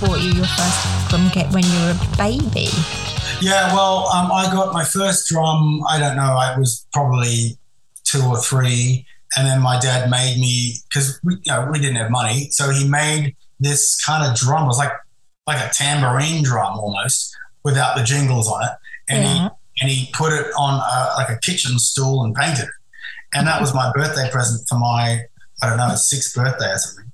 bought 0.00 0.20
you 0.20 0.32
your 0.32 0.46
first 0.46 1.08
drum 1.10 1.30
kit 1.30 1.46
when 1.52 1.64
you 1.64 1.78
were 1.80 1.96
a 1.96 2.16
baby. 2.16 2.68
Yeah, 3.40 3.72
well, 3.74 4.08
um, 4.08 4.30
I 4.32 4.48
got 4.52 4.72
my 4.72 4.84
first 4.84 5.28
drum. 5.28 5.80
I 5.88 5.98
don't 5.98 6.16
know. 6.16 6.22
I 6.36 6.58
was 6.58 6.86
probably 6.92 7.58
two 8.04 8.22
or 8.22 8.38
three, 8.38 9.06
and 9.36 9.46
then 9.46 9.60
my 9.60 9.78
dad 9.78 10.10
made 10.10 10.38
me 10.38 10.74
because 10.88 11.20
we, 11.24 11.34
you 11.34 11.52
know, 11.52 11.68
we 11.70 11.78
didn't 11.78 11.96
have 11.96 12.10
money, 12.10 12.48
so 12.50 12.70
he 12.70 12.88
made 12.88 13.34
this 13.60 14.02
kind 14.04 14.24
of 14.28 14.36
drum. 14.36 14.64
It 14.64 14.66
was 14.68 14.78
like 14.78 14.92
like 15.46 15.58
a 15.64 15.72
tambourine 15.72 16.42
drum 16.42 16.78
almost, 16.78 17.34
without 17.64 17.96
the 17.96 18.02
jingles 18.04 18.48
on 18.48 18.64
it, 18.64 18.70
and 19.08 19.22
Yeah. 19.22 19.34
he 19.34 19.48
and 19.82 19.90
he 19.90 20.10
put 20.12 20.32
it 20.32 20.46
on 20.58 20.74
a, 20.80 21.14
like 21.16 21.28
a 21.28 21.38
kitchen 21.40 21.78
stool 21.78 22.24
and 22.24 22.34
painted 22.34 22.64
it, 22.64 22.70
and 23.34 23.46
that 23.46 23.60
was 23.60 23.74
my 23.74 23.90
birthday 23.94 24.30
present 24.30 24.66
for 24.68 24.78
my 24.78 25.22
I 25.62 25.68
don't 25.68 25.78
know 25.78 25.94
sixth 25.94 26.34
birthday 26.34 26.70
or 26.72 26.78
something. 26.78 27.12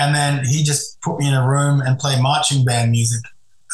And 0.00 0.14
then 0.14 0.44
he 0.44 0.62
just 0.64 1.00
put 1.02 1.18
me 1.18 1.28
in 1.28 1.34
a 1.34 1.46
room 1.46 1.80
and 1.80 1.98
play 1.98 2.20
marching 2.20 2.64
band 2.64 2.90
music. 2.90 3.22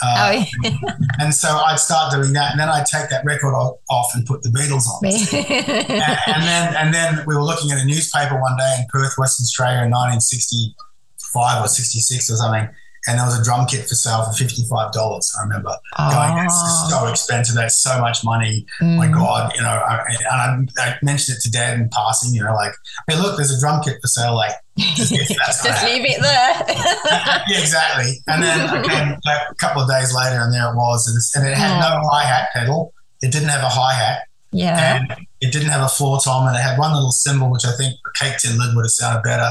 Uh, 0.02 0.14
Oh, 0.18 0.44
yeah. 0.62 0.70
and 1.20 1.32
so 1.32 1.48
I'd 1.48 1.78
start 1.78 2.12
doing 2.12 2.34
that, 2.34 2.50
and 2.50 2.60
then 2.60 2.68
I'd 2.68 2.84
take 2.84 3.08
that 3.08 3.24
record 3.24 3.54
off 3.54 4.08
and 4.14 4.26
put 4.26 4.42
the 4.42 4.50
Beatles 4.50 4.86
on. 4.86 5.00
and, 5.06 6.36
and 6.36 6.42
then 6.42 6.76
and 6.76 6.92
then 6.92 7.24
we 7.26 7.34
were 7.34 7.42
looking 7.42 7.70
at 7.70 7.78
a 7.78 7.84
newspaper 7.86 8.38
one 8.38 8.58
day 8.58 8.76
in 8.80 8.86
Perth, 8.90 9.14
Western 9.16 9.44
Australia, 9.44 9.84
in 9.84 9.90
1965 9.90 11.64
or 11.64 11.68
66 11.68 12.30
or 12.30 12.36
something, 12.36 12.68
and 13.06 13.18
there 13.18 13.26
was 13.26 13.38
a 13.38 13.44
drum 13.44 13.66
kit 13.66 13.88
for 13.88 13.94
sale 13.94 14.24
for 14.24 14.32
fifty-five 14.32 14.92
dollars. 14.92 15.32
I 15.38 15.42
remember 15.42 15.70
going, 15.96 16.44
"It's 16.44 16.62
just 16.62 16.90
so 16.90 17.06
expensive. 17.06 17.54
That's 17.54 17.76
so 17.80 18.00
much 18.00 18.24
money. 18.24 18.66
My 18.80 19.06
Mm. 19.08 19.14
God, 19.14 19.52
you 19.54 19.62
know." 19.62 19.68
I, 19.68 20.04
and 20.30 20.70
I, 20.78 20.82
I 20.82 20.96
mentioned 21.02 21.36
it 21.38 21.42
to 21.42 21.50
Dad 21.50 21.78
in 21.78 21.88
passing. 21.90 22.34
You 22.34 22.44
know, 22.44 22.54
like, 22.54 22.72
"Hey, 23.08 23.16
look, 23.16 23.36
there's 23.36 23.50
a 23.56 23.60
drum 23.60 23.82
kit 23.82 23.98
for 24.00 24.08
sale. 24.08 24.34
Like, 24.34 24.52
just, 24.78 25.12
Just 25.64 25.84
leave 25.84 26.04
it 26.04 26.20
there. 26.20 26.64
yeah, 27.48 27.58
exactly. 27.60 28.18
And 28.26 28.42
then 28.42 28.60
I 28.68 28.82
came 28.82 29.18
back 29.24 29.42
a 29.50 29.54
couple 29.54 29.82
of 29.82 29.88
days 29.88 30.14
later, 30.14 30.40
and 30.40 30.52
there 30.52 30.68
it 30.70 30.76
was, 30.76 31.06
and, 31.08 31.44
and 31.44 31.52
it 31.52 31.56
had 31.56 31.80
no 31.80 32.00
hi 32.10 32.24
hat 32.24 32.48
pedal. 32.52 32.92
It 33.22 33.32
didn't 33.32 33.48
have 33.48 33.62
a 33.62 33.68
hi 33.70 33.94
hat, 33.94 34.22
yeah. 34.52 34.96
and 34.96 35.26
it 35.40 35.52
didn't 35.52 35.68
have 35.70 35.82
a 35.82 35.88
floor 35.88 36.20
tom, 36.22 36.46
and 36.46 36.56
it 36.56 36.60
had 36.60 36.78
one 36.78 36.92
little 36.92 37.10
cymbal, 37.12 37.50
which 37.50 37.64
I 37.64 37.74
think 37.76 37.94
a 37.94 38.24
cake 38.24 38.36
tin 38.38 38.58
lid 38.58 38.74
would 38.76 38.84
have 38.84 38.90
sounded 38.90 39.22
better. 39.22 39.50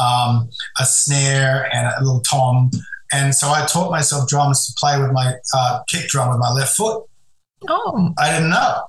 Um, 0.00 0.48
a 0.78 0.86
snare 0.86 1.68
and 1.74 1.88
a 1.88 1.98
little 2.04 2.20
tom, 2.20 2.70
and 3.12 3.34
so 3.34 3.48
I 3.48 3.66
taught 3.66 3.90
myself 3.90 4.28
drums 4.28 4.66
to 4.66 4.78
play 4.78 5.00
with 5.00 5.12
my 5.12 5.34
uh, 5.54 5.82
kick 5.88 6.08
drum 6.08 6.30
with 6.30 6.38
my 6.38 6.52
left 6.52 6.76
foot. 6.76 7.04
Oh, 7.68 8.12
I 8.18 8.32
didn't 8.32 8.50
know. 8.50 8.84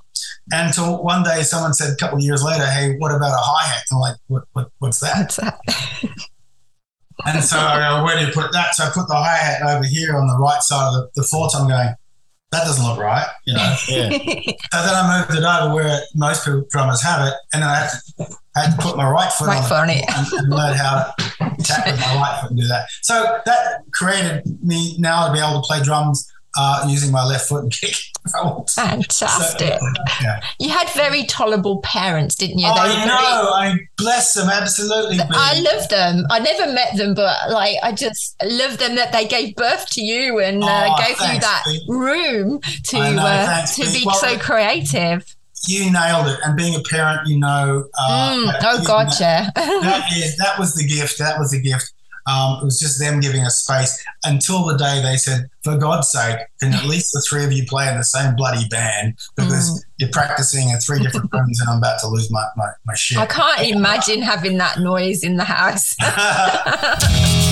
Until 0.50 1.02
one 1.02 1.22
day, 1.22 1.42
someone 1.42 1.74
said 1.74 1.92
a 1.92 1.96
couple 1.96 2.18
of 2.18 2.24
years 2.24 2.42
later, 2.42 2.66
"Hey, 2.66 2.96
what 2.98 3.12
about 3.12 3.32
a 3.32 3.38
hi 3.38 3.68
hat?" 3.68 3.82
I'm 3.90 3.98
like, 3.98 4.16
what, 4.26 4.44
what, 4.52 4.68
"What's 4.78 5.00
that?" 5.00 5.18
what's 5.18 5.36
that? 5.36 5.58
And 7.24 7.44
so 7.44 7.56
I 7.56 7.78
go, 7.78 8.04
where 8.04 8.18
do 8.18 8.26
you 8.26 8.32
put 8.32 8.52
that? 8.52 8.74
So 8.74 8.84
I 8.84 8.90
put 8.90 9.06
the 9.06 9.14
hi 9.14 9.36
hat 9.36 9.62
over 9.62 9.84
here 9.84 10.16
on 10.16 10.26
the 10.26 10.36
right 10.38 10.60
side 10.60 10.88
of 10.88 10.94
the, 10.94 11.10
the 11.16 11.22
floor 11.22 11.48
tom 11.52 11.68
going, 11.68 11.94
that 12.52 12.64
doesn't 12.64 12.84
look 12.84 12.98
right, 12.98 13.26
you 13.46 13.54
know. 13.54 13.76
Yeah. 13.88 14.10
So 14.72 14.82
then 14.82 14.94
I 14.94 15.18
moved 15.18 15.38
it 15.38 15.44
over 15.44 15.74
where 15.74 16.00
most 16.14 16.44
people, 16.44 16.64
drummers 16.70 17.02
have 17.02 17.28
it, 17.28 17.34
and 17.52 17.62
then 17.62 17.68
I 17.68 17.76
had 17.76 17.90
to, 17.90 18.36
I 18.56 18.60
had 18.66 18.76
to 18.76 18.82
put 18.82 18.96
my 18.96 19.08
right 19.08 19.32
foot 19.32 19.48
Right 19.48 19.58
on, 19.62 19.68
foot 19.68 19.78
on 19.78 19.90
it. 19.90 20.04
and, 20.14 20.26
and 20.32 20.50
learn 20.50 20.76
how 20.76 21.12
to 21.18 21.62
tap 21.64 21.86
with 21.86 21.98
my 22.00 22.14
right 22.16 22.38
foot 22.42 22.50
and 22.50 22.60
do 22.60 22.66
that. 22.68 22.86
So 23.02 23.38
that 23.46 23.82
created 23.92 24.42
me 24.62 24.96
now 24.98 25.26
to 25.26 25.32
be 25.32 25.38
able 25.38 25.60
to 25.62 25.66
play 25.66 25.80
drums 25.82 26.30
uh, 26.56 26.86
using 26.88 27.10
my 27.10 27.24
left 27.24 27.48
foot 27.48 27.62
and 27.62 27.72
kick. 27.80 27.94
Fantastic. 28.74 29.78
So, 29.80 29.86
yeah. 30.22 30.40
You 30.58 30.68
had 30.70 30.88
very 30.90 31.24
tolerable 31.24 31.80
parents, 31.82 32.34
didn't 32.34 32.58
you? 32.58 32.66
Oh, 32.68 32.74
They 32.74 32.80
I 32.80 32.88
were 32.88 32.94
very- 32.94 33.06
know. 33.06 33.50
I 33.52 33.78
bless 33.96 34.34
them 34.34 34.48
absolutely. 34.48 35.18
I 35.30 35.60
love 35.60 35.88
them. 35.88 36.26
I 36.30 36.38
never 36.38 36.70
met 36.72 36.96
them, 36.96 37.14
but 37.14 37.36
like 37.50 37.76
I 37.82 37.92
just 37.92 38.36
love 38.44 38.78
them 38.78 38.94
that 38.96 39.12
they 39.12 39.26
gave 39.26 39.56
birth 39.56 39.88
to 39.90 40.02
you 40.02 40.40
and 40.40 40.62
uh, 40.62 40.66
Oh, 40.90 40.96
gave 40.98 41.16
you 41.20 41.40
that 41.40 41.62
Bea. 41.66 41.84
room 41.88 42.60
to 42.60 42.96
know, 42.98 43.22
uh, 43.22 43.46
thanks, 43.46 43.76
to 43.76 43.82
be 43.90 44.02
Well, 44.04 44.14
so 44.16 44.38
creative. 44.38 45.24
You 45.68 45.90
nailed 45.92 46.28
it. 46.28 46.38
And 46.44 46.56
being 46.56 46.74
a 46.74 46.80
parent, 46.80 47.26
you 47.26 47.38
know. 47.38 47.84
Uh, 47.98 48.34
Mm, 48.36 48.46
that- 48.46 48.62
oh, 48.64 48.84
gotcha. 48.84 49.50
that 49.54 50.04
is 50.16 50.36
that 50.38 50.58
was 50.58 50.74
the 50.74 50.86
gift. 50.86 51.18
That 51.18 51.38
was 51.38 51.50
the 51.50 51.60
gift. 51.60 51.92
Um, 52.24 52.58
it 52.62 52.64
was 52.64 52.78
just 52.78 53.00
them 53.00 53.18
giving 53.18 53.42
us 53.44 53.64
space 53.64 54.00
until 54.24 54.64
the 54.64 54.76
day 54.76 55.02
they 55.02 55.16
said, 55.16 55.48
"For 55.64 55.76
God's 55.76 56.08
sake, 56.08 56.38
can 56.60 56.72
at 56.72 56.84
least 56.84 57.10
the 57.12 57.20
three 57.28 57.44
of 57.44 57.50
you 57.52 57.66
play 57.66 57.88
in 57.88 57.96
the 57.96 58.04
same 58.04 58.36
bloody 58.36 58.64
band 58.68 59.14
because 59.36 59.70
Mm. 59.70 59.78
you're 59.98 60.08
practicing 60.10 60.68
in 60.68 60.78
three 60.78 61.00
different 61.02 61.30
rooms 61.32 61.58
and 61.60 61.68
I'm 61.68 61.78
about 61.78 61.98
to 62.00 62.06
lose 62.06 62.30
my 62.30 62.44
my, 62.56 62.68
my 62.86 62.94
shit." 62.94 63.18
I 63.18 63.26
can't 63.26 63.62
imagine 63.68 64.22
having 64.22 64.58
that 64.58 64.78
noise 64.78 65.24
in 65.24 65.36
the 65.36 65.42
house. 65.44 65.96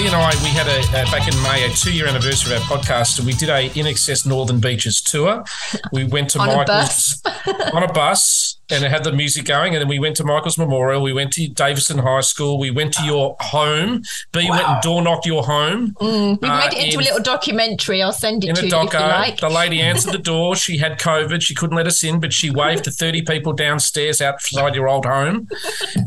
B 0.00 0.06
and 0.06 0.16
I, 0.16 0.30
we 0.42 0.48
had 0.48 0.66
a 0.66 0.80
uh, 0.98 1.10
back 1.10 1.28
in 1.28 1.42
May 1.42 1.66
a 1.66 1.74
two-year 1.74 2.06
anniversary 2.06 2.56
of 2.56 2.62
our 2.62 2.78
podcast, 2.78 3.18
and 3.18 3.26
we 3.26 3.34
did 3.34 3.50
a 3.50 3.68
INXS 3.68 4.24
Northern 4.24 4.58
Beaches 4.58 4.98
tour. 5.02 5.44
We 5.92 6.04
went 6.04 6.30
to 6.30 6.38
On 6.38 6.48
a 6.48 6.56
Michael's 6.56 7.20
on 7.74 7.82
a 7.82 7.92
bus, 7.92 8.39
and 8.70 8.84
it 8.84 8.90
had 8.90 9.04
the 9.04 9.12
music 9.12 9.44
going, 9.44 9.74
and 9.74 9.80
then 9.80 9.88
we 9.88 9.98
went 9.98 10.16
to 10.16 10.24
Michael's 10.24 10.58
Memorial. 10.58 11.02
We 11.02 11.12
went 11.12 11.32
to 11.34 11.48
Davidson 11.48 11.98
High 11.98 12.20
School. 12.20 12.58
We 12.58 12.70
went 12.70 12.92
to 12.94 13.04
your 13.04 13.36
home. 13.40 14.02
B 14.32 14.48
went 14.50 14.68
and 14.68 14.80
door 14.82 15.02
knocked 15.02 15.26
your 15.26 15.42
home 15.44 15.94
Mm, 16.00 16.38
Uh, 16.42 16.58
made 16.58 16.72
it 16.72 16.84
into 16.84 16.94
in- 16.98 17.00
a 17.00 17.04
little 17.04 17.22
documentary. 17.22 18.02
I'll 18.02 18.12
send 18.12 18.44
it 18.44 18.54
to 18.56 18.62
you 18.66 18.66
if 18.68 18.92
you 18.92 18.98
like. 18.98 19.40
The 19.40 19.48
lady 19.48 19.80
answered 19.80 20.12
the 20.12 20.18
door. 20.18 20.56
She 20.56 20.78
had 20.78 20.98
COVID. 20.98 21.42
She 21.42 21.54
couldn't 21.54 21.76
let 21.76 21.86
us 21.86 22.02
in, 22.04 22.20
but 22.20 22.32
she 22.32 22.50
waved 22.50 22.84
to 22.84 22.90
30 22.90 23.22
people 23.22 23.52
downstairs 23.52 24.20
outside 24.20 24.74
your 24.74 24.88
old 24.88 25.04
home. 25.06 25.48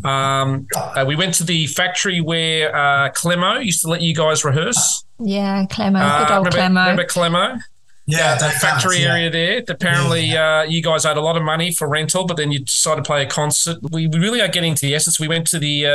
Um, 0.03 0.67
uh, 0.75 1.03
we 1.07 1.15
went 1.15 1.33
to 1.35 1.43
the 1.43 1.67
factory 1.67 2.21
where 2.21 2.75
uh, 2.75 3.09
Clemo 3.11 3.63
used 3.63 3.81
to 3.81 3.87
let 3.87 4.01
you 4.01 4.13
guys 4.15 4.43
rehearse. 4.43 5.03
Yeah, 5.19 5.65
Clemo, 5.69 5.99
Uh, 6.01 6.25
good 6.25 6.33
old 6.33 6.53
remember, 6.53 6.79
Clemo. 6.79 6.87
remember 6.87 7.05
Clemo? 7.05 7.61
Yeah, 8.05 8.35
The 8.35 8.45
they 8.45 8.51
factory 8.51 8.95
can't, 8.97 9.03
yeah. 9.03 9.11
area 9.13 9.29
there. 9.29 9.63
Apparently, 9.67 10.35
uh, 10.35 10.63
you 10.63 10.81
guys 10.81 11.05
owed 11.05 11.17
a 11.17 11.21
lot 11.21 11.37
of 11.37 11.43
money 11.43 11.71
for 11.71 11.87
rental, 11.87 12.25
but 12.25 12.37
then 12.37 12.51
you 12.51 12.59
decided 12.59 13.03
to 13.03 13.07
play 13.07 13.23
a 13.23 13.25
concert. 13.27 13.77
We, 13.91 14.07
we 14.07 14.19
really 14.19 14.41
are 14.41 14.47
getting 14.47 14.75
to 14.75 14.81
the 14.85 14.93
essence. 14.95 15.19
We 15.19 15.27
went 15.27 15.47
to 15.47 15.59
the 15.59 15.85
uh, 15.87 15.89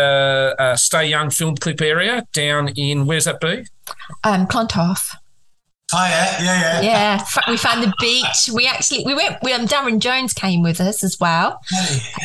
uh, 0.62 0.76
Stay 0.76 1.06
Young 1.06 1.30
film 1.30 1.56
clip 1.56 1.80
area 1.80 2.24
down 2.32 2.68
in, 2.68 3.06
where's 3.06 3.24
that 3.26 3.40
be? 3.40 3.66
Um, 4.24 4.46
Clontarf. 4.46 5.14
Oh 5.90 6.04
yeah, 6.06 6.42
yeah, 6.42 6.60
yeah. 6.62 6.82
Yeah, 6.82 7.24
we 7.48 7.56
found 7.56 7.82
the 7.82 7.90
beach. 7.98 8.50
We 8.54 8.66
actually 8.66 9.04
we 9.06 9.14
went. 9.14 9.38
We, 9.42 9.54
um, 9.54 9.64
Darren 9.66 10.00
Jones 10.00 10.34
came 10.34 10.60
with 10.62 10.82
us 10.82 11.02
as 11.02 11.18
well, 11.18 11.60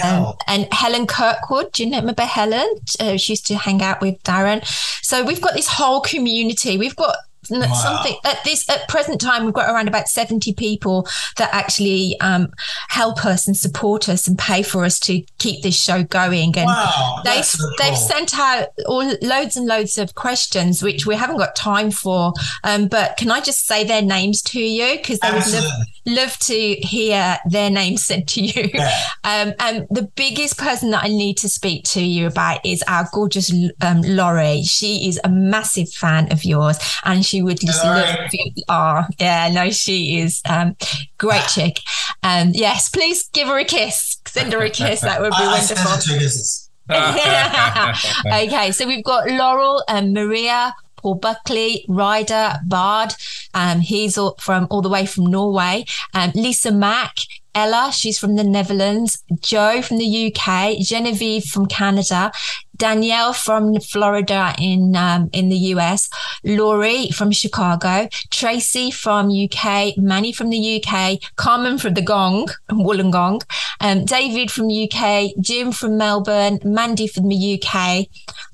um, 0.04 0.34
and 0.48 0.68
Helen 0.74 1.08
Kirkwood. 1.08 1.72
Do 1.72 1.86
you 1.86 1.96
remember 1.96 2.24
Helen? 2.24 2.68
Uh, 3.00 3.16
she 3.16 3.32
used 3.32 3.46
to 3.48 3.56
hang 3.56 3.82
out 3.82 4.02
with 4.02 4.22
Darren. 4.24 4.66
So 5.02 5.24
we've 5.24 5.40
got 5.40 5.54
this 5.54 5.70
whole 5.70 6.02
community. 6.02 6.78
We've 6.78 6.96
got 6.98 7.16
n- 7.16 7.33
Wow. 7.50 7.74
something 7.74 8.16
at 8.26 8.44
this 8.44 8.70
at 8.70 8.88
present 8.88 9.22
time. 9.22 9.46
We've 9.46 9.54
got 9.54 9.70
around 9.70 9.88
about 9.88 10.08
seventy 10.08 10.54
people 10.54 11.08
that 11.38 11.50
actually 11.54 12.20
um, 12.20 12.52
help 12.90 13.26
us 13.26 13.48
and 13.48 13.56
support 13.56 14.10
us 14.10 14.28
and 14.28 14.38
pay 14.38 14.64
for 14.64 14.84
us 14.84 15.00
to 15.02 15.22
keep 15.38 15.64
this 15.64 15.76
show 15.76 16.04
going. 16.04 16.58
And 16.58 16.68
wow, 16.68 17.22
They've, 17.24 17.46
so 17.46 17.66
they've 17.80 17.98
sent 17.98 18.38
out 18.38 18.70
all 18.86 19.04
loads 19.22 19.58
and 19.58 19.66
loads 19.66 19.98
of 19.98 20.16
questions, 20.16 20.84
which 20.84 21.06
we 21.06 21.16
haven't 21.16 21.38
got 21.38 21.56
time 21.56 21.92
for. 21.92 22.34
Um, 22.64 22.88
but 22.88 23.18
can 23.18 23.32
I 23.32 23.42
just 23.42 23.66
say 23.66 23.84
their 23.84 24.02
names 24.02 24.42
to 24.44 24.60
you? 24.60 24.98
Because 24.98 25.20
they 25.20 25.32
would 25.32 25.48
love, 25.48 25.72
love 26.06 26.38
to 26.40 26.76
hear 26.76 27.38
their 27.50 27.70
names 27.70 28.04
said 28.14 28.28
to 28.30 28.42
you. 28.42 28.70
Yeah. 28.74 28.96
Um, 29.24 29.54
and 29.60 29.88
the 29.90 30.04
biggest 30.16 30.58
person 30.58 30.92
that 30.92 31.04
I 31.04 31.08
need 31.08 31.38
to 31.38 31.50
speak 31.50 31.84
to 31.86 32.02
you 32.02 32.28
about 32.28 32.66
is 32.66 32.84
our 32.88 33.08
gorgeous 33.12 33.52
um, 33.82 34.02
Laurie. 34.02 34.64
She 34.64 35.08
is 35.08 35.20
a 35.24 35.30
massive 35.30 35.90
fan 35.90 36.32
of 36.32 36.44
yours, 36.44 36.78
and 37.04 37.26
she 37.26 37.33
would 37.42 37.60
just 37.60 37.84
love 37.84 38.30
you. 38.32 38.52
Oh, 38.70 39.04
yeah, 39.20 39.50
no, 39.52 39.70
she 39.72 40.20
is 40.20 40.42
um, 40.48 40.76
great 41.18 41.46
chick. 41.48 41.80
Um, 42.22 42.52
yes, 42.54 42.90
please 42.90 43.28
give 43.30 43.48
her 43.48 43.60
a 43.60 43.66
kiss. 43.66 44.20
Send 44.28 44.54
her 44.54 44.62
a 44.62 44.70
kiss. 44.70 45.02
That 45.02 45.22
would 45.22 45.32
be 45.32 45.38
I, 45.38 45.48
wonderful. 45.48 45.92
sent 45.92 46.16
it 46.16 46.20
kisses. 46.20 46.70
okay, 46.90 48.72
so 48.72 48.86
we've 48.86 49.04
got 49.04 49.30
Laurel 49.30 49.84
and 49.88 50.14
Maria, 50.14 50.76
Paul 50.98 51.16
Buckley, 51.16 51.86
Ryder, 51.88 52.56
Bard. 52.66 53.14
Um, 53.54 53.80
he's 53.80 54.18
all 54.18 54.36
from 54.40 54.68
all 54.70 54.82
the 54.82 54.90
way 54.90 55.06
from 55.06 55.28
Norway. 55.28 55.86
Um, 56.14 56.32
Lisa 56.36 56.72
Mack. 56.72 57.16
Ella, 57.56 57.92
she's 57.94 58.18
from 58.18 58.36
the 58.36 58.44
Netherlands. 58.44 59.24
Joe 59.42 59.82
from 59.82 59.98
the 59.98 60.34
UK. 60.34 60.78
Genevieve 60.80 61.46
from 61.46 61.68
Canada. 61.68 62.32
Danielle 62.76 63.34
from 63.34 63.80
Florida 63.80 64.56
in 64.60 64.96
um, 64.96 65.30
in 65.32 65.50
the 65.50 65.58
US. 65.74 66.10
Laurie 66.44 67.10
from 67.12 67.32
Chicago. 67.32 68.08
Tracy 68.32 68.90
from 68.90 69.30
UK. 69.30 69.98
Manny 69.98 70.34
from 70.34 70.50
the 70.50 70.82
UK. 70.84 71.20
Carmen 71.36 71.78
from 71.78 71.94
the 71.94 72.02
Gong, 72.02 72.48
Wollongong. 72.72 73.44
Um, 73.80 74.06
David 74.06 74.50
from 74.50 74.70
UK. 74.70 75.32
Jim 75.40 75.72
from 75.72 75.98
Melbourne. 75.98 76.60
Mandy 76.64 77.08
from 77.08 77.28
the 77.30 77.62
UK 77.62 78.08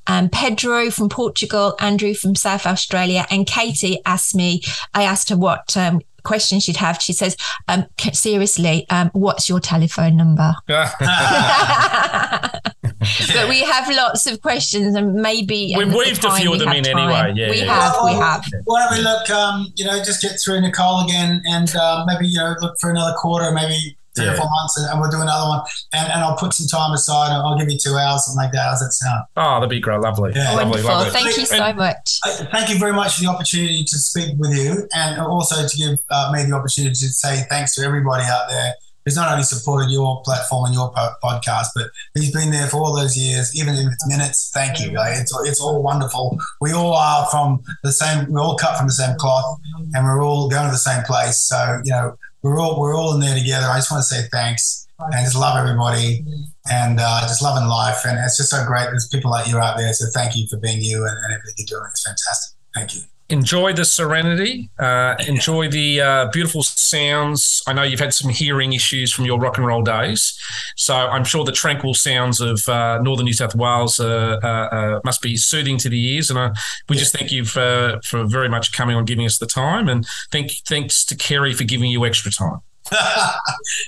um, 0.10 0.28
Pedro 0.28 0.90
from 0.90 1.08
Portugal, 1.08 1.76
Andrew 1.80 2.16
from 2.16 2.36
South 2.36 2.66
Australia, 2.66 3.28
and 3.30 3.46
Katie 3.46 4.02
asked 4.06 4.36
me, 4.36 4.62
I 4.94 5.04
asked 5.04 5.30
her 5.30 5.38
what 5.38 5.78
um, 5.78 6.02
question 6.24 6.60
she'd 6.60 6.78
have. 6.78 7.02
She 7.02 7.14
says, 7.14 7.36
um, 7.68 7.86
seriously, 8.14 8.86
um, 8.90 9.10
what's 9.14 9.50
your 9.50 9.60
telephone 9.60 10.18
number? 10.18 10.54
but 13.34 13.48
we 13.48 13.62
have 13.62 13.90
lots 13.90 14.26
of 14.26 14.42
questions 14.42 14.96
and 14.96 15.14
maybe. 15.14 15.74
We've 15.76 15.88
and 15.88 15.92
at 15.92 15.94
the 15.94 15.98
weaved 15.98 16.26
a 16.26 16.36
few 16.36 16.54
of 16.54 16.60
them 16.60 16.70
in 16.70 16.84
time. 16.84 16.98
anyway, 16.98 17.34
yeah, 17.36 17.50
we 17.50 17.60
yeah. 17.62 17.92
have, 17.92 17.96
we 18.04 18.12
have. 18.12 18.44
Why 18.66 18.88
don't 18.88 18.98
we 18.98 19.04
look? 19.04 19.30
Um, 19.30 19.72
you 19.76 19.86
know, 19.86 19.98
just 20.04 20.22
get 20.22 20.34
through 20.44 20.62
Nicole 20.62 21.06
again, 21.06 21.42
and 21.46 21.74
uh, 21.76 22.06
maybe 22.06 22.28
you 22.28 22.38
know, 22.38 22.56
look 22.60 22.76
for 22.80 22.90
another 22.90 23.16
quarter, 23.18 23.52
maybe 23.52 23.98
three 24.20 24.28
or 24.28 24.36
four 24.36 24.50
months, 24.50 24.78
and, 24.78 24.90
and 24.92 25.00
we'll 25.00 25.10
do 25.10 25.22
another 25.22 25.48
one. 25.48 25.62
And, 25.94 26.12
and 26.12 26.22
I'll 26.22 26.38
put 26.38 26.54
some 26.54 26.68
time 26.68 26.92
aside. 26.94 27.32
I'll 27.32 27.58
give 27.58 27.70
you 27.70 27.78
two 27.78 27.96
hours, 27.96 28.26
something 28.26 28.44
like 28.44 28.52
that. 28.54 28.70
How's 28.70 28.80
that 28.80 28.92
sound? 28.92 29.24
Oh, 29.38 29.56
that'd 29.56 29.70
be 29.70 29.80
great. 29.80 30.00
Lovely. 30.02 30.32
Yeah. 30.36 30.52
Lovely, 30.54 30.82
Wonderful. 30.84 30.90
lovely. 30.90 31.12
Thank 31.12 31.38
you 31.38 31.46
so 31.46 31.74
much. 31.74 32.20
Thank 32.52 32.70
you 32.70 32.78
very 32.78 32.94
much 32.94 33.16
for 33.16 33.22
the 33.24 33.30
opportunity 33.30 33.84
to 33.84 33.98
speak 33.98 34.36
with 34.38 34.56
you, 34.56 34.88
and 34.94 35.20
also 35.22 35.68
to 35.68 35.78
give 35.78 35.98
uh, 36.10 36.32
me 36.34 36.44
the 36.46 36.54
opportunity 36.56 36.94
to 36.96 37.08
say 37.10 37.44
thanks 37.50 37.76
to 37.76 37.84
everybody 37.84 38.24
out 38.24 38.50
there 38.50 38.74
who's 39.06 39.16
not 39.16 39.32
only 39.32 39.44
supported 39.44 39.90
your 39.90 40.22
platform 40.24 40.66
and 40.66 40.74
your 40.74 40.92
po- 40.94 41.14
podcast, 41.24 41.68
but 41.74 41.88
he's 42.14 42.32
been 42.34 42.52
there 42.52 42.68
for 42.68 42.78
all 42.78 42.96
those 42.96 43.18
years, 43.18 43.56
even 43.56 43.74
if 43.74 43.88
it's 43.92 44.08
minutes. 44.08 44.52
Thank 44.54 44.80
you. 44.80 44.92
Like, 44.92 45.18
it's 45.18 45.34
it's 45.46 45.62
all 45.62 45.82
wonderful. 45.82 46.38
We 46.62 46.74
all 46.74 46.94
are 46.94 47.26
from 47.28 47.64
the 47.84 47.92
same. 47.92 48.32
We're 48.32 48.42
all 48.42 48.58
cut 48.58 48.78
from 48.78 48.88
the 48.88 48.94
same 48.94 49.16
cloth, 49.18 49.60
and 49.94 50.06
we're 50.06 50.24
all 50.24 50.50
going 50.50 50.66
to 50.66 50.72
the 50.72 50.78
same 50.78 51.04
place. 51.04 51.38
So 51.42 51.80
you 51.86 51.92
know, 51.92 52.18
we're 52.42 52.60
all 52.60 52.80
we're 52.80 52.96
all 52.96 53.14
in 53.14 53.20
there 53.20 53.38
together. 53.38 53.68
I 53.68 53.78
just 53.78 53.92
want 53.92 54.02
to 54.02 54.16
say 54.16 54.28
thanks 54.32 54.88
and 55.00 55.26
just 55.26 55.36
love 55.36 55.58
everybody 55.58 56.24
and 56.70 57.00
uh, 57.02 57.22
just 57.22 57.42
loving 57.42 57.68
life. 57.68 58.02
And 58.06 58.18
it's 58.20 58.38
just 58.38 58.50
so 58.50 58.66
great. 58.66 58.86
There's 58.86 59.08
people 59.08 59.32
like 59.32 59.48
you 59.48 59.58
out 59.58 59.78
there. 59.78 59.94
So 59.94 60.06
thank 60.14 60.36
you 60.36 60.48
for 60.48 60.58
being 60.58 60.82
you 60.82 61.06
and, 61.06 61.18
and 61.18 61.34
everything 61.34 61.54
you're 61.58 61.80
doing. 61.80 61.90
It's 61.92 62.04
fantastic. 62.06 62.58
Thank 62.76 62.96
you. 62.96 63.02
Enjoy 63.30 63.74
the 63.74 63.86
serenity, 63.86 64.70
uh, 64.80 65.16
enjoy 65.28 65.70
the 65.70 66.02
uh, 66.02 66.30
beautiful 66.32 66.64
sounds. 66.64 67.62
I 67.68 67.74
know 67.74 67.84
you've 67.84 68.00
had 68.00 68.14
some 68.14 68.30
hearing 68.30 68.74
issues 68.74 69.14
from 69.14 69.26
your 69.26 69.40
rock 69.40 69.58
and 69.58 69.66
roll 69.66 69.82
days, 69.84 70.38
so 70.76 70.96
I'm 70.96 71.24
sure 71.24 71.46
the 71.46 71.52
tranquil 71.52 71.94
sounds 71.94 72.42
of 72.42 72.68
uh, 72.68 73.00
northern 73.02 73.26
New 73.26 73.34
South 73.34 73.56
Wales 73.56 74.00
uh, 74.00 74.40
uh, 74.44 74.48
uh, 74.48 75.00
must 75.04 75.22
be 75.22 75.38
soothing 75.38 75.78
to 75.80 75.90
the 75.90 76.14
ears. 76.14 76.30
And 76.32 76.56
we 76.88 76.96
just 76.98 77.16
thank 77.16 77.32
you 77.32 77.46
for, 77.46 78.00
for 78.04 78.26
very 78.26 78.50
much 78.50 78.72
coming 78.72 78.96
on, 78.96 79.06
giving 79.06 79.26
us 79.26 79.38
the 79.38 79.46
time, 79.48 79.88
and 79.88 80.06
thank 80.32 80.52
thanks 80.68 81.06
to 81.06 81.16
Kerry 81.16 81.54
for 81.54 81.64
giving 81.64 81.92
you 81.92 82.06
extra 82.06 82.32
time. 82.32 82.60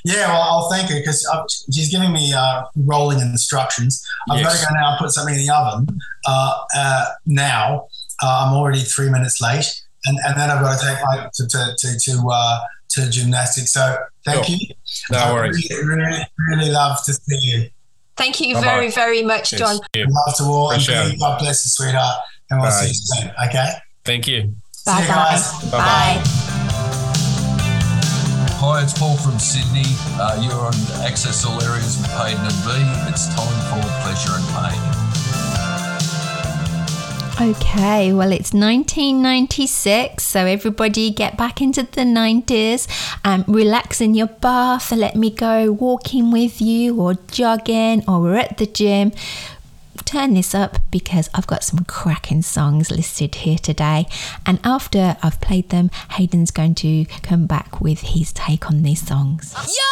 yeah, 0.05 0.27
well, 0.27 0.41
I'll 0.41 0.69
thank 0.69 0.89
her 0.89 0.99
because 0.99 1.25
she's 1.73 1.89
giving 1.89 2.11
me 2.11 2.33
uh, 2.33 2.63
rolling 2.75 3.19
instructions. 3.19 4.05
I've 4.29 4.41
Yes. 4.41 4.53
got 4.53 4.67
to 4.67 4.73
go 4.73 4.79
now 4.79 4.89
and 4.91 4.99
put 4.99 5.09
something 5.11 5.33
in 5.33 5.41
the 5.45 5.51
oven 5.53 5.99
uh, 6.27 6.53
uh, 6.75 7.05
now. 7.25 7.87
Uh, 8.23 8.45
I'm 8.47 8.53
already 8.53 8.81
three 8.81 9.09
minutes 9.09 9.41
late, 9.41 9.65
and, 10.05 10.17
and 10.25 10.37
then 10.39 10.49
I've 10.49 10.61
got 10.61 10.79
to 10.79 10.85
take 10.85 10.97
my 11.03 11.29
to 11.33 11.47
to 11.47 11.75
to 11.77 11.99
to, 11.99 12.29
uh, 12.31 12.59
to 12.89 13.09
gymnastics. 13.09 13.73
So 13.73 13.97
thank 14.25 14.45
Sure. 14.45 14.55
you. 14.55 14.67
No 15.11 15.17
I 15.17 15.33
worries. 15.33 15.67
Really, 15.69 15.85
really, 16.03 16.27
really 16.49 16.71
love 16.71 16.97
to 17.05 17.13
see 17.13 17.39
you. 17.41 17.69
Thank 18.17 18.39
you 18.41 18.53
Bye-bye. 18.55 18.65
very, 18.67 18.91
very 18.91 19.23
much, 19.23 19.51
John. 19.51 19.79
Yeah. 19.95 20.05
Love 20.07 20.35
to 20.37 20.43
all. 20.43 20.71
And 20.71 20.81
Appreciate. 20.81 21.19
God 21.19 21.39
bless 21.39 21.65
you, 21.65 21.69
sweetheart. 21.69 22.19
And 22.51 22.59
we'll 22.61 22.69
Bye. 22.69 22.75
see 22.75 22.87
you 22.89 22.93
soon. 22.93 23.31
Okay. 23.47 23.69
Thank 24.05 24.27
you. 24.27 24.53
See 24.73 24.91
you 25.01 25.07
guys. 25.07 25.51
Bye. 25.71 25.71
Bye-bye. 25.71 26.21
Hi, 28.63 28.83
it's 28.83 28.93
Paul 28.99 29.17
from 29.17 29.39
Sydney. 29.39 29.85
Uh, 30.19 30.39
you're 30.43 30.53
on 30.53 30.73
Access 31.03 31.43
All 31.45 31.59
Areas 31.63 31.97
with 31.97 32.11
Hayden 32.11 32.45
and 32.45 32.59
B. 32.63 33.09
It's 33.09 33.25
time 33.33 33.57
for 33.71 33.81
pleasure 34.03 34.35
and 34.35 34.45
pain. 34.53 35.00
Okay, 37.39 38.13
well, 38.13 38.31
it's 38.31 38.53
1996, 38.53 40.23
so 40.23 40.45
everybody 40.45 41.09
get 41.09 41.37
back 41.37 41.61
into 41.61 41.83
the 41.83 42.01
90s 42.01 42.87
and 43.23 43.43
relax 43.47 43.99
in 43.99 44.13
your 44.13 44.27
bath. 44.27 44.91
Let 44.91 45.15
me 45.15 45.31
go 45.31 45.71
walking 45.71 46.31
with 46.31 46.61
you, 46.61 47.01
or 47.01 47.15
jogging, 47.31 48.03
or 48.07 48.21
we're 48.21 48.35
at 48.35 48.57
the 48.57 48.67
gym. 48.67 49.11
Turn 50.05 50.33
this 50.33 50.53
up 50.53 50.77
because 50.91 51.29
I've 51.33 51.47
got 51.47 51.63
some 51.63 51.85
cracking 51.85 52.41
songs 52.41 52.91
listed 52.91 53.33
here 53.35 53.57
today. 53.57 54.07
And 54.45 54.59
after 54.63 55.15
I've 55.23 55.39
played 55.41 55.69
them, 55.69 55.89
Hayden's 56.11 56.51
going 56.51 56.75
to 56.75 57.05
come 57.23 57.47
back 57.47 57.81
with 57.81 58.01
his 58.01 58.33
take 58.33 58.69
on 58.69 58.83
these 58.83 59.05
songs. 59.07 59.55
Yo, 59.55 59.91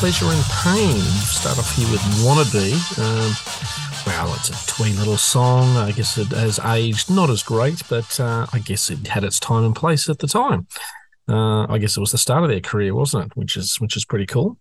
Pleasure 0.00 0.24
and 0.24 0.42
pain. 0.44 0.98
Start 1.28 1.58
off 1.58 1.76
here 1.76 1.86
with 1.90 2.00
Wannabe. 2.24 2.72
Um, 2.98 3.36
well, 4.06 4.34
it's 4.34 4.48
a 4.48 4.66
twee 4.66 4.94
little 4.94 5.18
song. 5.18 5.76
I 5.76 5.92
guess 5.92 6.16
it 6.16 6.28
has 6.28 6.58
aged 6.58 7.10
not 7.10 7.28
as 7.28 7.42
great, 7.42 7.82
but 7.90 8.18
uh, 8.18 8.46
I 8.50 8.60
guess 8.60 8.88
it 8.88 9.06
had 9.08 9.24
its 9.24 9.38
time 9.38 9.62
and 9.62 9.76
place 9.76 10.08
at 10.08 10.20
the 10.20 10.26
time. 10.26 10.66
Uh, 11.28 11.66
I 11.70 11.76
guess 11.76 11.98
it 11.98 12.00
was 12.00 12.12
the 12.12 12.18
start 12.18 12.42
of 12.42 12.48
their 12.48 12.62
career, 12.62 12.94
wasn't 12.94 13.26
it? 13.26 13.36
Which 13.36 13.58
is 13.58 13.78
which 13.78 13.94
is 13.94 14.06
pretty 14.06 14.24
cool. 14.24 14.56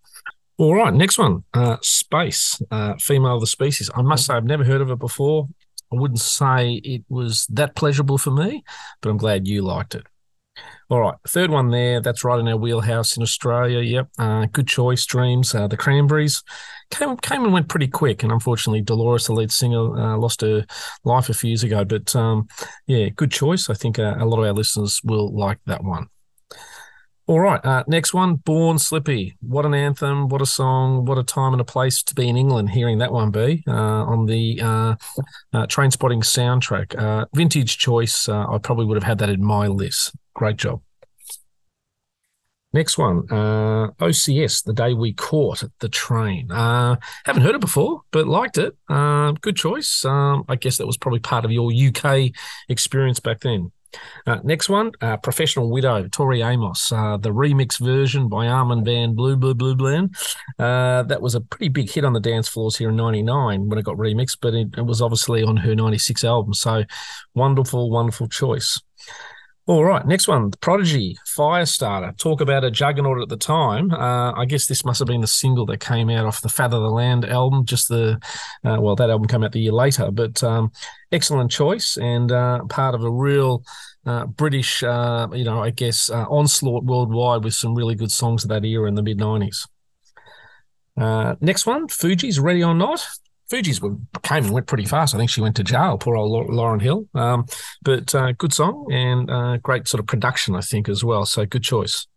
All 0.57 0.75
right, 0.75 0.93
next 0.93 1.17
one, 1.17 1.45
uh, 1.53 1.77
Space, 1.81 2.61
uh, 2.69 2.95
female 2.97 3.35
of 3.35 3.39
the 3.39 3.47
species. 3.47 3.89
I 3.95 4.01
must 4.01 4.25
say 4.25 4.33
I've 4.33 4.43
never 4.43 4.65
heard 4.65 4.81
of 4.81 4.91
it 4.91 4.99
before. 4.99 5.47
I 5.89 5.95
wouldn't 5.95 6.19
say 6.19 6.81
it 6.83 7.05
was 7.07 7.47
that 7.47 7.75
pleasurable 7.75 8.17
for 8.17 8.31
me, 8.31 8.65
but 8.99 9.09
I'm 9.09 9.17
glad 9.17 9.47
you 9.47 9.61
liked 9.61 9.95
it. 9.95 10.05
All 10.89 11.01
right, 11.01 11.15
third 11.27 11.51
one 11.51 11.69
there. 11.69 12.01
That's 12.01 12.23
right 12.23 12.39
in 12.39 12.47
our 12.47 12.57
wheelhouse 12.57 13.15
in 13.15 13.21
Australia. 13.21 13.79
Yep, 13.79 14.09
uh, 14.17 14.45
good 14.51 14.67
choice. 14.67 15.05
Dreams. 15.05 15.53
Uh, 15.53 15.67
the 15.67 15.77
Cranberries 15.77 16.41
came 16.89 17.15
came 17.17 17.43
and 17.43 17.53
went 17.53 17.69
pretty 17.69 17.87
quick, 17.87 18.23
and 18.23 18.31
unfortunately, 18.31 18.81
Dolores, 18.81 19.27
the 19.27 19.33
lead 19.33 19.51
singer, 19.51 19.97
uh, 19.97 20.17
lost 20.17 20.41
her 20.41 20.65
life 21.03 21.29
a 21.29 21.33
few 21.33 21.49
years 21.49 21.63
ago. 21.63 21.85
But 21.85 22.15
um, 22.15 22.47
yeah, 22.87 23.09
good 23.09 23.31
choice. 23.31 23.69
I 23.69 23.75
think 23.75 23.99
uh, 23.99 24.15
a 24.17 24.25
lot 24.25 24.39
of 24.39 24.45
our 24.45 24.53
listeners 24.53 24.99
will 25.03 25.31
like 25.31 25.59
that 25.67 25.83
one. 25.83 26.07
All 27.29 27.39
right, 27.39 27.63
uh, 27.63 27.83
next 27.87 28.11
one, 28.11 28.37
Born 28.37 28.79
Slippy. 28.79 29.37
What 29.39 29.63
an 29.63 29.75
anthem! 29.75 30.29
What 30.29 30.41
a 30.41 30.47
song! 30.47 31.05
What 31.05 31.19
a 31.19 31.23
time 31.23 31.53
and 31.53 31.61
a 31.61 31.63
place 31.63 32.01
to 32.01 32.15
be 32.15 32.27
in 32.27 32.35
England. 32.35 32.71
Hearing 32.71 32.97
that 32.97 33.11
one 33.11 33.29
be 33.29 33.63
uh, 33.67 33.71
on 33.71 34.25
the 34.25 34.59
uh, 34.59 34.95
uh, 35.53 35.67
Trainspotting 35.67 36.23
soundtrack. 36.23 36.99
Uh, 36.99 37.27
vintage 37.35 37.77
choice. 37.77 38.27
I 38.27 38.57
probably 38.57 38.87
would 38.87 38.95
have 38.95 39.03
had 39.03 39.19
that 39.19 39.29
in 39.29 39.45
my 39.45 39.67
list. 39.67 40.15
Great 40.39 40.55
job. 40.55 40.81
Next 42.71 42.97
one, 42.97 43.27
uh, 43.29 43.89
OCS, 43.99 44.63
The 44.63 44.71
Day 44.71 44.93
We 44.93 45.11
Caught 45.11 45.65
the 45.81 45.89
Train. 45.89 46.49
Uh, 46.49 46.95
haven't 47.25 47.41
heard 47.41 47.55
it 47.55 47.61
before, 47.61 48.03
but 48.11 48.25
liked 48.25 48.57
it. 48.57 48.77
Uh, 48.87 49.33
good 49.41 49.57
choice. 49.57 50.05
Um, 50.05 50.45
I 50.47 50.55
guess 50.55 50.77
that 50.77 50.87
was 50.87 50.95
probably 50.95 51.19
part 51.19 51.43
of 51.43 51.51
your 51.51 51.73
UK 51.73 52.31
experience 52.69 53.19
back 53.19 53.41
then. 53.41 53.73
Uh, 54.25 54.37
next 54.45 54.69
one, 54.69 54.93
uh, 55.01 55.17
Professional 55.17 55.69
Widow, 55.69 56.07
Tori 56.07 56.41
Amos, 56.41 56.89
uh, 56.93 57.17
the 57.17 57.31
remix 57.31 57.77
version 57.77 58.29
by 58.29 58.47
Armin 58.47 58.85
Van 58.85 59.15
Blue 59.15 59.35
Blue 59.35 59.55
Blue 59.55 59.75
Bland. 59.75 60.15
That 60.57 61.21
was 61.21 61.35
a 61.35 61.41
pretty 61.41 61.67
big 61.67 61.89
hit 61.89 62.05
on 62.05 62.13
the 62.13 62.21
dance 62.21 62.47
floors 62.47 62.77
here 62.77 62.91
in 62.91 62.95
'99 62.95 63.67
when 63.67 63.77
it 63.77 63.83
got 63.83 63.97
remixed, 63.97 64.37
but 64.39 64.53
it, 64.53 64.69
it 64.77 64.85
was 64.85 65.01
obviously 65.01 65.43
on 65.43 65.57
her 65.57 65.75
'96 65.75 66.23
album. 66.23 66.53
So 66.53 66.85
wonderful, 67.35 67.89
wonderful 67.89 68.29
choice. 68.29 68.79
All 69.69 69.85
right, 69.85 70.03
next 70.03 70.27
one, 70.27 70.49
Prodigy, 70.61 71.15
Firestarter. 71.37 72.17
Talk 72.17 72.41
about 72.41 72.63
a 72.63 72.71
juggernaut 72.71 73.21
at 73.21 73.29
the 73.29 73.37
time. 73.37 73.91
Uh, 73.91 74.31
I 74.31 74.45
guess 74.45 74.65
this 74.65 74.83
must 74.83 74.97
have 74.97 75.07
been 75.07 75.21
the 75.21 75.27
single 75.27 75.67
that 75.67 75.79
came 75.79 76.09
out 76.09 76.25
off 76.25 76.41
the 76.41 76.49
Fat 76.49 76.73
of 76.73 76.81
the 76.81 76.89
Land 76.89 77.23
album. 77.23 77.65
Just 77.65 77.87
the, 77.87 78.19
uh, 78.65 78.77
well, 78.79 78.95
that 78.95 79.11
album 79.11 79.27
came 79.27 79.43
out 79.43 79.51
the 79.51 79.59
year 79.59 79.71
later, 79.71 80.09
but 80.09 80.43
um, 80.43 80.71
excellent 81.11 81.51
choice 81.51 81.97
and 81.97 82.31
uh, 82.31 82.63
part 82.65 82.95
of 82.95 83.03
a 83.03 83.11
real 83.11 83.61
uh, 84.07 84.25
British, 84.25 84.81
uh, 84.81 85.27
you 85.33 85.43
know, 85.43 85.61
I 85.61 85.69
guess 85.69 86.09
uh, 86.09 86.25
onslaught 86.27 86.83
worldwide 86.83 87.43
with 87.43 87.53
some 87.53 87.75
really 87.75 87.93
good 87.93 88.11
songs 88.11 88.43
of 88.43 88.49
that 88.49 88.65
era 88.65 88.87
in 88.87 88.95
the 88.95 89.03
mid 89.03 89.19
'90s. 89.19 89.67
Uh, 90.97 91.35
next 91.41 91.67
one, 91.67 91.87
Fugees 91.89 92.41
Ready 92.41 92.63
or 92.63 92.73
Not. 92.73 93.05
Fugees 93.51 93.81
were, 93.81 93.95
came 94.21 94.45
and 94.45 94.53
went 94.53 94.67
pretty 94.67 94.85
fast. 94.85 95.15
I 95.15 95.17
think 95.17 95.29
she 95.29 95.41
went 95.41 95.55
to 95.55 95.63
jail, 95.63 95.97
poor 95.97 96.15
old 96.15 96.49
Lauryn 96.49 96.81
Hill. 96.81 97.07
Um, 97.15 97.45
but 97.81 98.13
uh, 98.13 98.31
good 98.33 98.53
song 98.53 98.87
and 98.91 99.29
uh, 99.29 99.57
great 99.57 99.87
sort 99.87 99.99
of 99.99 100.07
production, 100.07 100.55
I 100.55 100.61
think, 100.61 100.87
as 100.87 101.03
well. 101.03 101.25
So 101.25 101.45
good 101.45 101.63
choice. 101.63 102.07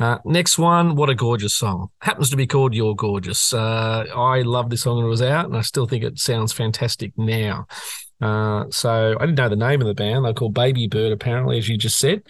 Uh, 0.00 0.18
next 0.24 0.58
one, 0.58 0.94
what 0.94 1.10
a 1.10 1.14
gorgeous 1.14 1.54
song. 1.54 1.88
Happens 2.00 2.30
to 2.30 2.36
be 2.36 2.46
called 2.46 2.72
You're 2.72 2.94
Gorgeous. 2.94 3.52
Uh, 3.52 4.04
I 4.14 4.42
love 4.42 4.70
this 4.70 4.82
song 4.82 4.96
when 4.96 5.06
it 5.06 5.08
was 5.08 5.22
out, 5.22 5.46
and 5.46 5.56
I 5.56 5.62
still 5.62 5.86
think 5.86 6.04
it 6.04 6.18
sounds 6.18 6.52
fantastic 6.52 7.12
now. 7.16 7.66
Uh, 8.20 8.64
so 8.70 9.16
I 9.18 9.26
didn't 9.26 9.38
know 9.38 9.48
the 9.48 9.56
name 9.56 9.80
of 9.80 9.86
the 9.86 9.94
band. 9.94 10.24
They're 10.24 10.34
called 10.34 10.54
Babybird, 10.54 11.12
apparently, 11.12 11.58
as 11.58 11.68
you 11.68 11.76
just 11.76 11.98
said. 11.98 12.22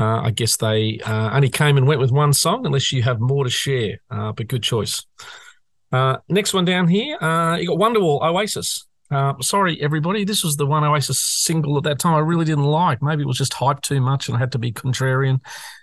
Uh, 0.00 0.20
I 0.22 0.30
guess 0.30 0.56
they 0.56 0.98
uh, 1.04 1.30
only 1.32 1.48
came 1.48 1.76
and 1.76 1.86
went 1.86 2.00
with 2.00 2.10
one 2.10 2.32
song, 2.32 2.66
unless 2.66 2.92
you 2.92 3.02
have 3.02 3.20
more 3.20 3.44
to 3.44 3.50
share. 3.50 3.98
Uh, 4.10 4.32
but 4.32 4.48
good 4.48 4.62
choice. 4.62 5.04
Uh, 5.92 6.16
next 6.28 6.54
one 6.54 6.64
down 6.64 6.88
here, 6.88 7.22
uh, 7.22 7.56
you 7.56 7.66
got 7.66 7.78
Wonderwall, 7.78 8.22
Oasis. 8.22 8.86
Uh, 9.10 9.34
sorry, 9.42 9.80
everybody. 9.82 10.24
This 10.24 10.42
was 10.42 10.56
the 10.56 10.64
one 10.64 10.84
Oasis 10.84 11.20
single 11.20 11.76
at 11.76 11.84
that 11.84 11.98
time 11.98 12.14
I 12.14 12.20
really 12.20 12.46
didn't 12.46 12.64
like. 12.64 13.02
Maybe 13.02 13.22
it 13.22 13.26
was 13.26 13.36
just 13.36 13.52
hyped 13.52 13.82
too 13.82 14.00
much, 14.00 14.28
and 14.28 14.36
I 14.36 14.40
had 14.40 14.52
to 14.52 14.58
be 14.58 14.72
contrarian. 14.72 15.40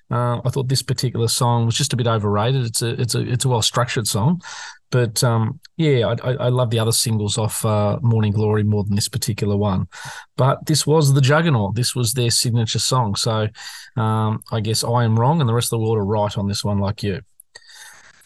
Uh, 0.10 0.42
I 0.44 0.50
thought 0.50 0.68
this 0.68 0.82
particular 0.82 1.28
song 1.28 1.68
was 1.68 1.76
just 1.76 1.94
a 1.94 1.96
bit 1.96 2.08
overrated. 2.08 2.66
It's 2.66 2.82
a 2.82 3.00
it's 3.00 3.14
a 3.14 3.20
it's 3.20 3.46
a 3.46 3.50
well 3.50 3.62
structured 3.62 4.08
song, 4.08 4.42
but 4.90 5.24
um, 5.24 5.60
yeah, 5.78 6.08
I, 6.08 6.32
I, 6.32 6.34
I 6.34 6.50
love 6.50 6.72
the 6.72 6.80
other 6.80 6.92
singles 6.92 7.38
off 7.38 7.64
uh, 7.64 8.00
Morning 8.02 8.32
Glory 8.32 8.64
more 8.64 8.84
than 8.84 8.96
this 8.96 9.08
particular 9.08 9.56
one. 9.56 9.88
But 10.36 10.66
this 10.66 10.88
was 10.88 11.14
the 11.14 11.22
Juggernaut. 11.22 11.76
This 11.76 11.94
was 11.94 12.14
their 12.14 12.32
signature 12.32 12.80
song. 12.80 13.14
So 13.16 13.48
um, 13.96 14.42
I 14.52 14.62
guess 14.62 14.84
I 14.84 15.04
am 15.04 15.20
wrong, 15.20 15.40
and 15.40 15.48
the 15.48 15.54
rest 15.54 15.72
of 15.72 15.80
the 15.80 15.86
world 15.86 16.00
are 16.00 16.06
right 16.06 16.36
on 16.36 16.48
this 16.48 16.64
one, 16.64 16.80
like 16.80 17.04
you. 17.04 17.22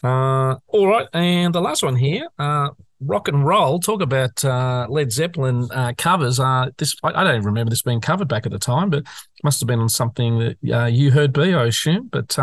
Uh, 0.04 0.56
all 0.68 0.88
right, 0.88 1.08
and 1.14 1.56
the 1.56 1.62
last 1.62 1.82
one 1.82 1.96
here, 1.96 2.28
uh, 2.38 2.70
rock 3.00 3.28
and 3.30 3.46
roll. 3.46 3.80
Talk 3.80 4.02
about 4.02 4.44
uh, 4.44 4.86
Led 4.90 5.12
Zeppelin 5.12 5.70
uh, 5.72 5.94
covers. 5.98 6.40
Uh, 6.40 6.72
this 6.78 6.96
I, 7.04 7.22
I 7.22 7.24
don't 7.24 7.44
remember 7.44 7.70
this 7.70 7.82
being 7.82 8.02
covered 8.02 8.28
back 8.28 8.46
at 8.46 8.52
the 8.52 8.60
time, 8.60 8.90
but 8.90 9.04
must 9.44 9.62
have 9.62 9.68
been 9.68 9.80
on 9.80 9.90
something 9.90 10.40
that 10.40 10.58
uh, 10.74 10.86
you 10.86 11.12
heard, 11.12 11.32
B, 11.32 11.54
I 11.54 11.66
assume. 11.66 12.10
But 12.12 12.38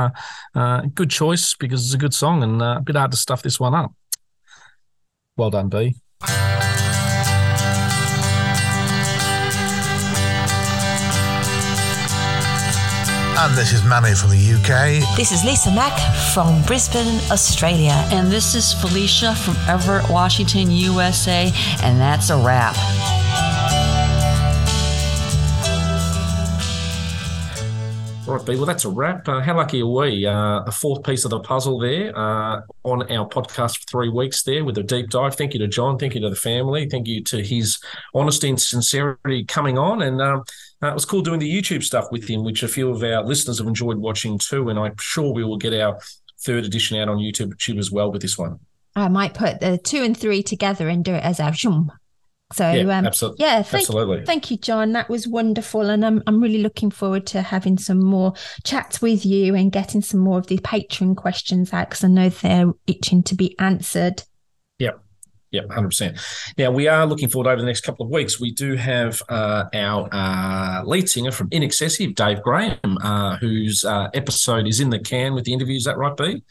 good 0.94 1.10
choice 1.10 1.54
because 1.54 1.84
it's 1.84 1.94
a 1.94 1.98
good 1.98 2.14
song 2.14 2.42
and 2.42 2.62
a 2.62 2.80
bit 2.82 2.96
hard 2.96 3.10
to 3.10 3.16
stuff 3.16 3.42
this 3.42 3.60
one 3.60 3.74
up. 3.74 3.92
Well 5.36 5.50
done, 5.50 5.68
B. 5.68 5.96
And 13.42 13.56
this 13.56 13.72
is 13.72 13.82
Manny 13.82 14.14
from 14.14 14.28
the 14.28 14.36
UK. 14.36 15.16
This 15.16 15.32
is 15.32 15.42
Lisa 15.46 15.70
Mack 15.70 15.98
from 16.34 16.60
Brisbane, 16.64 17.18
Australia. 17.30 17.94
And 18.12 18.30
this 18.30 18.54
is 18.54 18.74
Felicia 18.74 19.34
from 19.34 19.56
Everett, 19.66 20.10
Washington, 20.10 20.70
USA. 20.70 21.50
And 21.82 21.98
that's 21.98 22.28
a 22.28 22.36
wrap. 22.36 22.76
Right, 28.26 28.44
B. 28.44 28.56
Well, 28.56 28.66
that's 28.66 28.84
a 28.84 28.90
wrap. 28.90 29.26
Uh, 29.26 29.40
how 29.40 29.56
lucky 29.56 29.80
are 29.80 29.86
we? 29.86 30.26
Uh, 30.26 30.60
the 30.64 30.70
fourth 30.70 31.02
piece 31.02 31.24
of 31.24 31.30
the 31.30 31.40
puzzle 31.40 31.78
there 31.78 32.16
uh, 32.16 32.60
on 32.84 33.10
our 33.10 33.26
podcast 33.26 33.78
for 33.78 33.86
three 33.90 34.10
weeks 34.10 34.42
there 34.42 34.66
with 34.66 34.76
a 34.76 34.82
deep 34.82 35.08
dive. 35.08 35.34
Thank 35.34 35.54
you 35.54 35.60
to 35.60 35.66
John. 35.66 35.98
Thank 35.98 36.14
you 36.14 36.20
to 36.20 36.28
the 36.28 36.36
family. 36.36 36.90
Thank 36.90 37.08
you 37.08 37.24
to 37.24 37.42
his 37.42 37.78
honesty 38.14 38.50
and 38.50 38.60
sincerity 38.60 39.44
coming 39.44 39.78
on. 39.78 40.02
And 40.02 40.20
um, 40.20 40.44
uh, 40.82 40.88
it 40.88 40.94
was 40.94 41.04
cool 41.04 41.22
doing 41.22 41.40
the 41.40 41.50
YouTube 41.50 41.82
stuff 41.82 42.06
with 42.10 42.28
him, 42.28 42.44
which 42.44 42.62
a 42.62 42.68
few 42.68 42.90
of 42.90 43.02
our 43.02 43.22
listeners 43.24 43.58
have 43.58 43.66
enjoyed 43.66 43.98
watching 43.98 44.38
too. 44.38 44.68
And 44.68 44.78
I'm 44.78 44.96
sure 44.98 45.32
we 45.32 45.44
will 45.44 45.58
get 45.58 45.74
our 45.74 45.98
third 46.42 46.64
edition 46.64 46.96
out 46.98 47.08
on 47.08 47.18
YouTube, 47.18 47.54
YouTube 47.56 47.78
as 47.78 47.90
well 47.90 48.10
with 48.10 48.22
this 48.22 48.38
one. 48.38 48.58
I 48.96 49.08
might 49.08 49.34
put 49.34 49.60
the 49.60 49.78
two 49.78 50.02
and 50.02 50.16
three 50.16 50.42
together 50.42 50.88
and 50.88 51.04
do 51.04 51.14
it 51.14 51.22
as 51.22 51.38
a 51.38 51.52
zoom. 51.54 51.92
So 52.52 52.68
Yeah, 52.68 52.82
um, 52.98 53.06
absolute- 53.06 53.36
yeah, 53.38 53.62
thank, 53.62 53.82
absolutely. 53.82 54.24
thank 54.24 54.50
you, 54.50 54.56
John. 54.56 54.90
That 54.92 55.08
was 55.08 55.28
wonderful, 55.28 55.88
and 55.88 56.04
I'm 56.04 56.20
I'm 56.26 56.40
really 56.42 56.62
looking 56.62 56.90
forward 56.90 57.24
to 57.28 57.42
having 57.42 57.78
some 57.78 58.04
more 58.04 58.32
chats 58.64 59.00
with 59.00 59.24
you 59.24 59.54
and 59.54 59.70
getting 59.70 60.02
some 60.02 60.18
more 60.18 60.38
of 60.38 60.48
the 60.48 60.58
patron 60.64 61.14
questions 61.14 61.72
out 61.72 61.90
because 61.90 62.02
I 62.02 62.08
know 62.08 62.28
they're 62.28 62.72
itching 62.88 63.22
to 63.24 63.36
be 63.36 63.56
answered. 63.60 64.24
Hundred 65.52 65.88
percent. 65.88 66.18
Now 66.56 66.70
we 66.70 66.86
are 66.86 67.06
looking 67.06 67.28
forward 67.28 67.50
over 67.50 67.60
the 67.60 67.66
next 67.66 67.80
couple 67.80 68.06
of 68.06 68.12
weeks. 68.12 68.38
We 68.38 68.52
do 68.52 68.76
have 68.76 69.20
uh, 69.28 69.64
our 69.74 70.08
uh, 70.12 70.82
lead 70.84 71.08
singer 71.08 71.32
from 71.32 71.48
In 71.50 71.62
Excessive, 71.62 72.14
Dave 72.14 72.40
Graham, 72.42 72.98
uh, 73.02 73.36
whose 73.36 73.84
uh, 73.84 74.08
episode 74.14 74.68
is 74.68 74.80
in 74.80 74.90
the 74.90 74.98
can 75.00 75.34
with 75.34 75.44
the 75.44 75.52
interview. 75.52 75.76
Is 75.76 75.84
that 75.84 75.98
right, 75.98 76.16
B? 76.16 76.42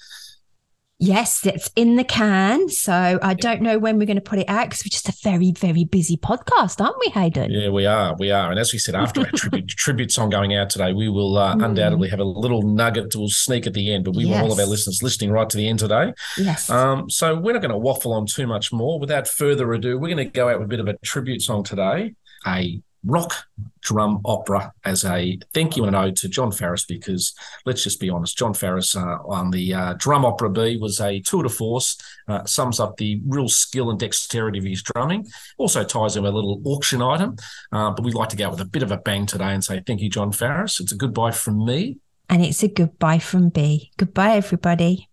Yes, 1.01 1.45
it's 1.45 1.71
in 1.77 1.95
the 1.95 2.03
can. 2.03 2.67
So 2.67 3.19
I 3.21 3.33
don't 3.33 3.61
know 3.61 3.79
when 3.79 3.97
we're 3.97 4.05
going 4.05 4.17
to 4.17 4.21
put 4.21 4.37
it 4.37 4.49
out 4.49 4.65
because 4.69 4.83
we're 4.83 4.89
just 4.89 5.07
a 5.07 5.13
very, 5.23 5.51
very 5.53 5.85
busy 5.85 6.17
podcast, 6.17 6.81
aren't 6.81 6.97
we, 6.99 7.09
Hayden? 7.13 7.49
Yeah, 7.51 7.69
we 7.69 7.85
are. 7.85 8.17
We 8.19 8.31
are. 8.31 8.49
And 8.51 8.59
as 8.59 8.73
we 8.73 8.79
said, 8.79 8.95
after 8.95 9.21
our 9.21 9.31
tribute 9.31 9.67
tribute 9.69 10.11
song 10.11 10.29
going 10.29 10.53
out 10.55 10.69
today, 10.69 10.91
we 10.91 11.07
will 11.07 11.37
uh, 11.37 11.55
Mm. 11.55 11.65
undoubtedly 11.67 12.09
have 12.09 12.19
a 12.19 12.25
little 12.25 12.63
nugget 12.63 13.11
that 13.11 13.17
will 13.17 13.29
sneak 13.29 13.65
at 13.65 13.73
the 13.73 13.93
end. 13.93 14.03
But 14.03 14.15
we 14.15 14.25
want 14.25 14.43
all 14.43 14.51
of 14.51 14.59
our 14.59 14.65
listeners 14.65 15.01
listening 15.01 15.31
right 15.31 15.49
to 15.49 15.55
the 15.55 15.69
end 15.69 15.79
today. 15.79 16.13
Yes. 16.37 16.69
Um, 16.69 17.09
so 17.09 17.33
we're 17.33 17.53
not 17.53 17.61
going 17.61 17.71
to 17.71 17.77
waffle 17.77 18.11
on 18.13 18.25
too 18.25 18.45
much 18.45 18.73
more. 18.73 18.99
Without 18.99 19.25
further 19.25 19.71
ado, 19.73 19.97
we're 19.97 20.13
going 20.13 20.17
to 20.17 20.25
go 20.25 20.49
out 20.49 20.59
with 20.59 20.65
a 20.65 20.69
bit 20.69 20.81
of 20.81 20.89
a 20.89 20.97
tribute 20.97 21.41
song 21.41 21.63
today, 21.63 22.13
a 22.45 22.81
rock 23.05 23.33
drum 23.81 24.19
opera 24.25 24.73
as 24.83 25.05
a 25.05 25.39
thank 25.53 25.77
you 25.77 25.85
and 25.85 25.95
an 25.95 26.03
ode 26.03 26.15
to 26.17 26.27
John 26.27 26.51
Farriss 26.51 26.85
because 26.87 27.33
let's 27.65 27.83
just 27.83 27.99
be 27.99 28.09
honest, 28.09 28.37
John 28.37 28.53
Farriss 28.53 28.95
uh, 28.95 29.23
on 29.27 29.51
the 29.51 29.73
uh, 29.73 29.93
drum 29.97 30.25
opera 30.25 30.49
B 30.49 30.77
was 30.77 30.99
a 30.99 31.19
tour 31.21 31.43
de 31.43 31.49
force, 31.49 31.97
uh, 32.27 32.43
sums 32.45 32.79
up 32.79 32.97
the 32.97 33.21
real 33.25 33.47
skill 33.47 33.89
and 33.89 33.99
dexterity 33.99 34.59
of 34.59 34.65
his 34.65 34.83
drumming. 34.83 35.27
Also 35.57 35.83
ties 35.83 36.15
in 36.15 36.23
with 36.23 36.33
a 36.33 36.35
little 36.35 36.61
auction 36.65 37.01
item, 37.01 37.37
uh, 37.71 37.91
but 37.91 38.03
we'd 38.03 38.13
like 38.13 38.29
to 38.29 38.35
go 38.35 38.45
out 38.45 38.51
with 38.51 38.61
a 38.61 38.65
bit 38.65 38.83
of 38.83 38.91
a 38.91 38.97
bang 38.97 39.25
today 39.25 39.53
and 39.53 39.63
say 39.63 39.81
thank 39.85 40.01
you, 40.01 40.09
John 40.09 40.31
Farriss. 40.31 40.79
It's 40.79 40.91
a 40.91 40.97
goodbye 40.97 41.31
from 41.31 41.65
me. 41.65 41.97
And 42.29 42.43
it's 42.43 42.61
a 42.61 42.67
goodbye 42.67 43.19
from 43.19 43.49
B. 43.49 43.91
Goodbye, 43.97 44.35
everybody. 44.35 45.09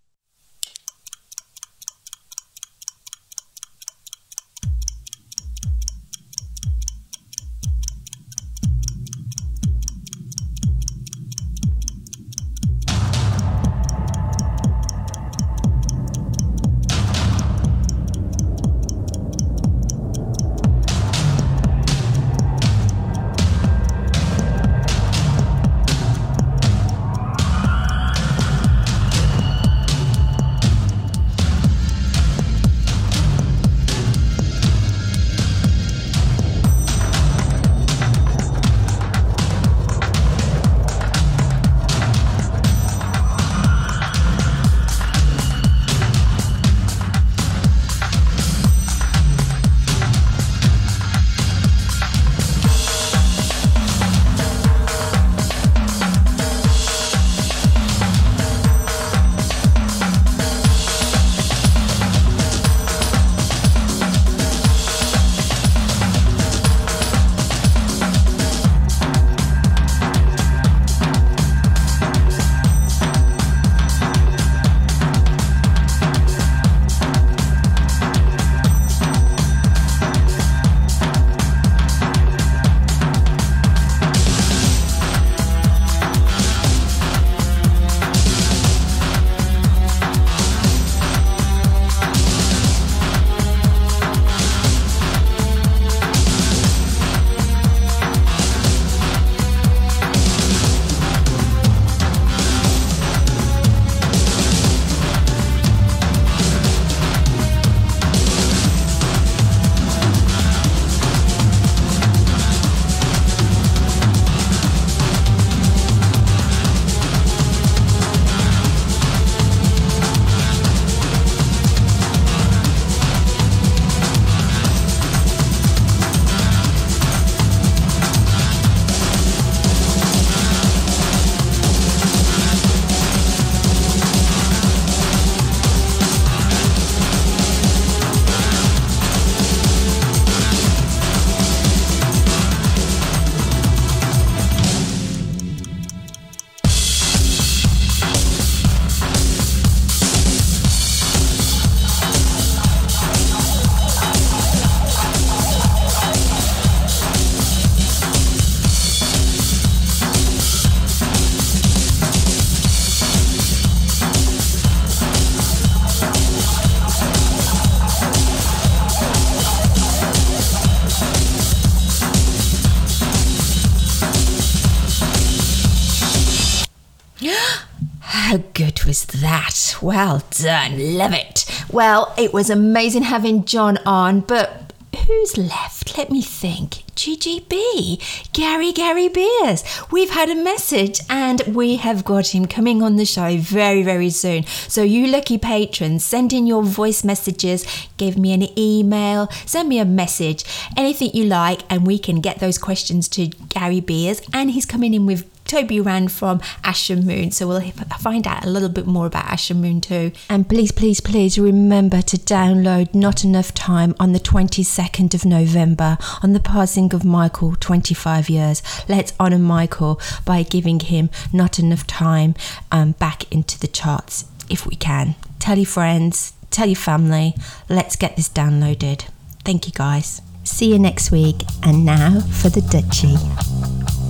Well 179.82 180.22
done. 180.30 180.96
Love 180.96 181.12
it. 181.12 181.44
Well, 181.70 182.14
it 182.16 182.32
was 182.32 182.50
amazing 182.50 183.02
having 183.02 183.44
John 183.44 183.78
on, 183.78 184.20
but 184.20 184.72
who's 185.06 185.36
left? 185.36 185.96
Let 185.98 186.10
me 186.10 186.22
think. 186.22 186.82
GGB, 186.96 188.32
Gary 188.32 188.72
Gary 188.72 189.08
Beers. 189.08 189.62
We've 189.90 190.10
had 190.10 190.30
a 190.30 190.34
message 190.34 191.00
and 191.10 191.42
we 191.46 191.76
have 191.76 192.04
got 192.04 192.34
him 192.34 192.46
coming 192.46 192.82
on 192.82 192.96
the 192.96 193.04
show 193.04 193.36
very, 193.36 193.82
very 193.82 194.08
soon. 194.08 194.44
So, 194.46 194.82
you 194.82 195.06
lucky 195.06 195.36
patrons, 195.36 196.04
send 196.04 196.32
in 196.32 196.46
your 196.46 196.62
voice 196.62 197.04
messages, 197.04 197.66
give 197.98 198.16
me 198.16 198.32
an 198.32 198.58
email, 198.58 199.28
send 199.44 199.68
me 199.68 199.78
a 199.78 199.84
message, 199.84 200.44
anything 200.76 201.10
you 201.12 201.24
like, 201.24 201.60
and 201.68 201.86
we 201.86 201.98
can 201.98 202.20
get 202.20 202.38
those 202.38 202.56
questions 202.56 203.08
to 203.10 203.26
Gary 203.26 203.80
Beers. 203.80 204.22
And 204.32 204.52
he's 204.52 204.66
coming 204.66 204.94
in 204.94 205.04
with 205.04 205.30
Toby 205.46 205.80
Rand 205.80 206.12
from 206.12 206.40
Asher 206.64 206.96
Moon. 206.96 207.30
So 207.30 207.48
we'll 207.48 207.60
find 207.98 208.26
out 208.26 208.44
a 208.44 208.50
little 208.50 208.68
bit 208.68 208.86
more 208.86 209.06
about 209.06 209.26
Asher 209.26 209.54
Moon 209.54 209.80
too. 209.80 210.12
And 210.28 210.48
please, 210.48 210.72
please, 210.72 211.00
please 211.00 211.38
remember 211.38 212.02
to 212.02 212.16
download 212.16 212.94
Not 212.94 213.24
Enough 213.24 213.54
Time 213.54 213.94
on 213.98 214.12
the 214.12 214.20
22nd 214.20 215.14
of 215.14 215.24
November 215.24 215.98
on 216.22 216.32
the 216.32 216.40
passing 216.40 216.92
of 216.94 217.04
Michael, 217.04 217.56
25 217.60 218.28
years. 218.28 218.62
Let's 218.88 219.12
honour 219.18 219.38
Michael 219.38 220.00
by 220.24 220.42
giving 220.42 220.80
him 220.80 221.10
Not 221.32 221.58
Enough 221.58 221.86
Time 221.86 222.34
um, 222.72 222.92
back 222.92 223.30
into 223.32 223.58
the 223.58 223.68
charts 223.68 224.24
if 224.48 224.66
we 224.66 224.76
can. 224.76 225.14
Tell 225.38 225.56
your 225.56 225.66
friends, 225.66 226.32
tell 226.50 226.66
your 226.66 226.76
family. 226.76 227.34
Let's 227.68 227.96
get 227.96 228.16
this 228.16 228.28
downloaded. 228.28 229.08
Thank 229.44 229.66
you 229.66 229.72
guys. 229.72 230.22
See 230.44 230.72
you 230.72 230.78
next 230.78 231.10
week. 231.10 231.42
And 231.62 231.84
now 231.84 232.20
for 232.20 232.48
the 232.48 232.60
Dutchie. 232.60 234.05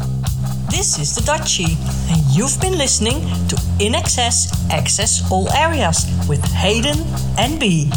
This 0.70 0.98
is 0.98 1.14
the 1.14 1.20
Dutchie, 1.22 1.76
and 2.10 2.22
you've 2.36 2.60
been 2.60 2.76
listening 2.76 3.20
to 3.48 3.56
INXS 3.78 4.70
Access 4.70 5.30
All 5.30 5.48
Areas 5.52 6.06
with 6.28 6.44
Hayden 6.52 6.98
and 7.38 7.58
B. 7.58 7.90